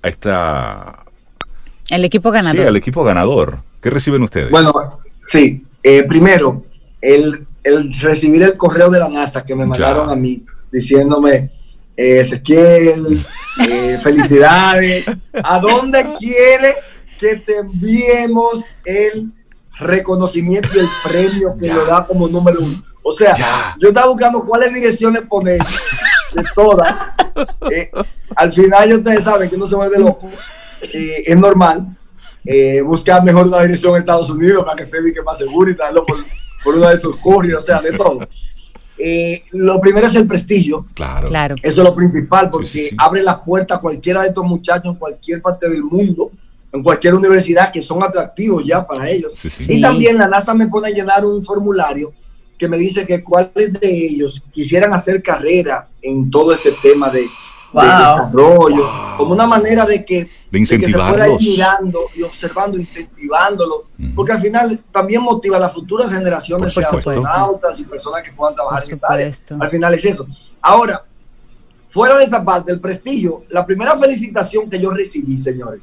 a 0.02 0.10
esta... 0.10 1.06
El 1.90 2.06
equipo 2.06 2.32
ganador. 2.32 2.62
Sí, 2.62 2.68
al 2.68 2.76
equipo 2.76 3.04
ganador. 3.04 3.60
¿Qué 3.82 3.90
reciben 3.90 4.22
ustedes? 4.24 4.52
Bueno, 4.52 5.00
sí. 5.26 5.64
Eh, 5.84 6.04
primero, 6.04 6.64
el, 7.02 7.48
recibir 8.02 8.44
el 8.44 8.58
correo 8.58 8.90
de 8.90 9.00
la 9.00 9.10
NASA 9.10 9.44
que 9.44 9.56
me 9.56 9.66
mandaron 9.66 10.10
a 10.10 10.16
mí 10.16 10.44
diciéndome, 10.72 11.50
eh, 11.98 12.20
Ezequiel, 12.20 13.20
eh, 13.68 14.00
felicidades, 14.02 15.06
¿a 15.44 15.60
dónde 15.60 16.06
quiere 16.20 16.76
que 17.22 17.36
te 17.36 17.58
enviemos 17.58 18.66
el 18.84 19.32
reconocimiento 19.78 20.70
y 20.74 20.80
el 20.80 20.88
premio 21.04 21.56
que 21.58 21.68
lo 21.68 21.86
da 21.86 22.04
como 22.04 22.28
número 22.28 22.60
uno. 22.60 22.84
O 23.04 23.12
sea, 23.12 23.36
yo 23.80 23.90
estaba 23.90 24.08
buscando 24.08 24.42
cuáles 24.42 24.74
direcciones 24.74 25.22
poner 25.30 25.60
de 26.34 26.44
todas. 26.56 26.94
Eh, 27.72 27.90
al 28.36 28.52
final, 28.52 28.90
ya 28.90 28.96
ustedes 28.96 29.24
saben 29.24 29.50
que 29.50 29.58
no 29.58 29.68
se 29.68 29.76
vuelve 29.76 30.00
loco. 30.00 30.30
Eh, 30.94 31.24
es 31.28 31.38
normal 31.38 31.96
eh, 32.44 32.82
buscar 32.82 33.24
mejor 33.24 33.48
una 33.48 33.62
dirección 33.62 33.94
en 33.94 34.00
Estados 34.00 34.30
Unidos 34.32 34.66
para 34.66 34.78
que 34.78 34.84
esté 34.84 35.22
más 35.24 35.38
seguro 35.38 35.70
y 35.70 35.76
traerlo 35.76 36.06
por, 36.06 36.18
por 36.64 36.76
uno 36.76 36.90
de 36.90 36.96
esos 36.96 37.16
couriers, 37.18 37.64
o 37.64 37.66
sea, 37.66 37.82
de 37.82 37.94
todo. 37.94 38.28
lo 39.52 39.80
primero 39.80 40.08
es 40.08 40.16
el 40.16 40.28
prestigio. 40.28 40.88
Claro. 40.96 41.28
claro. 41.28 41.56
Eso 41.62 41.82
es 41.82 41.88
lo 41.88 41.96
principal, 41.96 42.50
porque 42.50 42.90
abre 42.98 43.22
la 43.22 43.44
puerta 43.44 43.76
a 43.76 43.80
cualquiera 43.80 44.24
de 44.24 44.30
estos 44.30 44.44
muchachos 44.44 44.94
en 44.94 44.96
cualquier 44.96 45.42
parte 45.42 45.70
del 45.70 45.84
mundo 45.84 46.32
en 46.74 46.84
cualquier 46.84 47.16
universidad 47.16 47.72
que 47.72 47.82
son 47.82 48.02
atractivos 48.04 48.64
ya 48.66 48.86
para 48.86 49.10
ellos. 49.10 49.34
Y 49.68 49.82
también 49.82 50.18
la 50.18 50.28
NASA 50.28 50.54
me 50.54 50.68
pone 50.68 50.88
a 50.88 50.92
llenar 50.92 51.26
un 51.26 51.44
formulario 51.44 52.14
que 52.58 52.68
me 52.68 52.78
dice 52.78 53.06
que 53.06 53.24
cuáles 53.24 53.74
de 53.74 53.90
ellos 53.90 54.42
quisieran 54.52 54.94
hacer 54.94 55.22
carrera 55.22 55.88
en 56.02 56.30
todo 56.30 56.54
este 56.54 56.72
tema 56.82 57.10
de, 57.10 57.28
desarrollo, 57.74 58.88
como 59.18 59.32
una 59.32 59.48
manera 59.48 59.86
de 59.86 60.06
que, 60.06 60.30
de 60.52 60.66
se 60.66 60.78
pueda 60.78 61.30
ir 61.30 61.40
mirando 61.40 62.02
y 62.14 62.22
observando, 62.22 62.78
incentivándolo, 62.78 63.88
porque 64.14 64.34
al 64.34 64.42
final 64.42 64.80
también 64.92 65.24
motiva 65.24 65.58
a 65.58 65.60
las 65.62 65.74
futuras 65.74 66.12
generaciones 66.12 66.76
de 66.76 66.82
astronautas 66.82 67.80
y 67.80 67.84
personas 67.86 68.22
que 68.24 68.32
puedan 68.32 68.54
trabajar 68.54 68.84
en 68.88 69.22
esta 69.22 69.56
Al 69.60 69.70
final 69.70 69.94
es 69.94 70.06
eso. 70.06 70.28
Ahora, 70.62 71.04
fuera 71.90 72.16
de 72.18 72.26
esa 72.26 72.44
parte, 72.44 72.72
el 72.72 72.80
prestigio, 72.80 73.44
la 73.50 73.66
primera 73.66 73.98
felicitación 73.98 74.70
que 74.70 74.80
yo 74.80 74.92
recibí, 74.92 75.40
señores, 75.40 75.82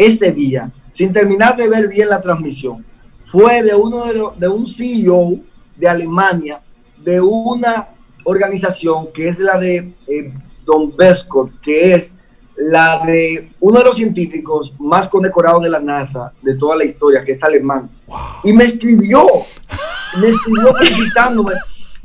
ese 0.00 0.32
día, 0.32 0.70
sin 0.92 1.12
terminar 1.12 1.56
de 1.56 1.68
ver 1.68 1.88
bien 1.88 2.08
la 2.08 2.22
transmisión, 2.22 2.84
fue 3.26 3.62
de 3.62 3.74
uno 3.74 4.06
de, 4.06 4.22
de 4.36 4.48
un 4.48 4.66
CEO 4.66 5.36
de 5.76 5.88
Alemania, 5.88 6.60
de 6.98 7.20
una 7.20 7.88
organización 8.24 9.12
que 9.12 9.28
es 9.28 9.38
la 9.38 9.58
de 9.58 9.92
eh, 10.06 10.32
Don 10.64 10.96
Bescott, 10.96 11.60
que 11.60 11.94
es 11.94 12.16
la 12.56 13.02
de 13.04 13.50
uno 13.60 13.78
de 13.78 13.84
los 13.84 13.96
científicos 13.96 14.72
más 14.78 15.08
condecorados 15.08 15.62
de 15.62 15.70
la 15.70 15.80
NASA 15.80 16.32
de 16.42 16.54
toda 16.54 16.76
la 16.76 16.84
historia, 16.84 17.22
que 17.22 17.32
es 17.32 17.42
alemán. 17.42 17.90
Y 18.42 18.52
me 18.52 18.64
escribió, 18.64 19.26
me 20.18 20.28
escribió 20.28 20.74
felicitándome, 20.80 21.54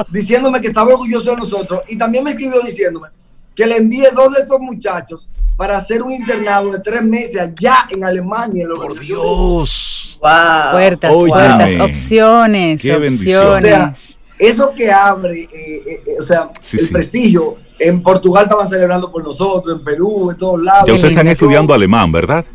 diciéndome 0.10 0.62
que 0.62 0.68
estaba 0.68 0.94
orgulloso 0.94 1.32
de 1.32 1.38
nosotros. 1.38 1.82
Y 1.88 1.98
también 1.98 2.24
me 2.24 2.32
escribió 2.32 2.62
diciéndome 2.62 3.10
que 3.56 3.66
le 3.66 3.78
envíe 3.78 4.08
dos 4.14 4.34
de 4.34 4.42
estos 4.42 4.60
muchachos 4.60 5.28
para 5.56 5.78
hacer 5.78 6.04
un 6.04 6.12
internado 6.12 6.72
de 6.72 6.80
tres 6.80 7.02
meses 7.04 7.42
allá 7.42 7.88
en 7.90 8.04
Alemania. 8.04 8.68
Por 8.76 9.00
Dios. 9.00 10.18
Wow. 10.22 10.72
Puertas, 10.72 11.14
puertas, 11.14 11.76
opciones, 11.80 12.82
opciones. 12.90 13.22
O 13.22 13.60
sea, 13.62 13.94
eso 14.38 14.74
que 14.76 14.92
abre, 14.92 15.42
eh, 15.42 15.50
eh, 15.54 16.02
eh, 16.06 16.12
o 16.20 16.24
sea, 16.24 16.50
el 16.74 16.90
prestigio. 16.90 17.56
En 17.78 18.02
Portugal 18.02 18.46
estaban 18.46 18.70
celebrando 18.70 19.12
por 19.12 19.22
nosotros, 19.22 19.78
en 19.78 19.84
Perú, 19.84 20.32
en 20.32 20.38
todos 20.38 20.62
lados. 20.62 20.88
Ya 20.88 20.94
ustedes 20.94 21.12
están 21.12 21.28
estudiando 21.28 21.74
alemán, 21.74 22.10
¿verdad? 22.10 22.46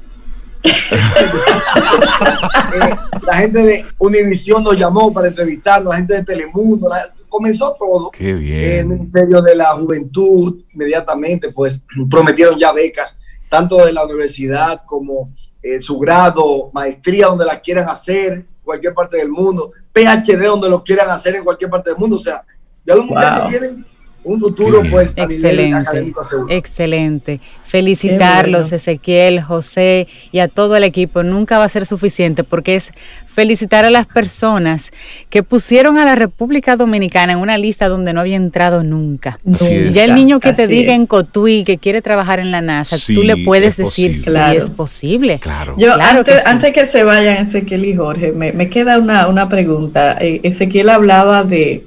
la 3.23 3.37
gente 3.37 3.63
de 3.63 3.85
Univisión 3.99 4.63
nos 4.63 4.79
llamó 4.79 5.13
para 5.13 5.29
entrevistarnos, 5.29 5.93
la 5.93 5.99
gente 5.99 6.15
de 6.15 6.25
Telemundo, 6.25 6.89
comenzó 7.29 7.77
todo. 7.79 8.11
Qué 8.11 8.35
bien. 8.35 8.65
El 8.65 8.87
Ministerio 8.87 9.41
de 9.41 9.55
la 9.55 9.75
Juventud, 9.75 10.63
inmediatamente, 10.73 11.53
pues 11.53 11.83
prometieron 12.11 12.59
ya 12.59 12.73
becas, 12.73 13.17
tanto 13.49 13.85
de 13.85 13.93
la 13.93 14.05
universidad 14.05 14.83
como 14.87 15.33
eh, 15.63 15.81
su 15.81 15.99
grado, 15.99 16.71
maestría 16.73 17.27
donde 17.27 17.45
la 17.45 17.61
quieran 17.61 17.89
hacer, 17.89 18.47
cualquier 18.65 18.95
parte 18.95 19.17
del 19.17 19.31
mundo, 19.31 19.73
PhD 19.93 20.47
donde 20.47 20.71
lo 20.71 20.85
quieran 20.85 21.11
hacer 21.11 21.37
en 21.37 21.45
cualquier 21.45 21.71
parte 21.71 21.91
del 21.91 21.99
mundo. 21.99 22.17
O 22.17 22.21
sea, 22.21 22.45
ya 22.85 22.95
los 22.95 23.07
muchachos 23.07 23.49
tienen 23.49 23.85
un 24.23 24.39
futuro 24.39 24.83
pues 24.91 25.17
a 25.17 25.25
excelente, 25.25 25.77
académico 25.77 26.23
seguro. 26.23 26.53
Excelente. 26.53 27.41
Felicitarlos, 27.63 28.73
Ezequiel, 28.73 29.41
José 29.43 30.09
y 30.33 30.41
a 30.41 30.49
todo 30.49 30.77
el 30.77 30.83
equipo. 30.83 31.23
Nunca 31.23 31.59
va 31.59 31.65
a 31.65 31.69
ser 31.69 31.87
suficiente 31.87 32.43
porque 32.43 32.75
es 32.75 32.93
felicitar 33.33 33.85
a 33.85 33.91
las 33.91 34.07
personas 34.07 34.91
que 35.31 35.45
pusieron 35.45 35.97
a 35.97 36.05
la 36.05 36.17
República 36.17 36.77
Dominicana 36.77 37.35
en 37.35 37.39
una 37.39 37.57
lista 37.57 37.89
donde 37.89 38.13
no 38.13 38.21
había 38.21 38.37
entrado 38.37 38.83
nunca. 38.83 39.39
Ya 39.45 40.05
el 40.05 40.17
niño 40.17 40.41
que 40.41 40.53
te 40.53 40.67
diga 40.67 40.95
en 40.95 41.07
Cotuí 41.07 41.63
que 41.63 41.79
quiere 41.79 42.03
trabajar 42.03 42.41
en 42.41 42.51
la 42.51 42.61
NASA, 42.61 42.97
tú 43.15 43.23
le 43.23 43.37
puedes 43.45 43.77
decir 43.77 44.15
si 44.15 44.31
es 44.55 44.69
posible. 44.69 45.39
Claro. 45.39 45.77
Yo, 45.79 45.95
antes, 45.95 46.45
antes, 46.47 46.73
que 46.75 46.87
se 46.87 47.05
vayan 47.05 47.45
Ezequiel 47.45 47.85
y 47.85 47.95
Jorge, 47.95 48.33
me, 48.33 48.53
me 48.53 48.69
queda 48.69 48.99
una, 48.99 49.29
una 49.29 49.49
pregunta. 49.49 50.19
Eh, 50.21 50.41
Ezequiel 50.43 50.89
hablaba 50.91 51.45
de 51.45 51.85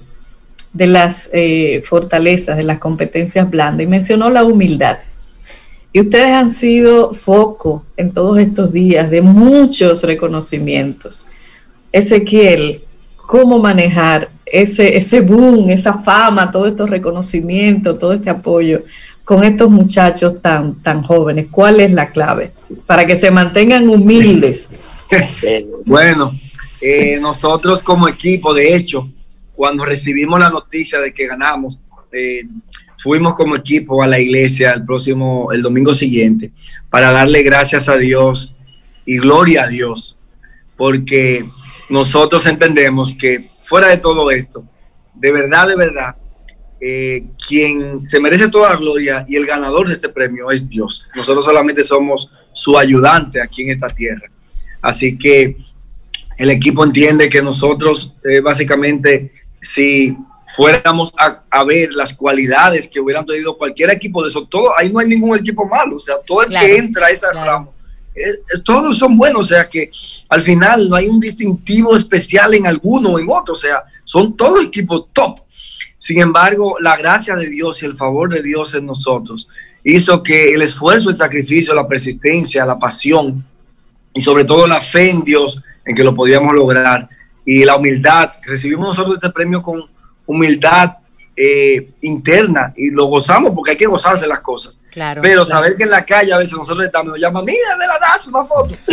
de 0.73 0.87
las 0.87 1.29
eh, 1.33 1.83
fortalezas, 1.85 2.57
de 2.57 2.63
las 2.63 2.79
competencias 2.79 3.49
blandas, 3.49 3.85
y 3.85 3.87
mencionó 3.87 4.29
la 4.29 4.43
humildad. 4.43 4.97
Y 5.93 5.99
ustedes 5.99 6.31
han 6.31 6.49
sido 6.49 7.13
foco 7.13 7.85
en 7.95 8.11
todos 8.11 8.39
estos 8.39 8.73
días 8.73 9.11
de 9.11 9.21
muchos 9.21 10.03
reconocimientos. 10.03 11.27
Ezequiel, 11.91 12.81
¿cómo 13.15 13.59
manejar 13.59 14.29
ese, 14.47 14.97
ese 14.97 15.21
boom, 15.21 15.69
esa 15.69 15.99
fama, 15.99 16.51
todos 16.51 16.69
estos 16.69 16.89
reconocimientos, 16.89 17.99
todo 17.99 18.13
este 18.13 18.31
apoyo 18.31 18.81
con 19.23 19.43
estos 19.43 19.69
muchachos 19.69 20.41
tan, 20.41 20.81
tan 20.81 21.03
jóvenes? 21.03 21.45
¿Cuál 21.51 21.79
es 21.79 21.91
la 21.93 22.09
clave 22.09 22.51
para 22.87 23.05
que 23.05 23.15
se 23.15 23.29
mantengan 23.29 23.87
humildes? 23.87 24.69
bueno, 25.85 26.33
eh, 26.81 27.19
nosotros 27.21 27.83
como 27.83 28.07
equipo, 28.07 28.51
de 28.55 28.75
hecho, 28.75 29.07
cuando 29.55 29.85
recibimos 29.85 30.39
la 30.39 30.49
noticia 30.49 30.99
de 30.99 31.13
que 31.13 31.27
ganamos, 31.27 31.79
eh, 32.11 32.43
fuimos 33.01 33.35
como 33.35 33.55
equipo 33.55 34.01
a 34.01 34.07
la 34.07 34.19
iglesia 34.19 34.71
el 34.71 34.85
próximo, 34.85 35.51
el 35.51 35.61
domingo 35.61 35.93
siguiente, 35.93 36.51
para 36.89 37.11
darle 37.11 37.43
gracias 37.43 37.89
a 37.89 37.97
Dios 37.97 38.55
y 39.05 39.17
gloria 39.17 39.63
a 39.63 39.67
Dios, 39.67 40.17
porque 40.77 41.45
nosotros 41.89 42.45
entendemos 42.45 43.13
que 43.19 43.39
fuera 43.67 43.89
de 43.89 43.97
todo 43.97 44.31
esto, 44.31 44.63
de 45.13 45.31
verdad, 45.31 45.67
de 45.67 45.75
verdad, 45.75 46.15
eh, 46.79 47.23
quien 47.47 48.05
se 48.05 48.19
merece 48.19 48.49
toda 48.49 48.71
la 48.71 48.75
gloria 48.75 49.25
y 49.27 49.35
el 49.35 49.45
ganador 49.45 49.87
de 49.87 49.93
este 49.93 50.09
premio 50.09 50.51
es 50.51 50.67
Dios. 50.67 51.07
Nosotros 51.15 51.45
solamente 51.45 51.83
somos 51.83 52.29
su 52.51 52.77
ayudante 52.77 53.41
aquí 53.41 53.63
en 53.63 53.69
esta 53.69 53.89
tierra. 53.89 54.29
Así 54.81 55.17
que 55.17 55.55
el 56.37 56.49
equipo 56.49 56.83
entiende 56.83 57.29
que 57.29 57.41
nosotros 57.41 58.15
eh, 58.23 58.41
básicamente 58.41 59.31
si 59.63 60.15
fuéramos 60.55 61.11
a, 61.17 61.63
ver 61.63 61.91
las 61.93 62.13
cualidades 62.13 62.87
que 62.87 62.99
hubieran 62.99 63.25
tenido 63.25 63.57
cualquier 63.57 63.89
equipo 63.89 64.23
de 64.23 64.29
eso, 64.29 64.45
todo, 64.45 64.77
ahí 64.77 64.91
no 64.91 64.99
hay 64.99 65.07
ningún 65.07 65.35
equipo 65.35 65.65
malo, 65.65 65.95
o 65.95 65.99
sea, 65.99 66.15
todo 66.23 66.43
el 66.43 66.49
que 66.49 66.77
entra 66.77 67.07
a 67.07 67.09
esa 67.09 67.31
ramo, 67.31 67.73
todos 68.63 68.97
son 68.97 69.17
buenos, 69.17 69.41
o 69.41 69.49
sea 69.49 69.67
que 69.67 69.89
al 70.29 70.41
final 70.41 70.87
no 70.87 70.95
hay 70.95 71.07
un 71.07 71.19
distintivo 71.19 71.97
especial 71.97 72.53
en 72.53 72.67
alguno 72.67 73.09
o 73.09 73.19
en 73.19 73.27
otro, 73.29 73.53
o 73.53 73.57
sea, 73.57 73.83
son 74.03 74.37
todos 74.37 74.65
equipos 74.65 75.05
top. 75.11 75.39
Sin 75.97 76.21
embargo, 76.21 76.75
la 76.79 76.97
gracia 76.97 77.35
de 77.35 77.47
Dios 77.47 77.81
y 77.81 77.85
el 77.85 77.95
favor 77.95 78.31
de 78.31 78.43
Dios 78.43 78.75
en 78.75 78.85
nosotros 78.85 79.47
hizo 79.83 80.21
que 80.21 80.53
el 80.53 80.61
esfuerzo, 80.61 81.09
el 81.09 81.15
sacrificio, 81.15 81.73
la 81.73 81.87
persistencia, 81.87 82.65
la 82.65 82.77
pasión 82.77 83.43
y 84.13 84.21
sobre 84.21 84.45
todo 84.45 84.67
la 84.67 84.81
fe 84.81 85.09
en 85.09 85.23
Dios 85.23 85.57
en 85.85 85.95
que 85.95 86.03
lo 86.03 86.15
podíamos 86.15 86.53
lograr, 86.53 87.09
y 87.45 87.63
la 87.63 87.75
humildad. 87.75 88.31
Recibimos 88.43 88.85
nosotros 88.85 89.15
este 89.15 89.29
premio 89.29 89.61
con 89.61 89.83
humildad 90.25 90.97
eh, 91.35 91.89
interna 92.01 92.73
y 92.75 92.91
lo 92.91 93.05
gozamos 93.05 93.51
porque 93.55 93.71
hay 93.71 93.77
que 93.77 93.87
gozarse 93.87 94.27
las 94.27 94.39
cosas. 94.41 94.75
pero 95.21 95.43
saber 95.45 95.75
que 95.75 95.83
en 95.83 95.89
la 95.89 96.05
calle 96.05 96.31
a 96.31 96.37
veces 96.37 96.53
nosotros 96.53 96.85
estamos, 96.85 97.11
nos 97.11 97.19
llaman, 97.19 97.43
mira, 97.43 97.75
de 97.79 97.87
la 97.87 97.99
NASA, 97.99 98.29
una 98.29 98.45
foto. 98.45 98.75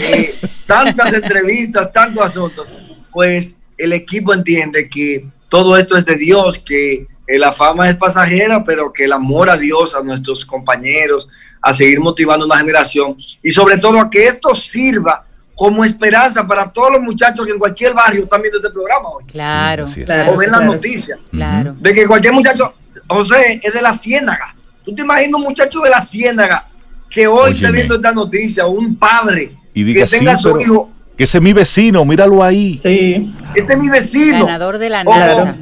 Eh, 0.00 0.38
tantas 0.64 1.12
entrevistas, 1.12 1.92
tantos 1.92 2.24
asuntos. 2.24 2.94
Pues 3.10 3.54
el 3.76 3.92
equipo 3.92 4.32
entiende 4.32 4.88
que 4.88 5.26
todo 5.48 5.76
esto 5.76 5.96
es 5.96 6.04
de 6.04 6.14
Dios, 6.14 6.58
que 6.58 7.06
eh, 7.26 7.38
la 7.38 7.52
fama 7.52 7.88
es 7.88 7.96
pasajera, 7.96 8.64
pero 8.64 8.92
que 8.92 9.04
el 9.04 9.12
amor 9.12 9.50
a 9.50 9.56
Dios, 9.56 9.94
a 9.94 10.02
nuestros 10.02 10.44
compañeros, 10.44 11.28
a 11.60 11.74
seguir 11.74 12.00
motivando 12.00 12.46
una 12.46 12.58
generación 12.58 13.16
y 13.42 13.50
sobre 13.50 13.78
todo 13.78 14.00
a 14.00 14.08
que 14.08 14.26
esto 14.26 14.54
sirva 14.54 15.24
como 15.58 15.84
esperanza 15.84 16.46
para 16.46 16.70
todos 16.70 16.92
los 16.92 17.02
muchachos 17.02 17.44
que 17.44 17.50
en 17.50 17.58
cualquier 17.58 17.92
barrio 17.92 18.22
están 18.22 18.40
viendo 18.40 18.58
este 18.58 18.70
programa 18.70 19.08
hoy. 19.08 19.24
Claro, 19.24 19.86
o 19.86 20.36
ven 20.36 20.52
las 20.52 20.64
noticias. 20.64 21.18
Claro. 21.32 21.74
De 21.80 21.92
que 21.92 22.06
cualquier 22.06 22.32
muchacho, 22.32 22.72
José, 23.08 23.60
es 23.60 23.74
de 23.74 23.82
la 23.82 23.92
Ciénaga. 23.92 24.54
¿Tú 24.84 24.94
te 24.94 25.02
imaginas 25.02 25.34
un 25.34 25.42
muchacho 25.42 25.80
de 25.80 25.90
la 25.90 26.00
Ciénaga 26.00 26.64
que 27.10 27.26
hoy 27.26 27.54
está 27.54 27.72
viendo 27.72 27.96
esta 27.96 28.12
noticia, 28.12 28.66
un 28.66 28.94
padre 28.94 29.50
y 29.74 29.92
que 29.92 30.06
tenga 30.06 30.34
a 30.34 30.38
su 30.38 30.56
hijo? 30.60 30.92
Que 31.16 31.24
ese 31.24 31.38
es 31.38 31.42
mi 31.42 31.52
vecino, 31.52 32.04
míralo 32.04 32.40
ahí. 32.40 32.78
Sí. 32.80 33.34
Ese 33.52 33.72
es 33.72 33.78
mi 33.80 33.88
vecino. 33.88 34.46
Ganador 34.46 34.78
de 34.78 34.90
la 34.90 35.02
NASA 35.02 35.56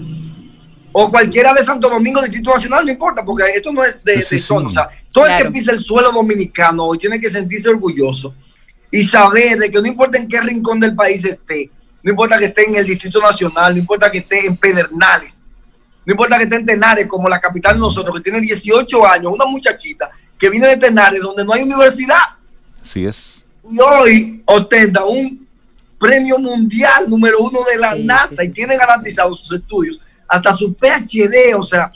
o 0.93 1.11
cualquiera 1.11 1.55
de 1.55 1.65
Santo 1.65 1.89
Domingo, 1.91 2.21
Distrito 2.23 2.51
Nacional, 2.55 2.85
no 2.85 2.91
importa, 2.91 3.23
porque 3.23 3.45
esto 3.55 3.71
no 3.73 3.83
es 3.83 4.03
de, 4.03 4.23
zona. 4.39 4.67
O 4.67 4.71
sea, 4.71 4.89
todo 5.13 5.27
el 5.27 5.37
que 5.37 5.51
pisa 5.51 5.73
el 5.73 5.81
suelo 5.81 6.11
dominicano 6.11 6.85
hoy 6.85 6.99
tiene 6.99 7.21
que 7.21 7.29
sentirse 7.29 7.69
orgulloso 7.69 8.35
y 8.91 9.05
saber 9.05 9.59
de 9.59 9.71
que 9.71 9.81
no 9.81 9.87
importa 9.87 10.19
en 10.19 10.29
qué 10.29 10.41
rincón 10.41 10.81
del 10.81 10.95
país 10.95 11.25
esté, 11.25 11.71
no 12.03 12.11
importa 12.11 12.39
que 12.39 12.47
esté 12.47 12.69
en 12.69 12.77
el 12.77 12.87
Distrito 12.87 13.21
Nacional, 13.21 13.75
no 13.75 13.81
importa 13.81 14.11
que 14.11 14.19
esté 14.19 14.47
en 14.47 14.57
Pedernales, 14.57 15.41
no 16.05 16.13
importa 16.13 16.37
que 16.39 16.45
esté 16.45 16.57
en 16.57 16.67
Tenares, 16.67 17.07
como 17.07 17.29
la 17.29 17.41
capital 17.41 17.75
de 17.75 17.81
nosotros, 17.81 18.17
que 18.17 18.23
tiene 18.23 18.41
18 18.41 19.07
años, 19.07 19.33
una 19.33 19.45
muchachita 19.45 20.11
que 20.39 20.51
viene 20.51 20.69
de 20.69 20.77
Tenares, 20.77 21.21
donde 21.21 21.45
no 21.45 21.53
hay 21.53 21.63
universidad. 21.63 22.21
Así 22.81 23.05
es. 23.05 23.43
Y 23.69 23.81
hoy 23.81 24.43
ostenta 24.47 25.05
un 25.05 25.47
premio 25.99 26.39
mundial 26.39 27.09
número 27.09 27.39
uno 27.41 27.61
de 27.71 27.79
la 27.79 27.95
NASA 27.97 28.45
y 28.45 28.51
tiene 28.51 28.77
garantizados 28.77 29.41
sus 29.41 29.59
estudios 29.59 30.01
hasta 30.29 30.53
su 30.53 30.75
PhD, 30.75 31.55
o 31.57 31.63
sea, 31.63 31.91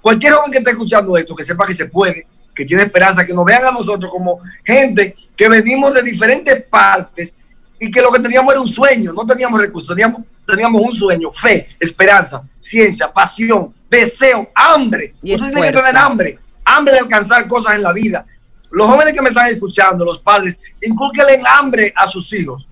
cualquier 0.00 0.32
joven 0.34 0.52
que 0.52 0.58
esté 0.58 0.70
escuchando 0.70 1.16
esto, 1.16 1.34
que 1.34 1.44
sepa 1.44 1.66
que 1.66 1.74
se 1.74 1.86
puede, 1.86 2.26
que 2.54 2.64
tiene 2.64 2.82
esperanza, 2.82 3.24
que 3.24 3.34
nos 3.34 3.44
vean 3.44 3.64
a 3.64 3.72
nosotros 3.72 4.10
como 4.10 4.40
gente 4.64 5.16
que 5.38 5.48
venimos 5.48 5.94
de 5.94 6.02
diferentes 6.02 6.64
partes 6.64 7.32
y 7.78 7.88
que 7.92 8.02
lo 8.02 8.10
que 8.10 8.18
teníamos 8.18 8.52
era 8.52 8.60
un 8.60 8.66
sueño, 8.66 9.12
no 9.12 9.24
teníamos 9.24 9.60
recursos, 9.60 9.94
teníamos, 9.94 10.22
teníamos 10.44 10.82
un 10.82 10.90
sueño, 10.90 11.30
fe, 11.30 11.68
esperanza, 11.78 12.42
ciencia, 12.58 13.10
pasión, 13.12 13.72
deseo, 13.88 14.50
hambre. 14.52 15.14
Y 15.22 15.36
Usted 15.36 15.52
tiene 15.52 15.70
que 15.70 15.76
tener 15.76 15.96
hambre, 15.96 16.38
hambre 16.64 16.94
de 16.94 17.00
alcanzar 17.00 17.46
cosas 17.46 17.76
en 17.76 17.84
la 17.84 17.92
vida. 17.92 18.26
Los 18.72 18.88
jóvenes 18.88 19.12
que 19.12 19.22
me 19.22 19.28
están 19.28 19.46
escuchando, 19.46 20.04
los 20.04 20.18
padres, 20.18 20.58
incúlquenle 20.82 21.40
hambre 21.56 21.92
a 21.94 22.08
sus 22.08 22.32
hijos, 22.32 22.66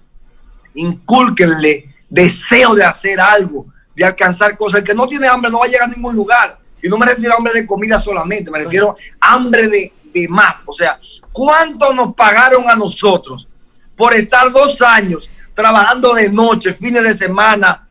incúlquenle 0.75 1.95
deseo 2.11 2.75
de 2.75 2.85
hacer 2.85 3.21
algo, 3.21 3.67
de 3.95 4.05
alcanzar 4.05 4.57
cosas. 4.57 4.81
El 4.81 4.85
que 4.85 4.95
no 4.95 5.07
tiene 5.07 5.29
hambre 5.29 5.53
no 5.53 5.61
va 5.61 5.67
a 5.67 5.69
llegar 5.69 5.89
a 5.89 5.93
ningún 5.93 6.17
lugar. 6.17 6.59
Y 6.83 6.89
no 6.89 6.99
me 6.99 7.07
refiero 7.07 7.35
a 7.35 7.37
hambre 7.37 7.53
de 7.55 7.65
comida 7.65 8.01
solamente, 8.01 8.51
me 8.51 8.59
refiero 8.59 8.97
a 9.21 9.35
hambre 9.35 9.69
de, 9.69 9.93
más. 10.29 10.63
O 10.67 10.73
sea, 10.73 10.99
¿cuánto 11.33 11.93
nos 11.93 12.15
pagaron 12.15 12.69
a 12.69 12.77
nosotros 12.77 13.47
por 13.97 14.15
estar 14.15 14.51
dos 14.53 14.81
años 14.83 15.29
trabajando 15.55 16.15
de 16.15 16.33
noche, 16.33 16.75
fines 16.75 17.03
de 17.03 17.17
semana, 17.17 17.89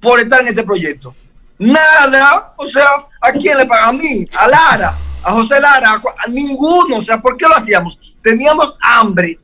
por 0.00 0.20
estar 0.20 0.40
en 0.40 0.48
este 0.48 0.64
proyecto? 0.64 1.14
Nada. 1.58 2.54
O 2.56 2.66
sea, 2.66 2.88
¿a 3.20 3.32
quién 3.32 3.56
le 3.58 3.66
paga? 3.66 3.88
A 3.88 3.92
mí, 3.92 4.26
a 4.36 4.48
Lara, 4.48 4.96
a 5.22 5.32
José 5.32 5.60
Lara, 5.60 5.94
a 5.94 6.28
ninguno. 6.28 6.96
O 6.96 7.02
sea, 7.02 7.20
¿por 7.20 7.36
qué 7.36 7.46
lo 7.46 7.54
hacíamos? 7.54 7.98
Teníamos 8.22 8.76
hambre 8.80 9.38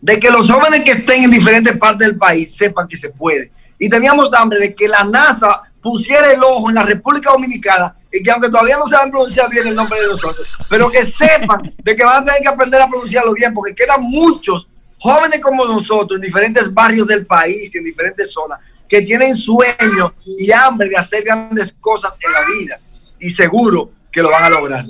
de 0.00 0.18
que 0.18 0.30
los 0.30 0.50
jóvenes 0.50 0.82
que 0.82 0.92
estén 0.92 1.24
en 1.24 1.30
diferentes 1.30 1.76
partes 1.76 2.06
del 2.06 2.18
país 2.18 2.54
sepan 2.56 2.88
que 2.88 2.96
se 2.96 3.10
puede 3.10 3.52
y 3.78 3.88
teníamos 3.88 4.32
hambre 4.34 4.58
de 4.58 4.74
que 4.74 4.88
la 4.88 5.04
NASA 5.04 5.62
pusiera 5.82 6.30
el 6.32 6.42
ojo 6.42 6.68
en 6.68 6.74
la 6.74 6.82
República 6.82 7.30
Dominicana 7.30 7.94
y 8.12 8.22
que 8.22 8.30
aunque 8.30 8.48
todavía 8.48 8.76
no 8.76 8.88
se 8.88 8.96
han 8.96 9.10
pronunciado 9.10 9.48
bien 9.48 9.68
el 9.68 9.74
nombre 9.74 10.00
de 10.00 10.08
nosotros, 10.08 10.46
pero 10.68 10.90
que 10.90 11.06
sepan 11.06 11.74
de 11.78 11.96
que 11.96 12.04
van 12.04 12.22
a 12.22 12.24
tener 12.24 12.40
que 12.42 12.48
aprender 12.48 12.80
a 12.80 12.88
pronunciarlo 12.88 13.32
bien, 13.32 13.54
porque 13.54 13.74
quedan 13.74 14.02
muchos 14.02 14.66
jóvenes 14.98 15.40
como 15.40 15.64
nosotros 15.64 16.16
en 16.16 16.22
diferentes 16.22 16.72
barrios 16.72 17.06
del 17.06 17.26
país 17.26 17.74
y 17.74 17.78
en 17.78 17.84
diferentes 17.84 18.32
zonas 18.32 18.58
que 18.88 19.02
tienen 19.02 19.36
sueños 19.36 20.12
y 20.26 20.50
hambre 20.50 20.88
de 20.88 20.96
hacer 20.96 21.22
grandes 21.22 21.74
cosas 21.78 22.18
en 22.20 22.32
la 22.32 22.40
vida. 22.40 22.76
Y 23.20 23.30
seguro 23.30 23.92
que 24.10 24.20
lo 24.20 24.30
van 24.30 24.44
a 24.44 24.50
lograr. 24.50 24.84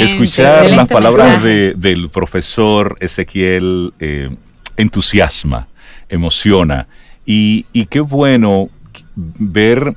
Escuchar 0.00 0.70
las 0.70 0.88
palabras 0.88 1.42
del 1.42 2.08
profesor 2.10 2.96
Ezequiel 3.00 3.92
eh, 4.00 4.30
entusiasma, 4.76 5.68
emociona. 6.08 6.88
Y, 7.24 7.64
qué 7.90 8.00
bueno 8.00 8.70
ver 9.14 9.94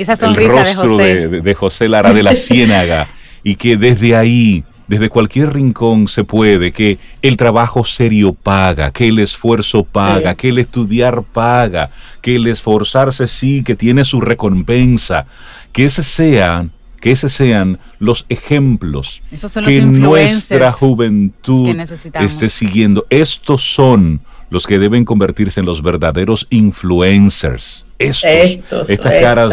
Esa 0.00 0.16
sonrisa 0.16 0.62
el 0.62 0.76
rostro 0.76 0.96
de 0.96 1.54
José. 1.54 1.88
Lara 1.88 2.14
de 2.14 2.22
la 2.22 2.34
Ciénaga 2.34 3.08
y 3.42 3.56
que 3.56 3.76
desde 3.76 4.16
ahí, 4.16 4.64
desde 4.88 5.10
cualquier 5.10 5.52
rincón 5.52 6.08
se 6.08 6.24
puede, 6.24 6.72
que 6.72 6.98
el 7.20 7.36
trabajo 7.36 7.84
serio 7.84 8.32
paga, 8.32 8.92
que 8.92 9.08
el 9.08 9.18
esfuerzo 9.18 9.84
paga, 9.84 10.34
que 10.34 10.48
el 10.48 10.58
estudiar 10.58 11.22
paga, 11.22 11.90
que 12.22 12.36
el 12.36 12.46
esforzarse 12.46 13.28
sí, 13.28 13.62
que 13.62 13.76
tiene 13.76 14.04
su 14.04 14.22
recompensa, 14.22 15.26
que 15.72 15.84
ese 15.84 16.02
sean 16.02 16.72
que 16.98 17.10
ese 17.12 17.28
sean 17.28 17.78
los 17.98 18.26
ejemplos 18.28 19.22
que 19.66 19.80
nuestra 19.82 20.70
juventud 20.70 21.74
esté 22.14 22.48
siguiendo. 22.48 23.06
Estos 23.08 23.62
son 23.62 24.20
los 24.50 24.66
que 24.66 24.78
deben 24.78 25.04
convertirse 25.04 25.60
en 25.60 25.66
los 25.66 25.82
verdaderos 25.82 26.46
influencers. 26.50 27.86
Estos, 28.00 28.88
estas 28.88 29.12
caras 29.12 29.50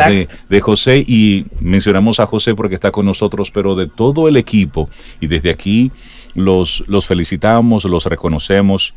de, 0.50 0.62
José, 0.62 1.04
y 1.06 1.46
mencionamos 1.60 2.22
a 2.22 2.26
José 2.26 2.56
porque 2.56 2.76
está 2.76 2.92
con 2.92 3.06
nosotros, 3.06 3.52
pero 3.52 3.76
de 3.76 3.88
todo 3.88 4.30
el 4.30 4.38
equipo, 4.38 4.90
y 5.20 5.28
desde 5.28 5.50
aquí 5.50 5.92
los, 6.34 6.86
los 6.88 7.06
felicitamos, 7.06 7.84
los 7.84 8.06
reconocemos 8.06 8.94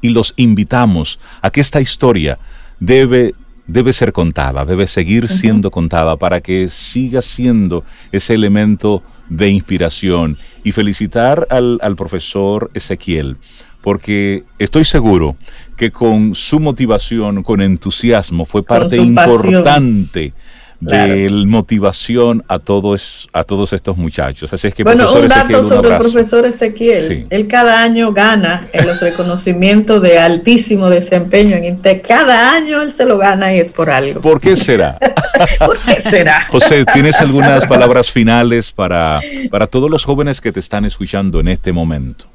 y 0.00 0.08
los 0.08 0.32
invitamos 0.36 1.18
a 1.42 1.50
que 1.50 1.60
esta 1.60 1.80
historia 1.80 2.38
debe 2.80 3.34
debe 3.66 3.92
ser 3.92 4.12
contada, 4.12 4.64
debe 4.64 4.86
seguir 4.86 5.28
siendo 5.28 5.70
contada 5.70 6.16
para 6.16 6.40
que 6.40 6.68
siga 6.68 7.22
siendo 7.22 7.84
ese 8.12 8.34
elemento 8.34 9.02
de 9.28 9.48
inspiración. 9.48 10.36
Y 10.64 10.72
felicitar 10.72 11.46
al, 11.48 11.78
al 11.82 11.96
profesor 11.96 12.70
Ezequiel 12.74 13.36
porque 13.84 14.44
estoy 14.58 14.86
seguro 14.86 15.36
que 15.74 15.90
con 15.90 16.34
su 16.34 16.60
motivación, 16.60 17.42
con 17.42 17.60
entusiasmo, 17.60 18.44
fue 18.44 18.62
parte 18.62 18.96
importante 18.96 20.32
de 20.80 21.30
motivación 21.46 22.44
a 22.48 22.58
todos, 22.58 23.28
a 23.32 23.44
todos 23.44 23.72
estos 23.72 23.96
muchachos. 23.96 24.52
Así 24.52 24.66
es 24.66 24.74
que, 24.74 24.84
bueno, 24.84 25.12
un 25.12 25.28
dato 25.28 25.62
sobre 25.62 25.90
el 25.90 25.98
profesor 25.98 26.44
Ezequiel. 26.44 27.26
Él 27.30 27.48
cada 27.48 27.82
año 27.82 28.12
gana 28.12 28.68
en 28.72 28.86
los 28.86 29.00
reconocimientos 29.00 30.02
de 30.02 30.18
altísimo 30.18 30.90
desempeño 30.90 31.56
en 31.56 31.64
Inte. 31.64 32.00
Cada 32.00 32.52
año 32.52 32.82
él 32.82 32.92
se 32.92 33.04
lo 33.04 33.18
gana 33.18 33.54
y 33.54 33.60
es 33.60 33.72
por 33.72 33.90
algo. 33.90 34.20
¿Por 34.20 34.40
qué 34.40 34.56
será? 34.56 34.98
¿Por 35.58 35.78
qué 35.78 36.00
será? 36.00 36.44
José, 36.44 36.84
¿tienes 36.92 37.20
algunas 37.20 37.66
palabras 37.66 38.10
finales 38.10 38.70
para, 38.70 39.20
para 39.50 39.66
todos 39.66 39.90
los 39.90 40.04
jóvenes 40.04 40.40
que 40.40 40.52
te 40.52 40.60
están 40.60 40.84
escuchando 40.84 41.40
en 41.40 41.48
este 41.48 41.72
momento? 41.72 42.26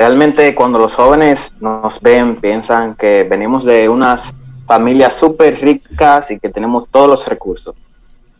Realmente 0.00 0.54
cuando 0.54 0.78
los 0.78 0.94
jóvenes 0.94 1.52
nos 1.60 2.00
ven, 2.00 2.36
piensan 2.36 2.94
que 2.94 3.22
venimos 3.24 3.66
de 3.66 3.86
unas 3.86 4.32
familias 4.64 5.12
súper 5.12 5.60
ricas 5.60 6.30
y 6.30 6.40
que 6.40 6.48
tenemos 6.48 6.88
todos 6.90 7.06
los 7.06 7.28
recursos, 7.28 7.76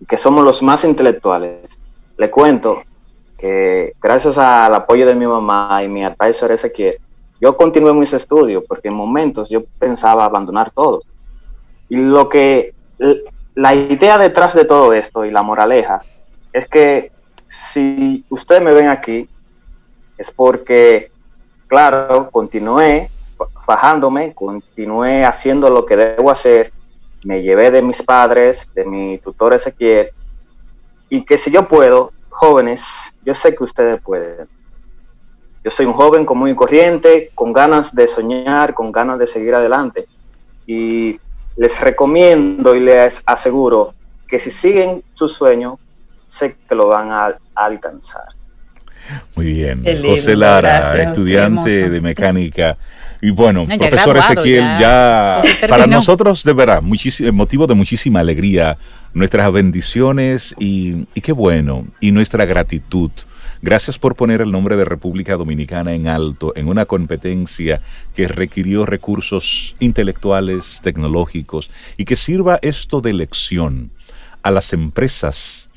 y 0.00 0.06
que 0.06 0.16
somos 0.16 0.42
los 0.42 0.62
más 0.62 0.84
intelectuales. 0.84 1.78
Le 2.16 2.30
cuento 2.30 2.80
que 3.36 3.92
gracias 4.00 4.38
al 4.38 4.74
apoyo 4.74 5.06
de 5.06 5.14
mi 5.14 5.26
mamá 5.26 5.82
y 5.84 5.88
mi 5.88 6.02
advisor 6.02 6.50
Ezequiel, 6.50 6.96
yo 7.42 7.54
continué 7.58 7.92
mis 7.92 8.14
estudios 8.14 8.64
porque 8.66 8.88
en 8.88 8.94
momentos 8.94 9.50
yo 9.50 9.62
pensaba 9.78 10.24
abandonar 10.24 10.70
todo. 10.70 11.02
Y 11.90 11.96
lo 11.96 12.30
que 12.30 12.72
la 13.54 13.74
idea 13.74 14.16
detrás 14.16 14.54
de 14.54 14.64
todo 14.64 14.94
esto 14.94 15.26
y 15.26 15.30
la 15.30 15.42
moraleja 15.42 16.00
es 16.54 16.64
que 16.64 17.12
si 17.50 18.24
ustedes 18.30 18.62
me 18.62 18.72
ven 18.72 18.88
aquí 18.88 19.28
es 20.16 20.30
porque 20.30 21.11
claro, 21.70 22.28
continué 22.30 23.10
fajándome, 23.64 24.34
continué 24.34 25.24
haciendo 25.24 25.70
lo 25.70 25.86
que 25.86 25.96
debo 25.96 26.30
hacer, 26.30 26.72
me 27.24 27.42
llevé 27.42 27.70
de 27.70 27.80
mis 27.80 28.02
padres, 28.02 28.68
de 28.74 28.84
mi 28.84 29.18
tutor 29.18 29.54
Ezequiel, 29.54 30.10
y 31.08 31.24
que 31.24 31.38
si 31.38 31.50
yo 31.50 31.68
puedo, 31.68 32.12
jóvenes, 32.28 33.12
yo 33.24 33.34
sé 33.34 33.54
que 33.54 33.64
ustedes 33.64 34.00
pueden. 34.02 34.48
Yo 35.62 35.70
soy 35.70 35.86
un 35.86 35.92
joven 35.92 36.26
común 36.26 36.48
y 36.48 36.54
corriente, 36.54 37.30
con 37.34 37.52
ganas 37.52 37.94
de 37.94 38.08
soñar, 38.08 38.74
con 38.74 38.90
ganas 38.90 39.18
de 39.18 39.26
seguir 39.26 39.54
adelante. 39.54 40.06
Y 40.66 41.20
les 41.56 41.80
recomiendo 41.80 42.74
y 42.74 42.80
les 42.80 43.22
aseguro 43.26 43.94
que 44.26 44.38
si 44.38 44.50
siguen 44.50 45.02
su 45.14 45.28
sueño, 45.28 45.78
sé 46.28 46.56
que 46.68 46.74
lo 46.74 46.88
van 46.88 47.10
a, 47.12 47.36
alcanzar. 47.54 48.39
Muy 49.36 49.46
bien. 49.46 49.84
José 50.02 50.36
Lara, 50.36 51.02
estudiante 51.02 51.88
de 51.88 52.00
mecánica. 52.00 52.76
Y 53.22 53.30
bueno, 53.30 53.66
profesor 53.66 54.16
Ezequiel, 54.16 54.64
ya, 54.78 55.42
para 55.68 55.86
nosotros 55.86 56.42
de 56.42 56.52
verdad, 56.54 56.82
motivo 56.82 57.66
de 57.66 57.74
muchísima 57.74 58.20
alegría, 58.20 58.78
nuestras 59.12 59.52
bendiciones 59.52 60.54
y, 60.58 61.06
y 61.14 61.20
qué 61.20 61.32
bueno, 61.32 61.86
y 62.00 62.12
nuestra 62.12 62.46
gratitud 62.46 63.11
Gracias 63.62 63.98
por 63.98 64.16
poner 64.16 64.40
el 64.40 64.50
nombre 64.50 64.74
de 64.76 64.86
República 64.86 65.36
Dominicana 65.36 65.92
en 65.92 66.08
alto 66.08 66.54
en 66.56 66.66
una 66.66 66.86
competencia 66.86 67.82
que 68.16 68.26
requirió 68.26 68.86
recursos 68.86 69.74
intelectuales, 69.80 70.80
tecnológicos 70.82 71.70
y 71.98 72.06
que 72.06 72.16
sirva 72.16 72.58
esto 72.62 73.02
de 73.02 73.12
lección 73.12 73.90
a 74.42 74.50
las 74.50 74.72
empresas 74.72 75.68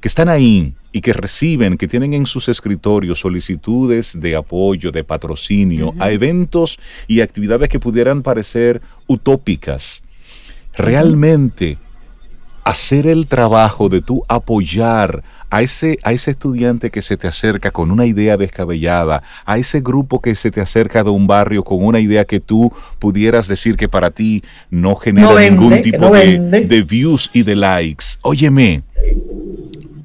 que 0.00 0.06
están 0.06 0.28
ahí 0.28 0.74
y 0.92 1.00
que 1.00 1.12
reciben, 1.12 1.78
que 1.78 1.88
tienen 1.88 2.14
en 2.14 2.26
sus 2.26 2.48
escritorios 2.48 3.20
solicitudes 3.20 4.20
de 4.20 4.36
apoyo, 4.36 4.92
de 4.92 5.04
patrocinio 5.04 5.94
a 5.98 6.10
eventos 6.10 6.78
y 7.08 7.20
actividades 7.20 7.68
que 7.68 7.80
pudieran 7.80 8.22
parecer 8.22 8.82
utópicas. 9.06 10.02
Realmente 10.74 11.78
hacer 12.64 13.06
el 13.06 13.26
trabajo 13.26 13.88
de 13.88 14.02
tú 14.02 14.22
apoyar 14.28 15.22
a 15.50 15.60
ese, 15.60 15.98
a 16.02 16.12
ese 16.12 16.30
estudiante 16.30 16.90
que 16.90 17.02
se 17.02 17.18
te 17.18 17.28
acerca 17.28 17.70
con 17.70 17.90
una 17.90 18.06
idea 18.06 18.38
descabellada, 18.38 19.22
a 19.44 19.58
ese 19.58 19.80
grupo 19.80 20.22
que 20.22 20.34
se 20.34 20.50
te 20.50 20.62
acerca 20.62 21.04
de 21.04 21.10
un 21.10 21.26
barrio 21.26 21.62
con 21.62 21.84
una 21.84 22.00
idea 22.00 22.24
que 22.24 22.40
tú 22.40 22.72
pudieras 22.98 23.48
decir 23.48 23.76
que 23.76 23.86
para 23.86 24.10
ti 24.10 24.42
no 24.70 24.96
genera 24.96 25.38
ningún 25.38 25.82
tipo 25.82 26.08
de, 26.10 26.38
de 26.38 26.82
views 26.82 27.30
y 27.34 27.42
de 27.42 27.56
likes. 27.56 28.04
Óyeme, 28.22 28.82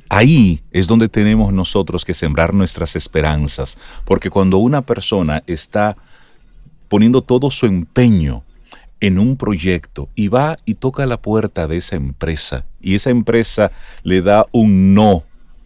Ahí 0.09 0.63
es 0.71 0.87
donde 0.87 1.09
tenemos 1.09 1.53
nosotros 1.53 2.05
que 2.05 2.13
sembrar 2.13 2.53
nuestras 2.53 2.95
esperanzas, 2.95 3.77
porque 4.05 4.29
cuando 4.29 4.57
una 4.57 4.81
persona 4.81 5.43
está 5.47 5.97
poniendo 6.87 7.21
todo 7.21 7.51
su 7.51 7.65
empeño 7.65 8.43
en 8.99 9.19
un 9.19 9.37
proyecto 9.37 10.09
y 10.15 10.27
va 10.29 10.57
y 10.65 10.75
toca 10.75 11.05
la 11.05 11.17
puerta 11.17 11.67
de 11.67 11.77
esa 11.77 11.95
empresa 11.95 12.65
y 12.81 12.95
esa 12.95 13.09
empresa 13.09 13.71
le 14.03 14.21
da 14.21 14.45
un 14.51 14.93
no 14.93 15.23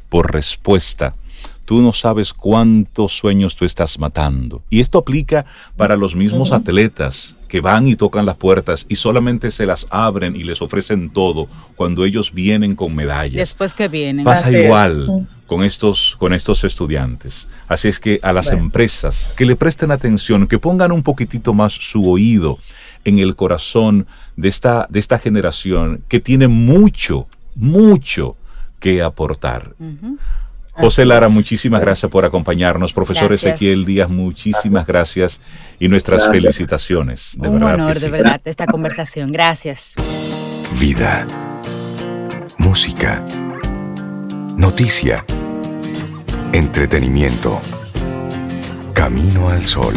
por 0.09 0.33
respuesta, 0.33 1.15
tú 1.63 1.81
no 1.81 1.93
sabes 1.93 2.33
cuántos 2.33 3.13
sueños 3.13 3.55
tú 3.55 3.63
estás 3.63 3.97
matando. 3.97 4.61
Y 4.69 4.81
esto 4.81 4.97
aplica 4.97 5.45
para 5.77 5.95
los 5.95 6.15
mismos 6.15 6.51
atletas 6.51 7.37
que 7.51 7.59
van 7.59 7.85
y 7.85 7.97
tocan 7.97 8.25
las 8.25 8.37
puertas 8.37 8.85
y 8.87 8.95
solamente 8.95 9.51
se 9.51 9.65
las 9.65 9.85
abren 9.89 10.37
y 10.37 10.43
les 10.45 10.61
ofrecen 10.61 11.09
todo 11.09 11.49
cuando 11.75 12.05
ellos 12.05 12.31
vienen 12.33 12.77
con 12.77 12.95
medallas. 12.95 13.35
Después 13.35 13.73
que 13.73 13.89
vienen. 13.89 14.23
Pasa 14.23 14.49
igual 14.57 15.27
con 15.47 15.61
estos, 15.65 16.15
con 16.17 16.31
estos 16.31 16.63
estudiantes. 16.63 17.49
Así 17.67 17.89
es 17.89 17.99
que 17.99 18.21
a 18.23 18.31
las 18.31 18.53
empresas 18.53 19.35
que 19.37 19.45
le 19.45 19.57
presten 19.57 19.91
atención, 19.91 20.47
que 20.47 20.59
pongan 20.59 20.93
un 20.93 21.03
poquitito 21.03 21.53
más 21.53 21.73
su 21.73 22.09
oído 22.09 22.57
en 23.03 23.19
el 23.19 23.35
corazón 23.35 24.07
de 24.37 24.47
esta, 24.47 24.87
de 24.89 25.01
esta 25.01 25.19
generación 25.19 26.05
que 26.07 26.21
tiene 26.21 26.47
mucho, 26.47 27.27
mucho 27.55 28.37
que 28.79 29.01
aportar. 29.01 29.75
José 30.81 31.05
Lara, 31.05 31.29
muchísimas 31.29 31.79
gracias 31.79 32.11
por 32.11 32.25
acompañarnos. 32.25 32.91
Profesor 32.91 33.31
Ezequiel 33.31 33.85
Díaz, 33.85 34.09
muchísimas 34.09 34.85
gracias 34.87 35.39
y 35.79 35.87
nuestras 35.87 36.27
felicitaciones. 36.27 37.31
De 37.35 37.47
Un 37.47 37.63
honor, 37.63 37.99
de 37.99 38.09
verdad, 38.09 38.41
esta 38.45 38.65
conversación. 38.65 39.31
Gracias. 39.31 39.95
Vida. 40.79 41.27
Música. 42.57 43.23
Noticia. 44.57 45.23
Entretenimiento. 46.51 47.61
Camino 48.93 49.49
al 49.49 49.65
sol. 49.65 49.93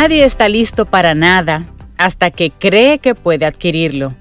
Nadie 0.00 0.22
está 0.22 0.48
listo 0.48 0.86
para 0.86 1.16
nada 1.16 1.64
hasta 1.96 2.30
que 2.30 2.52
cree 2.52 3.00
que 3.00 3.16
puede 3.16 3.46
adquirirlo. 3.46 4.14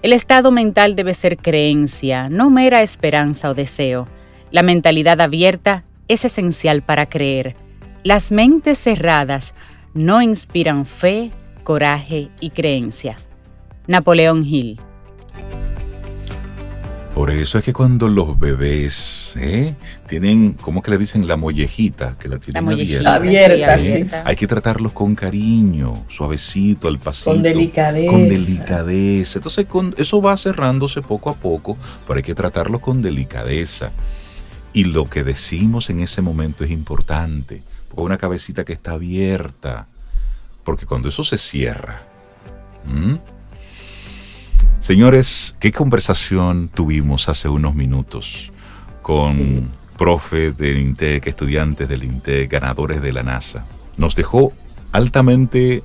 El 0.00 0.14
estado 0.14 0.50
mental 0.50 0.96
debe 0.96 1.12
ser 1.12 1.36
creencia, 1.36 2.30
no 2.30 2.48
mera 2.48 2.80
esperanza 2.80 3.50
o 3.50 3.54
deseo. 3.54 4.08
La 4.50 4.62
mentalidad 4.62 5.20
abierta 5.20 5.84
es 6.08 6.24
esencial 6.24 6.80
para 6.80 7.10
creer. 7.10 7.56
Las 8.04 8.32
mentes 8.32 8.78
cerradas 8.78 9.52
no 9.92 10.22
inspiran 10.22 10.86
fe, 10.86 11.30
coraje 11.62 12.30
y 12.40 12.48
creencia. 12.48 13.16
Napoleón 13.86 14.46
Hill 14.46 14.80
por 17.18 17.32
eso 17.32 17.58
es 17.58 17.64
que 17.64 17.72
cuando 17.72 18.06
los 18.06 18.38
bebés 18.38 19.34
¿eh? 19.36 19.74
tienen, 20.06 20.52
¿cómo 20.52 20.84
que 20.84 20.92
le 20.92 20.98
dicen? 20.98 21.26
La 21.26 21.36
mollejita, 21.36 22.14
que 22.16 22.28
la 22.28 22.38
tienen 22.38 22.68
abierta. 22.68 24.22
Hay 24.24 24.36
que 24.36 24.46
tratarlos 24.46 24.92
con 24.92 25.16
cariño, 25.16 26.04
suavecito, 26.06 26.86
al 26.86 27.00
pasito. 27.00 27.32
Con 27.32 27.42
delicadeza. 27.42 28.12
Con 28.12 28.28
delicadeza. 28.28 29.40
Entonces 29.40 29.66
con, 29.66 29.96
eso 29.98 30.22
va 30.22 30.36
cerrándose 30.36 31.02
poco 31.02 31.30
a 31.30 31.34
poco, 31.34 31.76
pero 32.06 32.18
hay 32.18 32.22
que 32.22 32.36
tratarlos 32.36 32.80
con 32.80 33.02
delicadeza. 33.02 33.90
Y 34.72 34.84
lo 34.84 35.10
que 35.10 35.24
decimos 35.24 35.90
en 35.90 35.98
ese 35.98 36.22
momento 36.22 36.62
es 36.62 36.70
importante. 36.70 37.62
Porque 37.88 38.02
una 38.02 38.18
cabecita 38.18 38.64
que 38.64 38.74
está 38.74 38.92
abierta. 38.92 39.88
Porque 40.62 40.86
cuando 40.86 41.08
eso 41.08 41.24
se 41.24 41.36
cierra, 41.36 42.04
Señores, 44.80 45.56
¿qué 45.58 45.72
conversación 45.72 46.70
tuvimos 46.72 47.28
hace 47.28 47.48
unos 47.48 47.74
minutos 47.74 48.52
con 49.02 49.68
profe 49.98 50.52
del 50.52 50.78
INTEC, 50.78 51.26
estudiantes 51.26 51.88
del 51.88 52.04
INTEC, 52.04 52.50
ganadores 52.50 53.02
de 53.02 53.12
la 53.12 53.22
NASA? 53.22 53.64
Nos 53.96 54.14
dejó 54.14 54.52
altamente 54.92 55.82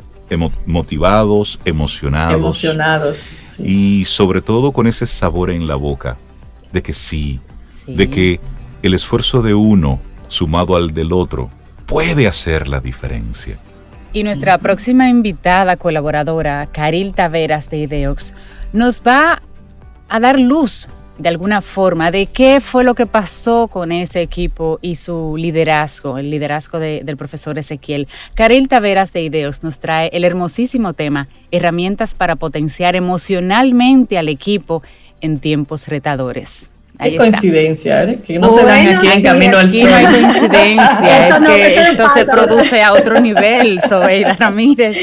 motivados, 0.65 1.59
emocionados. 1.65 2.35
Emocionados. 2.35 3.31
Y 3.59 4.05
sobre 4.05 4.41
todo 4.41 4.71
con 4.71 4.87
ese 4.87 5.07
sabor 5.07 5.49
en 5.49 5.67
la 5.67 5.75
boca 5.75 6.17
de 6.71 6.81
que 6.81 6.93
sí, 6.93 7.39
de 7.87 8.09
que 8.09 8.39
el 8.83 8.93
esfuerzo 8.93 9.41
de 9.41 9.53
uno 9.53 9.99
sumado 10.27 10.75
al 10.75 10.93
del 10.93 11.13
otro 11.13 11.49
puede 11.85 12.27
hacer 12.27 12.67
la 12.67 12.79
diferencia. 12.79 13.57
Y 14.15 14.23
nuestra 14.23 14.59
próxima 14.59 15.09
invitada 15.09 15.75
colaboradora, 15.75 16.67
Caril 16.71 17.15
Taveras 17.15 17.71
de 17.71 17.77
Ideox, 17.79 18.35
nos 18.71 19.01
va 19.01 19.41
a 20.07 20.19
dar 20.19 20.39
luz 20.39 20.87
de 21.17 21.29
alguna 21.29 21.61
forma 21.61 22.11
de 22.11 22.27
qué 22.27 22.59
fue 22.59 22.83
lo 22.83 22.93
que 22.93 23.07
pasó 23.07 23.67
con 23.67 23.91
ese 23.91 24.21
equipo 24.21 24.77
y 24.83 24.97
su 24.97 25.35
liderazgo, 25.35 26.19
el 26.19 26.29
liderazgo 26.29 26.77
del 26.77 27.17
profesor 27.17 27.57
Ezequiel. 27.57 28.07
Caril 28.35 28.67
Taveras 28.67 29.13
de 29.13 29.23
Ideos 29.23 29.63
nos 29.63 29.79
trae 29.79 30.11
el 30.13 30.25
hermosísimo 30.25 30.93
tema, 30.93 31.27
herramientas 31.49 32.13
para 32.13 32.35
potenciar 32.35 32.95
emocionalmente 32.95 34.19
al 34.19 34.29
equipo 34.29 34.83
en 35.21 35.39
tiempos 35.39 35.87
retadores. 35.87 36.69
Qué 37.01 37.15
coincidencia, 37.17 38.03
¿eh? 38.03 38.19
que 38.25 38.37
no 38.37 38.49
se 38.49 38.63
dan 38.63 38.95
aquí 38.95 39.07
en 39.07 39.23
Camino 39.23 39.57
al 39.57 39.69
Sol. 39.69 39.89
No 39.89 39.95
hay 39.95 40.05
coincidencia, 40.21 41.27
es 41.27 41.39
que 41.39 41.75
esto 41.89 42.09
se 42.09 42.25
produce 42.25 42.83
a 42.83 42.93
otro 42.93 43.19
nivel, 43.19 43.81
Sobeida 43.81 44.33
Ramírez. 44.39 44.97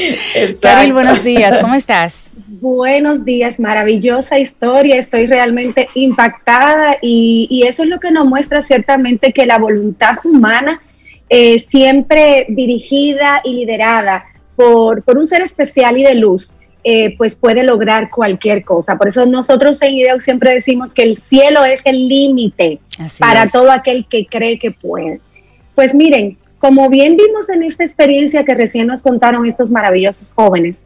Caril, 0.61 0.93
buenos 0.93 1.23
días, 1.23 1.57
¿cómo 1.59 1.75
estás? 1.75 2.29
Buenos 2.47 3.25
días, 3.25 3.59
maravillosa 3.59 4.39
historia, 4.39 4.95
estoy 4.97 5.25
realmente 5.25 5.87
impactada 5.95 6.97
y, 7.01 7.63
eso 7.67 7.83
es 7.83 7.89
lo 7.89 7.99
que 7.99 8.11
nos 8.11 8.25
muestra 8.25 8.61
ciertamente 8.61 9.33
que 9.33 9.45
la 9.45 9.57
voluntad 9.57 10.17
humana, 10.23 10.81
eh, 11.27 11.59
siempre 11.59 12.45
dirigida 12.49 13.41
y 13.43 13.53
liderada 13.53 14.25
por, 14.55 15.03
un 15.07 15.25
ser 15.25 15.41
especial 15.41 15.97
y 15.97 16.03
de 16.03 16.15
luz, 16.15 16.53
eh, 16.83 17.15
pues 17.17 17.35
puede 17.35 17.63
lograr 17.63 18.09
cualquier 18.09 18.63
cosa. 18.63 18.97
Por 18.97 19.07
eso 19.07 19.25
nosotros 19.25 19.81
en 19.81 19.93
IDEO 19.93 20.19
siempre 20.19 20.53
decimos 20.53 20.93
que 20.93 21.03
el 21.03 21.15
cielo 21.15 21.63
es 21.63 21.81
el 21.85 22.07
límite 22.07 22.79
para 23.19 23.47
todo 23.47 23.71
aquel 23.71 24.05
que 24.07 24.25
cree 24.25 24.57
que 24.57 24.71
puede. 24.71 25.21
Pues 25.75 25.93
miren, 25.93 26.37
como 26.57 26.89
bien 26.89 27.17
vimos 27.17 27.49
en 27.49 27.63
esta 27.63 27.83
experiencia 27.83 28.43
que 28.43 28.55
recién 28.55 28.87
nos 28.87 29.01
contaron 29.01 29.45
estos 29.45 29.69
maravillosos 29.69 30.31
jóvenes, 30.31 30.81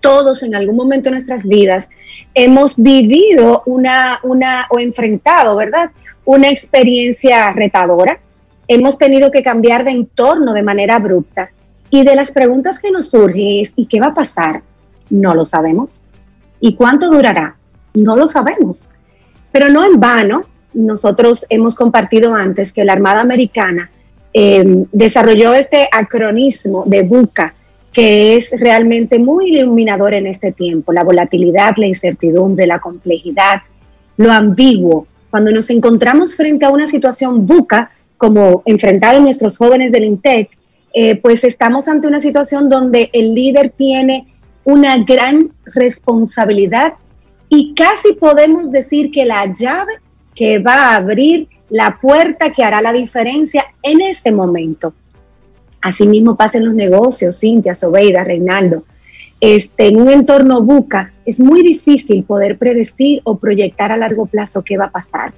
todos 0.00 0.42
en 0.42 0.54
algún 0.54 0.76
momento 0.76 1.08
de 1.08 1.16
nuestras 1.16 1.44
vidas 1.44 1.88
hemos 2.34 2.76
vivido 2.76 3.62
una, 3.64 4.20
una 4.22 4.66
o 4.70 4.78
enfrentado, 4.78 5.56
¿verdad? 5.56 5.90
Una 6.26 6.50
experiencia 6.50 7.52
retadora. 7.52 8.18
Hemos 8.68 8.98
tenido 8.98 9.30
que 9.30 9.42
cambiar 9.42 9.84
de 9.84 9.92
entorno 9.92 10.52
de 10.52 10.62
manera 10.62 10.96
abrupta. 10.96 11.50
Y 11.90 12.04
de 12.04 12.16
las 12.16 12.32
preguntas 12.32 12.78
que 12.80 12.90
nos 12.90 13.10
surgen 13.10 13.60
es, 13.60 13.72
¿y 13.76 13.86
qué 13.86 14.00
va 14.00 14.08
a 14.08 14.14
pasar? 14.14 14.62
No 15.14 15.32
lo 15.32 15.44
sabemos. 15.44 16.02
¿Y 16.58 16.74
cuánto 16.74 17.08
durará? 17.08 17.56
No 17.94 18.16
lo 18.16 18.26
sabemos. 18.26 18.88
Pero 19.52 19.68
no 19.68 19.84
en 19.84 20.00
vano, 20.00 20.42
nosotros 20.72 21.46
hemos 21.48 21.76
compartido 21.76 22.34
antes 22.34 22.72
que 22.72 22.84
la 22.84 22.94
Armada 22.94 23.20
Americana 23.20 23.90
em, 24.32 24.86
desarrolló 24.90 25.54
este 25.54 25.88
acronismo 25.92 26.82
de 26.86 27.02
BUCA, 27.02 27.54
que 27.92 28.34
es 28.34 28.50
realmente 28.58 29.20
muy 29.20 29.54
iluminador 29.54 30.14
en 30.14 30.26
este 30.26 30.50
tiempo, 30.50 30.92
la 30.92 31.04
volatilidad, 31.04 31.76
la 31.76 31.86
incertidumbre, 31.86 32.66
la 32.66 32.80
complejidad, 32.80 33.62
lo 34.16 34.32
ambiguo. 34.32 35.06
Cuando 35.30 35.52
nos 35.52 35.70
encontramos 35.70 36.34
frente 36.34 36.64
a 36.64 36.70
una 36.70 36.86
situación 36.86 37.46
buca, 37.46 37.92
como 38.16 38.62
enfrentaron 38.64 39.22
nuestros 39.22 39.56
jóvenes 39.58 39.92
del 39.92 40.04
INTEC, 40.04 40.50
eh, 40.92 41.14
pues 41.16 41.44
estamos 41.44 41.86
ante 41.86 42.08
una 42.08 42.20
situación 42.20 42.68
donde 42.68 43.10
el 43.12 43.32
líder 43.32 43.70
tiene 43.76 44.26
una 44.64 44.96
gran 44.98 45.50
responsabilidad 45.66 46.94
y 47.48 47.74
casi 47.74 48.14
podemos 48.14 48.72
decir 48.72 49.10
que 49.10 49.24
la 49.24 49.52
llave 49.52 49.94
que 50.34 50.58
va 50.58 50.74
a 50.74 50.96
abrir 50.96 51.48
la 51.70 51.98
puerta 52.00 52.52
que 52.52 52.64
hará 52.64 52.82
la 52.82 52.92
diferencia 52.92 53.66
en 53.82 54.00
ese 54.00 54.32
momento. 54.32 54.92
Asimismo 55.80 56.36
pasa 56.36 56.58
en 56.58 56.66
los 56.66 56.74
negocios, 56.74 57.38
Cintia, 57.38 57.74
Sobeida, 57.74 58.24
Reinaldo. 58.24 58.84
Este, 59.40 59.88
en 59.88 60.00
un 60.00 60.08
entorno 60.08 60.62
buca 60.62 61.12
es 61.26 61.38
muy 61.40 61.62
difícil 61.62 62.24
poder 62.24 62.56
predecir 62.56 63.20
o 63.24 63.36
proyectar 63.36 63.92
a 63.92 63.96
largo 63.96 64.26
plazo 64.26 64.62
qué 64.62 64.78
va 64.78 64.86
a 64.86 64.90
pasar. 64.90 65.32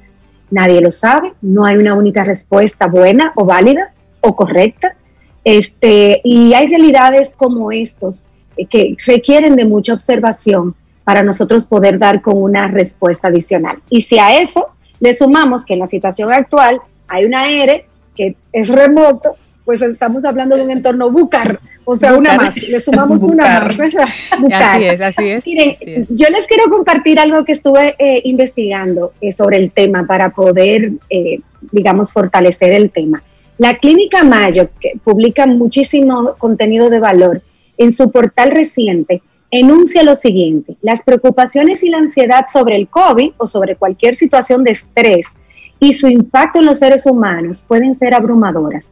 Nadie 0.50 0.80
lo 0.80 0.92
sabe, 0.92 1.32
no 1.42 1.64
hay 1.66 1.76
una 1.76 1.94
única 1.94 2.22
respuesta 2.22 2.86
buena 2.86 3.32
o 3.34 3.44
válida 3.44 3.92
o 4.20 4.36
correcta. 4.36 4.94
Este, 5.42 6.20
y 6.22 6.54
hay 6.54 6.68
realidades 6.68 7.34
como 7.34 7.72
estos 7.72 8.28
que 8.70 8.96
requieren 9.06 9.56
de 9.56 9.64
mucha 9.64 9.92
observación 9.92 10.74
para 11.04 11.22
nosotros 11.22 11.66
poder 11.66 11.98
dar 11.98 12.20
con 12.20 12.36
una 12.42 12.68
respuesta 12.68 13.28
adicional. 13.28 13.78
Y 13.90 14.00
si 14.00 14.18
a 14.18 14.40
eso 14.40 14.68
le 15.00 15.14
sumamos 15.14 15.64
que 15.64 15.74
en 15.74 15.80
la 15.80 15.86
situación 15.86 16.32
actual 16.32 16.80
hay 17.06 17.24
una 17.24 17.48
ERE 17.48 17.86
que 18.16 18.34
es 18.52 18.68
remoto, 18.68 19.36
pues 19.64 19.82
estamos 19.82 20.24
hablando 20.24 20.56
de 20.56 20.62
un 20.62 20.70
entorno 20.70 21.10
bucar, 21.10 21.58
o 21.84 21.96
sea, 21.96 22.14
una 22.16 22.36
más, 22.36 22.56
le 22.56 22.80
sumamos 22.80 23.22
una 23.22 23.44
más, 23.44 23.78
Así 24.52 24.84
es, 24.84 25.00
así 25.00 25.28
es, 25.28 25.46
Miren, 25.46 26.06
yo 26.08 26.28
les 26.30 26.46
quiero 26.46 26.70
compartir 26.70 27.20
algo 27.20 27.44
que 27.44 27.52
estuve 27.52 27.94
eh, 27.98 28.22
investigando 28.24 29.12
eh, 29.20 29.32
sobre 29.32 29.58
el 29.58 29.70
tema 29.70 30.06
para 30.06 30.30
poder, 30.30 30.92
eh, 31.10 31.40
digamos, 31.72 32.12
fortalecer 32.12 32.72
el 32.72 32.90
tema. 32.90 33.22
La 33.58 33.78
Clínica 33.78 34.22
Mayo, 34.22 34.68
que 34.80 34.94
publica 35.02 35.46
muchísimo 35.46 36.34
contenido 36.38 36.90
de 36.90 36.98
valor, 36.98 37.42
en 37.78 37.92
su 37.92 38.10
portal 38.10 38.50
reciente, 38.50 39.22
enuncia 39.50 40.02
lo 40.02 40.16
siguiente, 40.16 40.76
las 40.82 41.02
preocupaciones 41.02 41.82
y 41.82 41.88
la 41.88 41.98
ansiedad 41.98 42.46
sobre 42.52 42.76
el 42.76 42.88
COVID 42.88 43.32
o 43.36 43.46
sobre 43.46 43.76
cualquier 43.76 44.16
situación 44.16 44.62
de 44.64 44.72
estrés 44.72 45.34
y 45.78 45.92
su 45.92 46.08
impacto 46.08 46.58
en 46.58 46.66
los 46.66 46.78
seres 46.78 47.06
humanos 47.06 47.62
pueden 47.66 47.94
ser 47.94 48.14
abrumadoras 48.14 48.86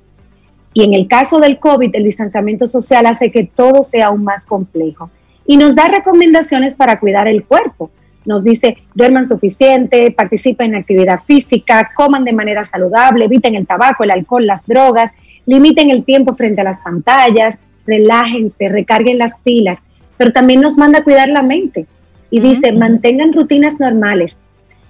y 0.74 0.82
en 0.82 0.93
el 0.93 1.07
caso 1.07 1.39
del 1.39 1.59
COVID, 1.59 1.95
el 1.95 2.03
distanciamiento 2.03 2.66
social 2.66 3.07
hace 3.07 3.30
que 3.30 3.45
todo 3.45 3.85
sea 3.85 4.09
aún 4.09 4.24
más 4.24 4.45
complejo. 4.45 5.09
Y 5.47 5.57
nos 5.57 5.76
da 5.76 5.87
recomendaciones 5.87 6.74
para 6.74 6.99
cuidar 6.99 7.28
el 7.28 7.45
cuerpo. 7.45 7.91
Nos 8.24 8.43
dice, 8.43 8.78
duerman 8.95 9.24
suficiente, 9.24 10.11
participen 10.11 10.74
en 10.74 10.80
actividad 10.80 11.20
física, 11.24 11.93
coman 11.95 12.24
de 12.24 12.32
manera 12.32 12.64
saludable, 12.64 13.26
eviten 13.26 13.55
el 13.55 13.66
tabaco, 13.66 14.03
el 14.03 14.11
alcohol, 14.11 14.47
las 14.47 14.66
drogas, 14.66 15.12
limiten 15.47 15.91
el 15.91 16.05
tiempo 16.05 16.35
frente 16.35 16.62
a 16.62 16.64
las 16.64 16.80
pantallas, 16.80 17.59
relájense, 17.87 18.68
recarguen 18.68 19.18
las 19.18 19.35
pilas. 19.43 19.80
Pero 20.16 20.32
también 20.32 20.61
nos 20.61 20.78
manda 20.78 21.01
a 21.01 21.05
cuidar 21.05 21.28
la 21.28 21.43
mente. 21.43 21.87
Y 22.30 22.41
dice, 22.41 22.72
mantengan 22.72 23.32
rutinas 23.32 23.78
normales, 23.78 24.39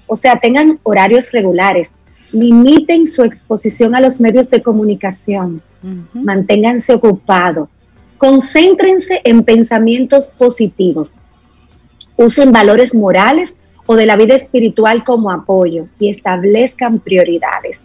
o 0.07 0.16
sea, 0.16 0.38
tengan 0.38 0.78
horarios 0.82 1.32
regulares, 1.32 1.95
limiten 2.32 3.07
su 3.07 3.22
exposición 3.22 3.95
a 3.95 4.01
los 4.01 4.20
medios 4.20 4.51
de 4.51 4.62
comunicación, 4.62 5.62
manténganse 6.14 6.95
ocupados, 6.95 7.68
concéntrense 8.18 9.20
en 9.24 9.45
pensamientos 9.45 10.28
positivos, 10.30 11.16
usen 12.16 12.53
valores 12.53 12.95
morales 12.95 13.57
o 13.86 13.97
de 13.97 14.07
la 14.07 14.16
vida 14.16 14.34
espiritual 14.34 15.05
como 15.05 15.30
apoyo 15.30 15.86
y 15.99 16.09
establezcan 16.09 16.99
prioridades. 16.99 17.80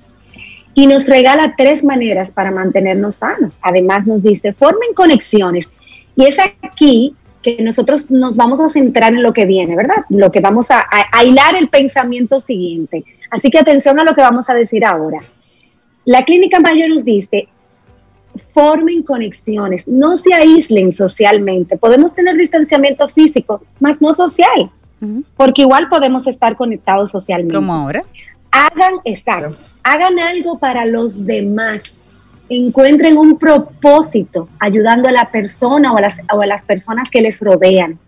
Y 0.74 0.88
nos 0.88 1.08
regala 1.08 1.56
tres 1.58 1.84
maneras 1.84 2.32
para 2.32 2.52
mantenernos 2.52 3.16
sanos. 3.16 3.60
Además 3.62 4.08
nos 4.08 4.24
dice, 4.24 4.54
formen 4.54 4.94
conexiones. 4.94 5.70
Y 6.16 6.26
es 6.26 6.38
aquí 6.62 7.16
que 7.42 7.62
nosotros 7.64 8.10
nos 8.12 8.36
vamos 8.36 8.60
a 8.60 8.70
centrar 8.70 9.14
en 9.14 9.24
lo 9.24 9.34
que 9.34 9.46
viene, 9.46 9.76
¿verdad? 9.76 10.06
Lo 10.10 10.32
que 10.32 10.42
vamos 10.42 10.72
a, 10.72 10.86
a, 10.90 11.24
hilar 11.24 11.56
el 11.56 11.70
pensamiento 11.70 12.40
siguiente. 12.40 13.04
Así 13.32 13.50
que 13.50 13.60
atención 13.60 14.00
a 14.00 14.04
lo 14.04 14.14
que 14.14 14.22
vamos 14.22 14.50
a 14.50 14.54
decir 14.54 14.86
ahora. 14.86 15.22
La 16.06 16.24
clínica 16.24 16.60
Mayo 16.60 16.88
nos 16.90 17.06
dice, 17.06 17.48
formen 18.54 19.04
conexiones, 19.04 19.88
no 19.88 20.18
se 20.18 20.34
aíslen 20.34 20.92
socialmente. 20.92 21.78
Podemos 21.78 22.14
tener 22.14 22.36
distanciamiento 22.36 23.08
físico, 23.08 23.62
más 23.80 24.02
no 24.02 24.14
social, 24.14 24.72
porque 25.38 25.62
igual 25.62 25.88
podemos 25.88 26.28
estar 26.28 26.56
conectados 26.56 27.12
socialmente. 27.12 27.56
Como 27.56 27.74
ahora. 27.74 28.04
Hagan, 28.52 28.96
exacto, 29.06 29.58
hagan 29.84 30.20
algo 30.20 30.58
para 30.58 30.86
los 30.86 31.26
demás 31.26 32.00
encuentren 32.50 33.18
un 33.18 33.38
propósito 33.38 34.50
ayudando 34.60 35.08
a 35.08 35.12
la 35.12 35.26
persona 35.26 35.94
o 35.94 35.98
a, 35.98 36.02
las, 36.02 36.20
o 36.34 36.42
a 36.42 36.48
las 36.48 36.64
personas 36.64 37.10
que 37.10 37.22
les 37.22 37.40
rodean 37.40 38.00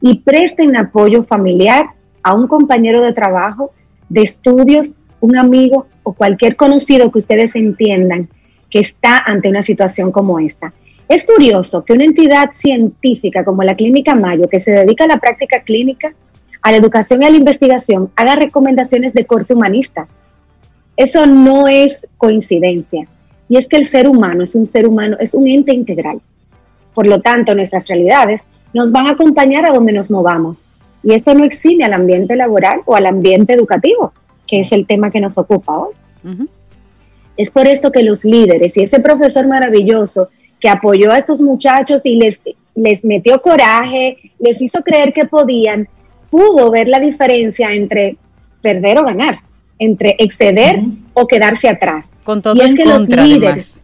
y 0.00 0.18
presten 0.20 0.76
apoyo 0.76 1.22
familiar 1.22 1.86
a 2.22 2.34
un 2.34 2.48
compañero 2.48 3.02
de 3.02 3.12
trabajo, 3.12 3.72
de 4.08 4.22
estudios, 4.22 4.92
un 5.20 5.36
amigo 5.36 5.86
o 6.02 6.14
cualquier 6.14 6.56
conocido 6.56 7.12
que 7.12 7.18
ustedes 7.18 7.54
entiendan 7.54 8.28
que 8.70 8.80
está 8.80 9.18
ante 9.18 9.48
una 9.48 9.62
situación 9.62 10.10
como 10.12 10.38
esta. 10.38 10.72
Es 11.08 11.26
curioso 11.26 11.84
que 11.84 11.92
una 11.92 12.04
entidad 12.04 12.50
científica 12.52 13.44
como 13.44 13.62
la 13.62 13.74
Clínica 13.74 14.14
Mayo, 14.14 14.48
que 14.48 14.60
se 14.60 14.70
dedica 14.70 15.04
a 15.04 15.08
la 15.08 15.18
práctica 15.18 15.60
clínica, 15.60 16.12
a 16.62 16.70
la 16.70 16.76
educación 16.76 17.22
y 17.22 17.26
a 17.26 17.30
la 17.30 17.36
investigación, 17.36 18.10
haga 18.16 18.36
recomendaciones 18.36 19.14
de 19.14 19.26
corte 19.26 19.54
humanista. 19.54 20.06
Eso 20.96 21.26
no 21.26 21.68
es 21.68 22.06
coincidencia. 22.18 23.06
Y 23.48 23.56
es 23.56 23.66
que 23.66 23.76
el 23.76 23.86
ser 23.86 24.08
humano 24.08 24.44
es 24.44 24.54
un 24.54 24.64
ser 24.64 24.86
humano, 24.86 25.16
es 25.18 25.34
un 25.34 25.48
ente 25.48 25.74
integral. 25.74 26.20
Por 26.94 27.06
lo 27.06 27.20
tanto, 27.20 27.54
nuestras 27.54 27.88
realidades 27.88 28.44
nos 28.72 28.92
van 28.92 29.06
a 29.06 29.12
acompañar 29.12 29.66
a 29.66 29.72
donde 29.72 29.92
nos 29.92 30.10
movamos. 30.10 30.66
Y 31.02 31.14
esto 31.14 31.34
no 31.34 31.44
exime 31.44 31.84
al 31.84 31.94
ambiente 31.94 32.36
laboral 32.36 32.80
o 32.84 32.94
al 32.94 33.06
ambiente 33.06 33.54
educativo, 33.54 34.12
que 34.46 34.60
es 34.60 34.72
el 34.72 34.86
tema 34.86 35.10
que 35.10 35.20
nos 35.20 35.38
ocupa 35.38 35.78
hoy. 35.78 35.94
Es 37.36 37.50
por 37.50 37.66
esto 37.66 37.90
que 37.90 38.02
los 38.02 38.24
líderes 38.24 38.76
y 38.76 38.82
ese 38.82 39.00
profesor 39.00 39.46
maravilloso 39.46 40.28
que 40.60 40.68
apoyó 40.68 41.10
a 41.10 41.18
estos 41.18 41.40
muchachos 41.40 42.04
y 42.04 42.16
les, 42.16 42.42
les 42.74 43.02
metió 43.02 43.40
coraje, 43.40 44.18
les 44.38 44.60
hizo 44.60 44.82
creer 44.82 45.14
que 45.14 45.24
podían, 45.24 45.88
pudo 46.30 46.70
ver 46.70 46.88
la 46.88 47.00
diferencia 47.00 47.72
entre 47.72 48.16
perder 48.62 48.98
o 48.98 49.04
ganar, 49.04 49.40
entre 49.78 50.16
exceder 50.18 50.80
o 51.12 51.26
quedarse 51.26 51.68
atrás. 51.68 52.06
Con 52.24 52.40
todo 52.40 52.54
y 52.56 52.60
es 52.60 52.74
que 52.74 52.84
los 52.84 53.08
líderes, 53.08 53.82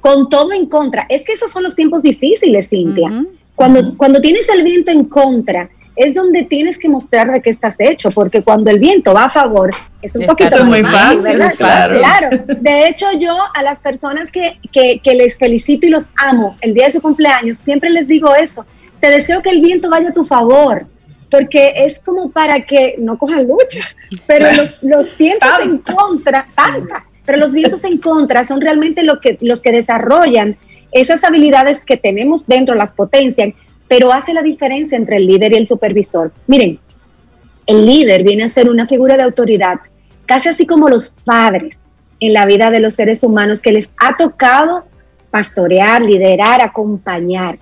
con 0.00 0.28
todo 0.28 0.52
en 0.52 0.66
contra, 0.66 1.06
es 1.08 1.24
que 1.24 1.32
esos 1.32 1.50
son 1.50 1.62
los 1.62 1.74
tiempos 1.74 2.02
difíciles, 2.02 2.68
Cintia. 2.68 3.24
Cuando, 3.54 3.96
cuando 3.96 4.20
tienes 4.20 4.48
el 4.50 4.62
viento 4.62 4.90
en 4.90 5.04
contra, 5.04 5.68
es 5.96 6.14
donde 6.14 6.44
tienes 6.44 6.78
que 6.78 6.90
mostrar 6.90 7.32
de 7.32 7.40
qué 7.40 7.48
estás 7.48 7.74
hecho, 7.78 8.10
porque 8.10 8.42
cuando 8.42 8.70
el 8.70 8.78
viento 8.78 9.14
va 9.14 9.24
a 9.24 9.30
favor, 9.30 9.70
es 10.02 10.14
un 10.14 10.26
poquito 10.26 10.62
muy 10.64 10.82
fácil, 10.82 11.38
claro. 11.56 11.98
claro. 11.98 12.44
De 12.60 12.88
hecho, 12.88 13.06
yo 13.18 13.34
a 13.54 13.62
las 13.62 13.80
personas 13.80 14.30
que, 14.30 14.58
que, 14.70 15.00
que, 15.02 15.14
les 15.14 15.38
felicito 15.38 15.86
y 15.86 15.90
los 15.90 16.10
amo 16.16 16.54
el 16.60 16.74
día 16.74 16.86
de 16.86 16.92
su 16.92 17.00
cumpleaños, 17.00 17.56
siempre 17.56 17.88
les 17.88 18.06
digo 18.06 18.34
eso, 18.34 18.66
te 19.00 19.10
deseo 19.10 19.40
que 19.40 19.48
el 19.48 19.62
viento 19.62 19.88
vaya 19.88 20.10
a 20.10 20.12
tu 20.12 20.22
favor, 20.22 20.86
porque 21.30 21.72
es 21.76 21.98
como 21.98 22.30
para 22.30 22.60
que 22.60 22.96
no 22.98 23.18
cojan 23.18 23.46
lucha, 23.46 23.82
pero 24.26 24.52
los, 24.52 24.82
los 24.82 25.16
vientos 25.16 25.48
en 25.62 25.78
contra, 25.78 26.46
tanta, 26.54 27.04
pero 27.24 27.38
los 27.38 27.52
vientos 27.52 27.84
en 27.84 27.98
contra 27.98 28.44
son 28.44 28.60
realmente 28.60 29.02
lo 29.02 29.20
que, 29.20 29.36
los 29.40 29.62
que 29.62 29.72
desarrollan 29.72 30.56
esas 30.92 31.24
habilidades 31.24 31.84
que 31.84 31.96
tenemos 31.96 32.46
dentro, 32.46 32.74
las 32.74 32.92
potencian, 32.92 33.54
pero 33.88 34.12
hace 34.12 34.32
la 34.32 34.42
diferencia 34.42 34.96
entre 34.96 35.16
el 35.16 35.26
líder 35.26 35.52
y 35.52 35.56
el 35.56 35.66
supervisor. 35.66 36.32
Miren, 36.46 36.78
el 37.66 37.84
líder 37.84 38.22
viene 38.22 38.44
a 38.44 38.48
ser 38.48 38.70
una 38.70 38.86
figura 38.86 39.16
de 39.16 39.24
autoridad, 39.24 39.80
casi 40.26 40.48
así 40.48 40.66
como 40.66 40.88
los 40.88 41.10
padres 41.24 41.80
en 42.20 42.32
la 42.32 42.46
vida 42.46 42.70
de 42.70 42.80
los 42.80 42.94
seres 42.94 43.22
humanos 43.22 43.60
que 43.60 43.72
les 43.72 43.92
ha 43.98 44.16
tocado 44.16 44.84
pastorear, 45.30 46.02
liderar, 46.02 46.64
acompañar. 46.64 47.58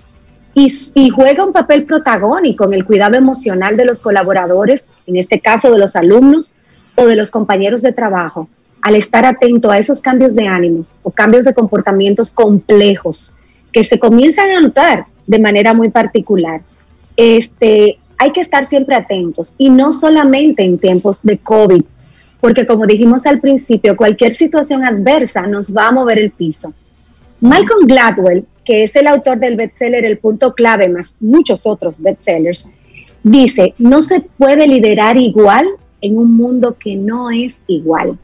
Y, 0.57 1.09
juega 1.09 1.43
un 1.43 1.51
papel 1.51 1.83
protagónico 1.83 2.63
en 2.63 2.73
el 2.73 2.85
cuidado 2.85 3.17
emocional 3.17 3.75
de 3.75 3.83
los 3.83 3.99
colaboradores, 3.99 4.87
en 5.05 5.17
este 5.17 5.41
caso 5.41 5.69
de 5.69 5.77
los 5.77 5.97
alumnos 5.97 6.53
o 6.95 7.05
de 7.05 7.17
los 7.17 7.29
compañeros 7.29 7.81
de 7.81 7.91
trabajo 7.91 8.47
al 8.81 8.95
estar 8.95 9.25
atento 9.25 9.69
a 9.69 9.79
esos 9.79 9.99
cambios 9.99 10.33
de 10.33 10.47
ánimos 10.47 10.95
o 11.03 11.11
cambios 11.11 11.43
de 11.43 11.53
comportamientos 11.53 12.31
complejos 12.31 13.35
que 13.73 13.83
se 13.83 13.99
comienzan 13.99 14.51
a 14.51 14.61
notar 14.61 15.07
de 15.27 15.39
manera 15.39 15.73
muy 15.73 15.89
particular. 15.89 16.61
Este, 17.17 17.97
hay 18.17 18.31
que 18.31 18.41
estar 18.41 18.65
siempre 18.65 18.95
atentos 18.95 19.55
y 19.57 19.69
no 19.69 19.91
solamente 19.91 20.63
en 20.63 20.77
tiempos 20.77 21.21
de 21.23 21.37
COVID, 21.37 21.83
porque 22.39 22.65
como 22.65 22.85
dijimos 22.85 23.25
al 23.25 23.39
principio, 23.39 23.97
cualquier 23.97 24.35
situación 24.35 24.85
adversa 24.85 25.47
nos 25.47 25.75
va 25.75 25.87
a 25.87 25.91
mover 25.91 26.19
el 26.19 26.31
piso. 26.31 26.73
Malcolm 27.41 27.87
Gladwell, 27.87 28.45
que 28.65 28.83
es 28.83 28.95
el 28.95 29.07
autor 29.07 29.39
del 29.39 29.55
bestseller 29.55 30.03
El 30.03 30.17
punto 30.17 30.53
clave, 30.53 30.89
más 30.89 31.15
muchos 31.19 31.65
otros 31.65 32.01
bestsellers, 32.01 32.67
dice, 33.23 33.73
no 33.77 34.01
se 34.01 34.19
puede 34.19 34.67
liderar 34.67 35.17
igual 35.17 35.67
en 36.01 36.17
un 36.17 36.35
mundo 36.35 36.75
que 36.77 36.95
no 36.95 37.31
es 37.31 37.61
igual. 37.67 38.17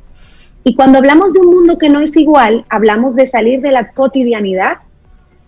Y 0.63 0.75
cuando 0.75 0.99
hablamos 0.99 1.33
de 1.33 1.39
un 1.39 1.47
mundo 1.47 1.77
que 1.77 1.89
no 1.89 2.01
es 2.01 2.15
igual, 2.15 2.65
hablamos 2.69 3.15
de 3.15 3.25
salir 3.25 3.61
de 3.61 3.71
la 3.71 3.91
cotidianidad 3.91 4.77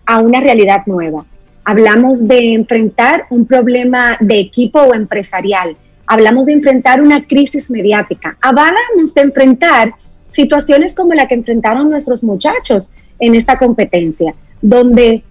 a 0.06 0.18
una 0.20 0.40
realidad 0.40 0.82
nueva. 0.86 1.24
Hablamos 1.64 2.26
de 2.26 2.54
enfrentar 2.54 3.26
un 3.30 3.46
problema 3.46 4.16
de 4.20 4.40
equipo 4.40 4.80
o 4.80 4.94
empresarial. 4.94 5.76
Hablamos 6.06 6.46
de 6.46 6.52
enfrentar 6.52 7.00
una 7.00 7.24
crisis 7.24 7.70
mediática. 7.70 8.36
Hablamos 8.40 9.14
de 9.14 9.22
enfrentar 9.22 9.94
situaciones 10.28 10.94
como 10.94 11.14
la 11.14 11.28
que 11.28 11.34
enfrentaron 11.34 11.88
nuestros 11.88 12.24
muchachos 12.24 12.90
en 13.20 13.36
esta 13.36 13.56
competencia, 13.56 14.34
donde 14.64 15.22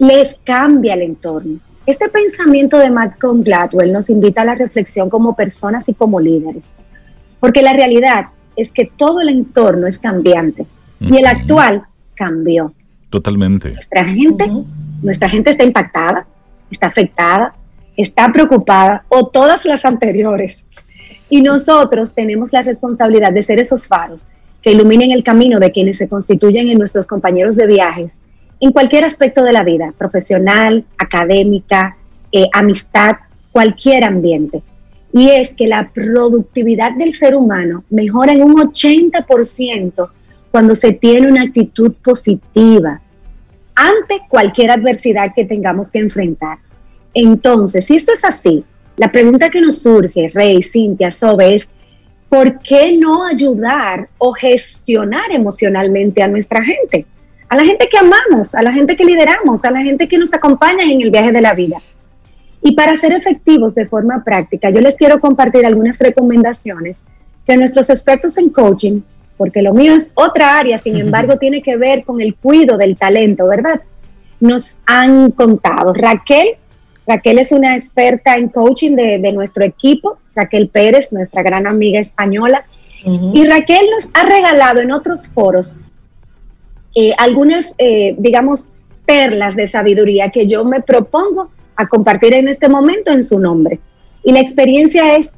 les 0.00 0.36
cambia 0.42 0.94
el 0.94 1.02
entorno. 1.02 1.60
Este 1.86 2.08
pensamiento 2.08 2.78
de 2.78 2.90
Malcolm 2.90 3.44
Gladwell 3.44 3.92
nos 3.92 4.10
invita 4.10 4.42
a 4.42 4.44
la 4.44 4.56
reflexión 4.56 5.08
como 5.08 5.36
personas 5.36 5.88
y 5.88 5.94
como 5.94 6.18
líderes, 6.18 6.72
porque 7.38 7.62
la 7.62 7.74
realidad 7.74 8.26
es 8.56 8.72
que 8.72 8.90
todo 8.96 9.20
el 9.20 9.28
entorno 9.28 9.86
es 9.86 10.00
cambiante 10.00 10.66
y 10.98 11.16
el 11.16 11.26
actual 11.26 11.84
cambió. 12.16 12.74
Totalmente. 13.08 13.70
Nuestra 13.70 14.04
gente, 14.04 14.50
nuestra 15.00 15.28
gente 15.30 15.50
está 15.50 15.62
impactada, 15.62 16.26
está 16.68 16.88
afectada, 16.88 17.54
está 17.96 18.32
preocupada 18.32 19.04
o 19.08 19.28
todas 19.28 19.64
las 19.64 19.84
anteriores. 19.84 20.64
Y 21.30 21.40
nosotros 21.40 22.16
tenemos 22.16 22.52
la 22.52 22.62
responsabilidad 22.62 23.30
de 23.30 23.44
ser 23.44 23.60
esos 23.60 23.86
faros 23.86 24.26
que 24.60 24.72
iluminen 24.72 25.12
el 25.12 25.22
camino 25.22 25.60
de 25.60 25.70
quienes 25.70 25.98
se 25.98 26.08
constituyen 26.08 26.68
en 26.68 26.78
nuestros 26.78 27.06
compañeros 27.06 27.54
de 27.54 27.68
viajes 27.68 28.10
en 28.60 28.72
cualquier 28.72 29.04
aspecto 29.04 29.42
de 29.44 29.52
la 29.52 29.62
vida, 29.62 29.92
profesional, 29.96 30.84
académica, 30.98 31.96
eh, 32.32 32.46
amistad, 32.52 33.16
cualquier 33.52 34.04
ambiente 34.04 34.62
y 35.16 35.30
es 35.30 35.54
que 35.54 35.66
la 35.66 35.88
productividad 35.94 36.92
del 36.92 37.14
ser 37.14 37.34
humano 37.34 37.84
mejora 37.88 38.32
en 38.32 38.42
un 38.42 38.54
80% 38.56 40.10
cuando 40.50 40.74
se 40.74 40.92
tiene 40.92 41.28
una 41.28 41.44
actitud 41.44 41.92
positiva 42.04 43.00
ante 43.74 44.20
cualquier 44.28 44.72
adversidad 44.72 45.32
que 45.34 45.46
tengamos 45.46 45.90
que 45.90 46.00
enfrentar. 46.00 46.58
Entonces, 47.14 47.86
si 47.86 47.96
esto 47.96 48.12
es 48.12 48.26
así, 48.26 48.62
la 48.98 49.10
pregunta 49.10 49.48
que 49.48 49.62
nos 49.62 49.78
surge, 49.78 50.28
Rey, 50.34 50.62
Cintia, 50.62 51.10
Sobe, 51.10 51.54
es 51.54 51.68
¿por 52.28 52.58
qué 52.58 52.94
no 52.98 53.24
ayudar 53.24 54.10
o 54.18 54.34
gestionar 54.34 55.32
emocionalmente 55.32 56.22
a 56.22 56.28
nuestra 56.28 56.62
gente? 56.62 57.06
A 57.48 57.56
la 57.56 57.64
gente 57.64 57.88
que 57.88 57.98
amamos, 57.98 58.54
a 58.54 58.62
la 58.62 58.72
gente 58.72 58.96
que 58.96 59.04
lideramos, 59.04 59.64
a 59.64 59.70
la 59.70 59.82
gente 59.82 60.08
que 60.08 60.18
nos 60.18 60.34
acompaña 60.34 60.84
en 60.84 61.00
el 61.00 61.10
viaje 61.10 61.32
de 61.32 61.40
la 61.40 61.54
vida. 61.54 61.80
Y 62.60 62.72
para 62.72 62.96
ser 62.96 63.12
efectivos 63.12 63.74
de 63.76 63.86
forma 63.86 64.24
práctica, 64.24 64.70
yo 64.70 64.80
les 64.80 64.96
quiero 64.96 65.20
compartir 65.20 65.64
algunas 65.64 65.98
recomendaciones 66.00 67.02
que 67.46 67.56
nuestros 67.56 67.88
expertos 67.90 68.36
en 68.38 68.50
coaching, 68.50 69.02
porque 69.36 69.62
lo 69.62 69.72
mío 69.72 69.94
es 69.94 70.10
otra 70.14 70.58
área, 70.58 70.76
sin 70.78 70.96
embargo, 70.96 71.38
tiene 71.38 71.62
que 71.62 71.76
ver 71.76 72.02
con 72.02 72.20
el 72.20 72.34
cuidado 72.34 72.76
del 72.76 72.96
talento, 72.96 73.46
¿verdad? 73.46 73.80
Nos 74.40 74.78
han 74.86 75.30
contado. 75.30 75.94
Raquel, 75.94 76.56
Raquel 77.06 77.38
es 77.38 77.52
una 77.52 77.76
experta 77.76 78.34
en 78.34 78.48
coaching 78.48 78.96
de, 78.96 79.32
nuestro 79.32 79.64
equipo, 79.64 80.18
Raquel 80.34 80.68
Pérez, 80.68 81.12
nuestra 81.12 81.44
gran 81.44 81.68
amiga 81.68 82.00
española. 82.00 82.64
Y 83.04 83.44
Raquel 83.44 83.86
nos 83.94 84.08
ha 84.14 84.24
regalado 84.24 84.80
en 84.80 84.90
otros 84.90 85.28
foros 85.28 85.76
eh, 86.98 87.12
algunas, 87.18 87.74
eh, 87.76 88.14
digamos, 88.18 88.70
perlas 89.04 89.54
de 89.54 89.66
sabiduría 89.66 90.30
que 90.30 90.46
yo 90.46 90.64
me 90.64 90.80
propongo 90.80 91.50
a 91.76 91.86
compartir 91.86 92.32
en 92.32 92.48
este 92.48 92.70
momento 92.70 93.12
en 93.12 93.22
su 93.22 93.38
nombre. 93.38 93.80
Y 94.24 94.32
la 94.32 94.40
experiencia 94.40 95.14
es 95.14 95.30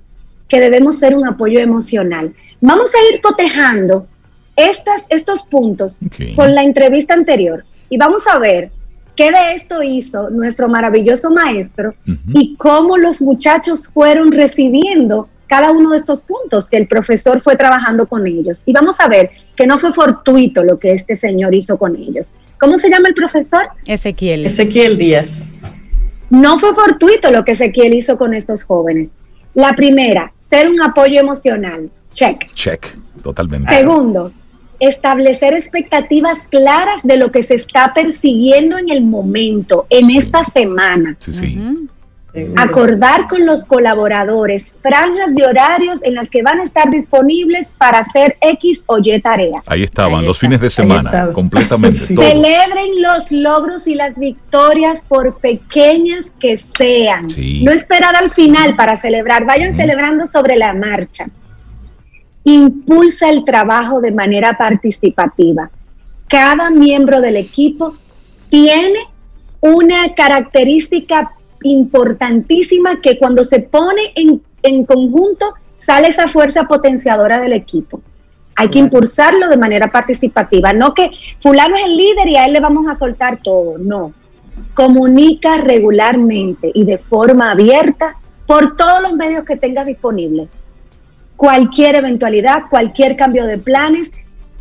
que 0.49 0.61
debemos 0.61 1.01
ser 1.01 1.17
un 1.17 1.27
apoyo 1.27 1.59
emocional. 1.59 2.33
Vamos 2.61 2.93
a 2.95 3.13
ir 3.13 3.21
cotejando 3.21 4.07
estas, 4.55 5.07
estos 5.11 5.43
puntos 5.43 5.99
con 6.37 6.55
la 6.55 6.63
entrevista 6.63 7.15
anterior 7.15 7.65
y 7.91 7.99
vamos 7.99 8.23
a 8.33 8.39
ver 8.39 8.71
qué 9.17 9.33
de 9.33 9.55
esto 9.57 9.83
hizo 9.83 10.31
nuestro 10.31 10.69
maravilloso 10.69 11.31
maestro 11.31 11.93
y 12.35 12.55
cómo 12.55 12.97
los 12.97 13.21
muchachos 13.21 13.89
fueron 13.89 14.31
recibiendo 14.31 15.29
cada 15.49 15.73
uno 15.73 15.91
de 15.91 15.97
estos 15.97 16.23
puntos 16.23 16.69
que 16.69 16.77
el 16.77 16.87
profesor 16.87 17.41
fue 17.41 17.57
trabajando 17.57 18.07
con 18.07 18.27
ellos. 18.27 18.63
Y 18.67 18.73
vamos 18.73 19.01
a 19.01 19.09
ver 19.09 19.31
que 19.57 19.67
no 19.67 19.79
fue 19.79 19.93
fortuito 19.93 20.63
lo 20.63 20.79
que 20.79 20.93
este 20.93 21.17
señor 21.17 21.55
hizo 21.55 21.79
con 21.79 21.97
ellos. 21.97 22.35
¿Cómo 22.61 22.79
se 22.79 22.91
llama 22.91 23.09
el 23.09 23.15
profesor? 23.15 23.69
Ezequiel. 23.87 24.47
Ezequiel 24.47 24.99
Díaz. 24.99 25.49
No 26.31 26.59
fue 26.59 26.75
fortuito 26.75 27.31
lo 27.31 27.45
que 27.45 27.53
Ezequiel 27.53 27.95
hizo 27.95 28.19
con 28.19 28.35
estos 28.35 28.63
jóvenes. 28.65 29.11
La 29.55 29.73
primera, 29.73 30.33
ser 30.37 30.69
un 30.69 30.81
apoyo 30.83 31.19
emocional. 31.19 31.91
Check. 32.13 32.53
Check, 32.53 32.97
totalmente. 33.23 33.75
Segundo, 33.75 34.33
establecer 34.81 35.55
expectativas 35.55 36.39
claras 36.51 37.01
de 37.03 37.17
lo 37.17 37.33
que 37.33 37.43
se 37.43 37.55
está 37.55 37.93
persiguiendo 37.95 38.79
en 38.79 38.91
el 38.91 39.03
momento, 39.03 39.87
en 39.91 40.11
esta 40.11 40.45
semana. 40.45 41.17
Sí, 41.21 41.33
sí. 41.33 41.59
Acordar 42.57 43.29
con 43.29 43.47
los 43.47 43.65
colaboradores 43.65 44.75
franjas 44.83 45.35
de 45.35 45.45
horarios 45.45 46.03
en 46.03 46.15
las 46.15 46.31
que 46.31 46.43
van 46.43 46.61
a 46.61 46.65
estar 46.65 46.91
disponibles 46.91 47.69
para 47.79 48.01
hacer 48.01 48.37
X 48.41 48.85
o 48.87 48.99
Y 49.03 49.21
tarea. 49.21 49.63
Ahí 49.67 49.83
estaban, 49.83 50.25
los 50.25 50.39
fines 50.39 50.61
de 50.61 50.71
semana, 50.71 51.29
completamente. 51.33 51.97
Celebren 51.99 53.03
los 53.03 53.31
logros 53.31 53.87
y 53.87 53.95
las 53.95 54.19
victorias 54.19 55.03
por 55.09 55.39
pequeñas 55.39 56.27
que 56.41 56.57
sean. 56.57 57.29
No 57.63 57.73
esperar 57.73 58.17
al 58.17 58.31
final 58.31 58.77
para 58.77 58.97
celebrar, 58.97 59.45
vayan 59.45 59.75
celebrando 59.75 60.27
sobre 60.27 60.57
la 60.57 60.73
marcha. 60.73 61.27
Impulsa 62.45 63.31
el 63.31 63.45
trabajo 63.45 64.01
de 64.01 64.11
manera 64.11 64.57
participativa. 64.57 65.71
Cada 66.29 66.71
miembro 66.71 67.21
del 67.21 67.37
equipo 67.37 67.97
tiene 68.49 68.99
una 69.61 70.15
característica 70.15 71.33
importantísima 71.63 73.01
que 73.01 73.19
cuando 73.19 73.45
se 73.45 73.61
pone 73.61 74.13
en, 74.15 74.41
en 74.63 74.85
conjunto 74.85 75.55
sale 75.77 76.09
esa 76.09 76.29
fuerza 76.29 76.65
potenciadora 76.65 77.41
del 77.41 77.53
equipo. 77.53 78.01
Hay 78.57 78.69
que 78.69 78.81
impulsarlo 78.81 79.49
de 79.49 79.57
manera 79.57 79.91
participativa, 79.91 80.73
no 80.73 80.93
que 80.93 81.11
fulano 81.41 81.77
es 81.77 81.85
el 81.85 81.97
líder 81.97 82.29
y 82.29 82.37
a 82.37 82.47
él 82.47 82.53
le 82.53 82.61
vamos 82.61 82.89
a 82.89 82.95
soltar 82.95 83.39
todo, 83.43 83.79
no. 83.79 84.13
Comunica 84.75 85.59
regularmente 85.59 86.71
y 86.75 86.85
de 86.85 86.99
forma 86.99 87.53
abierta 87.53 88.17
por 88.47 88.77
todos 88.77 89.01
los 89.03 89.13
medios 89.13 89.45
que 89.45 89.57
tengas 89.57 89.87
disponibles. 89.87 90.49
Cualquier 91.37 91.95
eventualidad, 91.95 92.65
cualquier 92.69 93.15
cambio 93.17 93.47
de 93.47 93.59
planes 93.59 94.11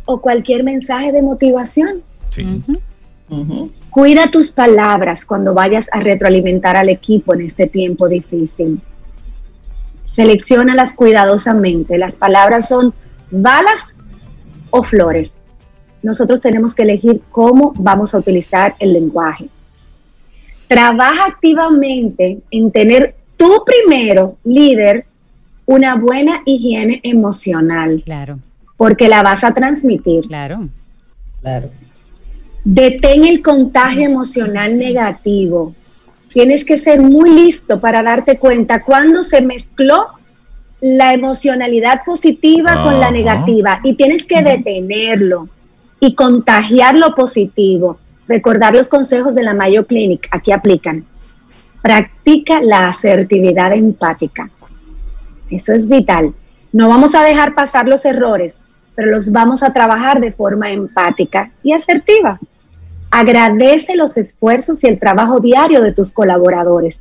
o 0.06 0.20
cualquier 0.20 0.62
mensaje 0.62 1.10
de 1.10 1.22
motivación. 1.22 2.02
Sí. 2.30 2.62
Cuida 3.90 4.30
tus 4.30 4.50
palabras 4.50 5.24
cuando 5.26 5.54
vayas 5.54 5.88
a 5.92 6.00
retroalimentar 6.00 6.76
al 6.76 6.88
equipo 6.88 7.34
en 7.34 7.42
este 7.42 7.66
tiempo 7.66 8.08
difícil. 8.08 8.80
Selecciónalas 10.04 10.94
cuidadosamente. 10.94 11.98
Las 11.98 12.16
palabras 12.16 12.68
son 12.68 12.94
balas 13.30 13.96
o 14.70 14.82
flores. 14.82 15.36
Nosotros 16.02 16.40
tenemos 16.40 16.74
que 16.74 16.82
elegir 16.82 17.22
cómo 17.30 17.72
vamos 17.76 18.14
a 18.14 18.18
utilizar 18.18 18.76
el 18.78 18.92
lenguaje. 18.92 19.48
Trabaja 20.66 21.26
activamente 21.26 22.38
en 22.50 22.70
tener 22.70 23.14
tú 23.36 23.64
primero, 23.64 24.36
líder, 24.44 25.06
una 25.66 25.96
buena 25.96 26.42
higiene 26.44 27.00
emocional. 27.02 28.02
Claro. 28.04 28.38
Porque 28.76 29.08
la 29.08 29.22
vas 29.22 29.44
a 29.44 29.52
transmitir. 29.52 30.26
Claro. 30.26 30.68
Claro. 31.40 31.70
Detén 32.70 33.24
el 33.24 33.40
contagio 33.40 34.04
emocional 34.04 34.76
negativo. 34.76 35.74
Tienes 36.34 36.66
que 36.66 36.76
ser 36.76 37.00
muy 37.00 37.30
listo 37.30 37.80
para 37.80 38.02
darte 38.02 38.36
cuenta 38.36 38.82
cuando 38.82 39.22
se 39.22 39.40
mezcló 39.40 40.08
la 40.82 41.14
emocionalidad 41.14 42.02
positiva 42.04 42.84
con 42.84 43.00
la 43.00 43.10
negativa 43.10 43.80
y 43.82 43.94
tienes 43.94 44.26
que 44.26 44.42
detenerlo 44.42 45.48
y 45.98 46.14
contagiar 46.14 46.94
lo 46.94 47.14
positivo. 47.14 48.00
Recordar 48.26 48.74
los 48.74 48.88
consejos 48.88 49.34
de 49.34 49.44
la 49.44 49.54
Mayo 49.54 49.86
Clinic, 49.86 50.28
aquí 50.30 50.52
aplican. 50.52 51.06
Practica 51.80 52.60
la 52.60 52.80
asertividad 52.80 53.72
empática. 53.72 54.50
Eso 55.48 55.72
es 55.72 55.88
vital. 55.88 56.34
No 56.74 56.90
vamos 56.90 57.14
a 57.14 57.22
dejar 57.22 57.54
pasar 57.54 57.88
los 57.88 58.04
errores, 58.04 58.58
pero 58.94 59.10
los 59.10 59.32
vamos 59.32 59.62
a 59.62 59.72
trabajar 59.72 60.20
de 60.20 60.32
forma 60.32 60.70
empática 60.70 61.50
y 61.62 61.72
asertiva. 61.72 62.38
Agradece 63.10 63.96
los 63.96 64.16
esfuerzos 64.16 64.84
y 64.84 64.86
el 64.86 64.98
trabajo 64.98 65.40
diario 65.40 65.82
de 65.82 65.92
tus 65.92 66.12
colaboradores. 66.12 67.00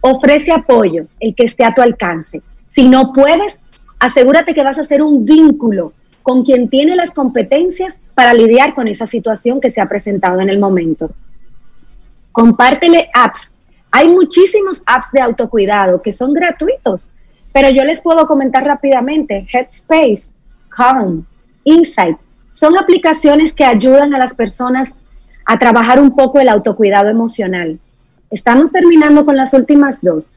Ofrece 0.00 0.52
apoyo, 0.52 1.06
el 1.20 1.34
que 1.34 1.44
esté 1.44 1.64
a 1.64 1.74
tu 1.74 1.82
alcance. 1.82 2.42
Si 2.68 2.88
no 2.88 3.12
puedes, 3.12 3.60
asegúrate 3.98 4.54
que 4.54 4.64
vas 4.64 4.78
a 4.78 4.82
hacer 4.82 5.02
un 5.02 5.24
vínculo 5.24 5.92
con 6.22 6.44
quien 6.44 6.68
tiene 6.68 6.94
las 6.94 7.10
competencias 7.10 7.98
para 8.14 8.34
lidiar 8.34 8.74
con 8.74 8.88
esa 8.88 9.06
situación 9.06 9.60
que 9.60 9.70
se 9.70 9.80
ha 9.80 9.88
presentado 9.88 10.40
en 10.40 10.50
el 10.50 10.58
momento. 10.58 11.10
Compártele 12.32 13.08
apps. 13.14 13.52
Hay 13.90 14.08
muchísimos 14.08 14.82
apps 14.86 15.10
de 15.12 15.20
autocuidado 15.20 16.02
que 16.02 16.12
son 16.12 16.34
gratuitos, 16.34 17.10
pero 17.52 17.70
yo 17.70 17.84
les 17.84 18.00
puedo 18.00 18.26
comentar 18.26 18.64
rápidamente. 18.64 19.46
Headspace, 19.50 20.28
Calm, 20.68 21.24
Insight, 21.64 22.18
son 22.50 22.76
aplicaciones 22.76 23.52
que 23.52 23.64
ayudan 23.64 24.14
a 24.14 24.18
las 24.18 24.34
personas 24.34 24.94
a 25.48 25.58
trabajar 25.58 25.98
un 25.98 26.14
poco 26.14 26.38
el 26.38 26.48
autocuidado 26.50 27.08
emocional. 27.08 27.80
Estamos 28.30 28.70
terminando 28.70 29.24
con 29.24 29.34
las 29.34 29.54
últimas 29.54 30.02
dos. 30.02 30.36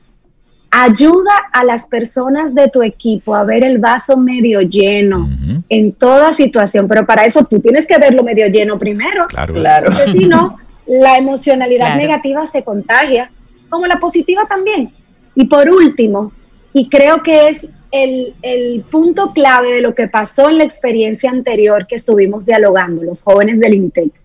Ayuda 0.71 1.33
a 1.51 1.65
las 1.65 1.85
personas 1.85 2.55
de 2.55 2.69
tu 2.69 2.81
equipo 2.81 3.35
a 3.35 3.43
ver 3.43 3.65
el 3.65 3.77
vaso 3.77 4.15
medio 4.15 4.61
lleno 4.61 5.29
en 5.67 5.91
toda 5.91 6.31
situación, 6.31 6.87
pero 6.87 7.05
para 7.05 7.25
eso 7.25 7.43
tú 7.43 7.59
tienes 7.59 7.85
que 7.85 7.97
verlo 7.97 8.23
medio 8.23 8.47
lleno 8.47 8.79
primero. 8.79 9.27
Claro, 9.27 9.53
claro. 9.53 9.91
Porque 9.91 10.13
si 10.13 10.29
no, 10.29 10.55
la 10.87 11.17
emocionalidad 11.17 11.97
negativa 11.97 12.45
se 12.45 12.63
contagia, 12.63 13.29
como 13.67 13.87
la 13.87 13.99
positiva 13.99 14.45
también. 14.47 14.91
Y 15.35 15.47
por 15.47 15.69
último, 15.69 16.31
y 16.71 16.87
creo 16.87 17.21
que 17.21 17.49
es 17.49 17.67
el, 17.91 18.33
el, 18.43 18.85
punto 18.89 19.33
clave 19.33 19.73
de 19.73 19.81
lo 19.81 19.93
que 19.93 20.07
pasó 20.07 20.49
en 20.49 20.59
la 20.59 20.63
experiencia 20.63 21.29
anterior 21.29 21.85
que 21.85 21.95
estuvimos 21.95 22.45
dialogando, 22.45 23.03
los 23.03 23.21
jóvenes 23.23 23.59
del 23.59 23.73
INTEC. 23.73 24.21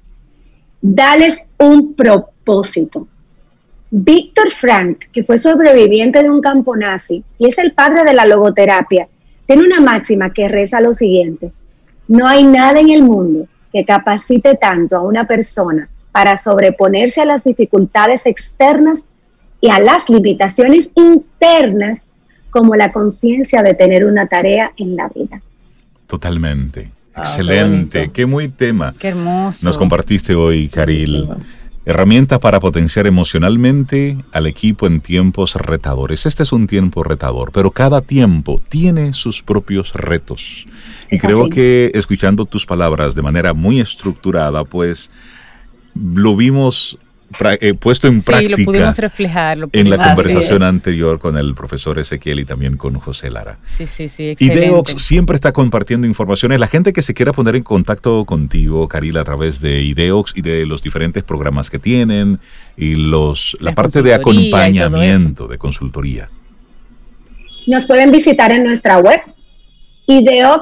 Dales 0.89 1.43
un 1.59 1.95
propósito. 1.95 3.09
Víctor 3.91 4.51
Frank, 4.51 5.07
que 5.13 5.25
fue 5.25 5.37
sobreviviente 5.37 6.23
de 6.23 6.31
un 6.31 6.41
campo 6.41 6.77
nazi 6.77 7.25
y 7.39 7.49
es 7.49 7.59
el 7.59 7.73
padre 7.73 8.05
de 8.05 8.15
la 8.15 8.25
logoterapia, 8.25 9.09
tiene 9.47 9.65
una 9.65 9.81
máxima 9.81 10.33
que 10.33 10.47
reza 10.47 10.81
lo 10.81 10.93
siguiente. 10.93 11.51
No 12.07 12.29
hay 12.29 12.45
nada 12.45 12.79
en 12.79 12.91
el 12.91 13.03
mundo 13.03 13.49
que 13.73 13.85
capacite 13.85 14.55
tanto 14.55 14.97
a 14.97 15.03
una 15.03 15.27
persona 15.27 15.89
para 16.13 16.37
sobreponerse 16.37 17.21
a 17.21 17.27
las 17.27 17.43
dificultades 17.43 18.25
externas 18.25 19.07
y 19.61 19.71
a 19.71 19.81
las 19.81 20.09
limitaciones 20.09 20.91
internas 20.95 22.07
como 22.51 22.77
la 22.77 22.93
conciencia 22.93 23.61
de 23.65 23.75
tener 23.75 24.05
una 24.05 24.29
tarea 24.29 24.71
en 24.77 24.95
la 24.95 25.09
vida. 25.09 25.43
Totalmente. 26.07 26.93
Ah, 27.17 27.23
Excelente. 27.23 28.11
Qué, 28.13 28.27
muy 28.27 28.49
tema. 28.49 28.95
Qué 28.99 29.09
hermoso. 29.09 29.67
Nos 29.67 29.79
compartiste 29.79 30.35
hoy, 30.35 30.69
Caril. 30.69 31.27
Herramienta 31.87 32.41
para 32.41 32.61
potenciar 32.61 33.07
emocionalmente 33.07 34.19
al 34.33 34.47
equipo 34.47 34.87
en 34.87 35.01
tiempos 35.01 35.55
retadores. 35.55 36.27
Este 36.27 36.43
es 36.43 36.53
un 36.53 36.67
tiempo 36.67 37.05
retador, 37.05 37.53
pero 37.53 37.71
cada 37.71 38.03
tiempo 38.03 38.61
tiene 38.69 39.15
sus 39.15 39.43
propios 39.43 39.95
retos. 39.95 40.67
Y 41.11 41.19
creo 41.19 41.49
que 41.49 41.91
escuchando 41.95 42.45
tus 42.45 42.67
palabras 42.67 43.15
de 43.15 43.23
manera 43.23 43.55
muy 43.55 43.81
estructurada, 43.81 44.65
pues 44.65 45.11
lo 45.95 46.37
vimos 46.37 46.99
eh, 47.61 47.75
puesto 47.75 48.09
en 48.09 48.23
práctica. 48.23 48.57
Lo 48.59 48.65
pudimos 48.65 48.99
reflejar. 48.99 49.59
en 49.73 49.91
la 49.91 49.97
conversación 49.99 50.63
anterior 50.63 51.19
con 51.19 51.37
el 51.37 51.55
profesor 51.55 51.99
Ezequiel 51.99 52.41
y 52.41 52.45
también 52.45 52.77
con 52.77 52.95
José 52.95 53.31
Lara. 53.31 53.59
Sí, 53.77 53.87
sí, 53.87 54.09
sí. 54.09 54.31
Excelente. 54.31 54.67
Ideox 54.67 55.03
siempre 55.03 55.37
está 55.37 55.53
compartiendo 55.53 56.07
informaciones. 56.07 56.61
La 56.61 56.69
gente 56.69 56.93
que 56.93 57.03
se 57.03 57.15
quiera 57.15 57.33
poner 57.33 57.57
en 57.57 57.63
contacto 57.63 58.25
contigo, 58.25 58.89
Carila, 58.89 59.21
a 59.21 59.25
través 59.25 59.61
de 59.61 59.83
Ideox 59.83 60.33
y 60.37 60.43
de 60.43 60.67
los 60.67 60.83
diferentes 60.83 61.23
programas 61.25 61.71
que 61.71 61.79
tienen 61.79 62.39
y 62.77 62.95
los 62.95 63.57
la, 63.61 63.75
parte 63.75 64.03
de 64.03 64.15
acompañamiento, 64.15 65.49
de 65.49 65.59
consultoría. 65.59 66.29
Nos 67.67 67.87
pueden 67.87 68.11
visitar 68.11 68.53
en 68.53 68.65
nuestra 68.65 68.99
web 68.99 69.21
ideox.net, 70.07 70.61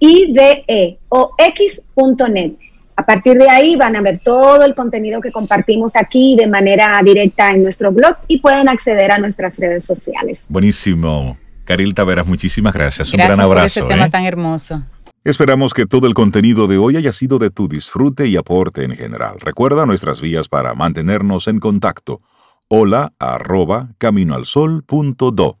IDE 0.00 0.98
o 1.08 1.34
X.net 1.38 2.52
a 2.96 3.04
partir 3.04 3.36
de 3.36 3.48
ahí 3.48 3.76
van 3.76 3.96
a 3.96 4.00
ver 4.00 4.20
todo 4.20 4.64
el 4.64 4.74
contenido 4.74 5.20
que 5.20 5.32
compartimos 5.32 5.96
aquí 5.96 6.36
de 6.36 6.46
manera 6.46 7.00
directa 7.04 7.50
en 7.50 7.62
nuestro 7.62 7.92
blog 7.92 8.16
y 8.28 8.38
pueden 8.38 8.68
acceder 8.68 9.10
a 9.10 9.18
nuestras 9.18 9.58
redes 9.58 9.84
sociales. 9.84 10.46
Buenísimo. 10.48 11.36
Caril 11.64 11.94
Taveras, 11.94 12.26
muchísimas 12.26 12.74
gracias. 12.74 13.12
Un 13.12 13.18
gran 13.18 13.40
abrazo. 13.40 13.80
Por 13.80 13.88
ese 13.88 13.94
tema 13.94 14.06
¿eh? 14.06 14.10
tan 14.10 14.24
hermoso. 14.24 14.82
Esperamos 15.24 15.72
que 15.72 15.86
todo 15.86 16.06
el 16.06 16.12
contenido 16.12 16.66
de 16.66 16.76
hoy 16.76 16.96
haya 16.96 17.12
sido 17.12 17.38
de 17.38 17.50
tu 17.50 17.66
disfrute 17.66 18.26
y 18.26 18.36
aporte 18.36 18.84
en 18.84 18.94
general. 18.94 19.40
Recuerda 19.40 19.86
nuestras 19.86 20.20
vías 20.20 20.48
para 20.48 20.74
mantenernos 20.74 21.48
en 21.48 21.60
contacto. 21.60 22.20
Hola 22.68 23.12
arroba 23.18 23.88
caminoalsol.do. 23.98 25.58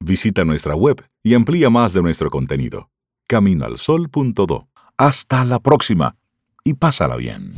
Visita 0.00 0.44
nuestra 0.44 0.74
web 0.74 1.02
y 1.22 1.34
amplía 1.34 1.70
más 1.70 1.92
de 1.92 2.02
nuestro 2.02 2.28
contenido. 2.30 2.90
Caminoalsol.do. 3.28 4.68
Hasta 4.98 5.44
la 5.44 5.60
próxima 5.60 6.16
y 6.64 6.72
pásala 6.72 7.16
bien. 7.16 7.52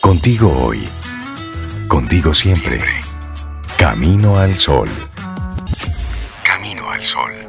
Contigo 0.00 0.50
hoy. 0.64 0.82
Contigo 1.88 2.32
siempre. 2.32 2.80
Camino 3.78 4.38
al 4.38 4.54
sol. 4.54 4.88
Camino 6.42 6.90
al 6.90 7.02
sol. 7.02 7.43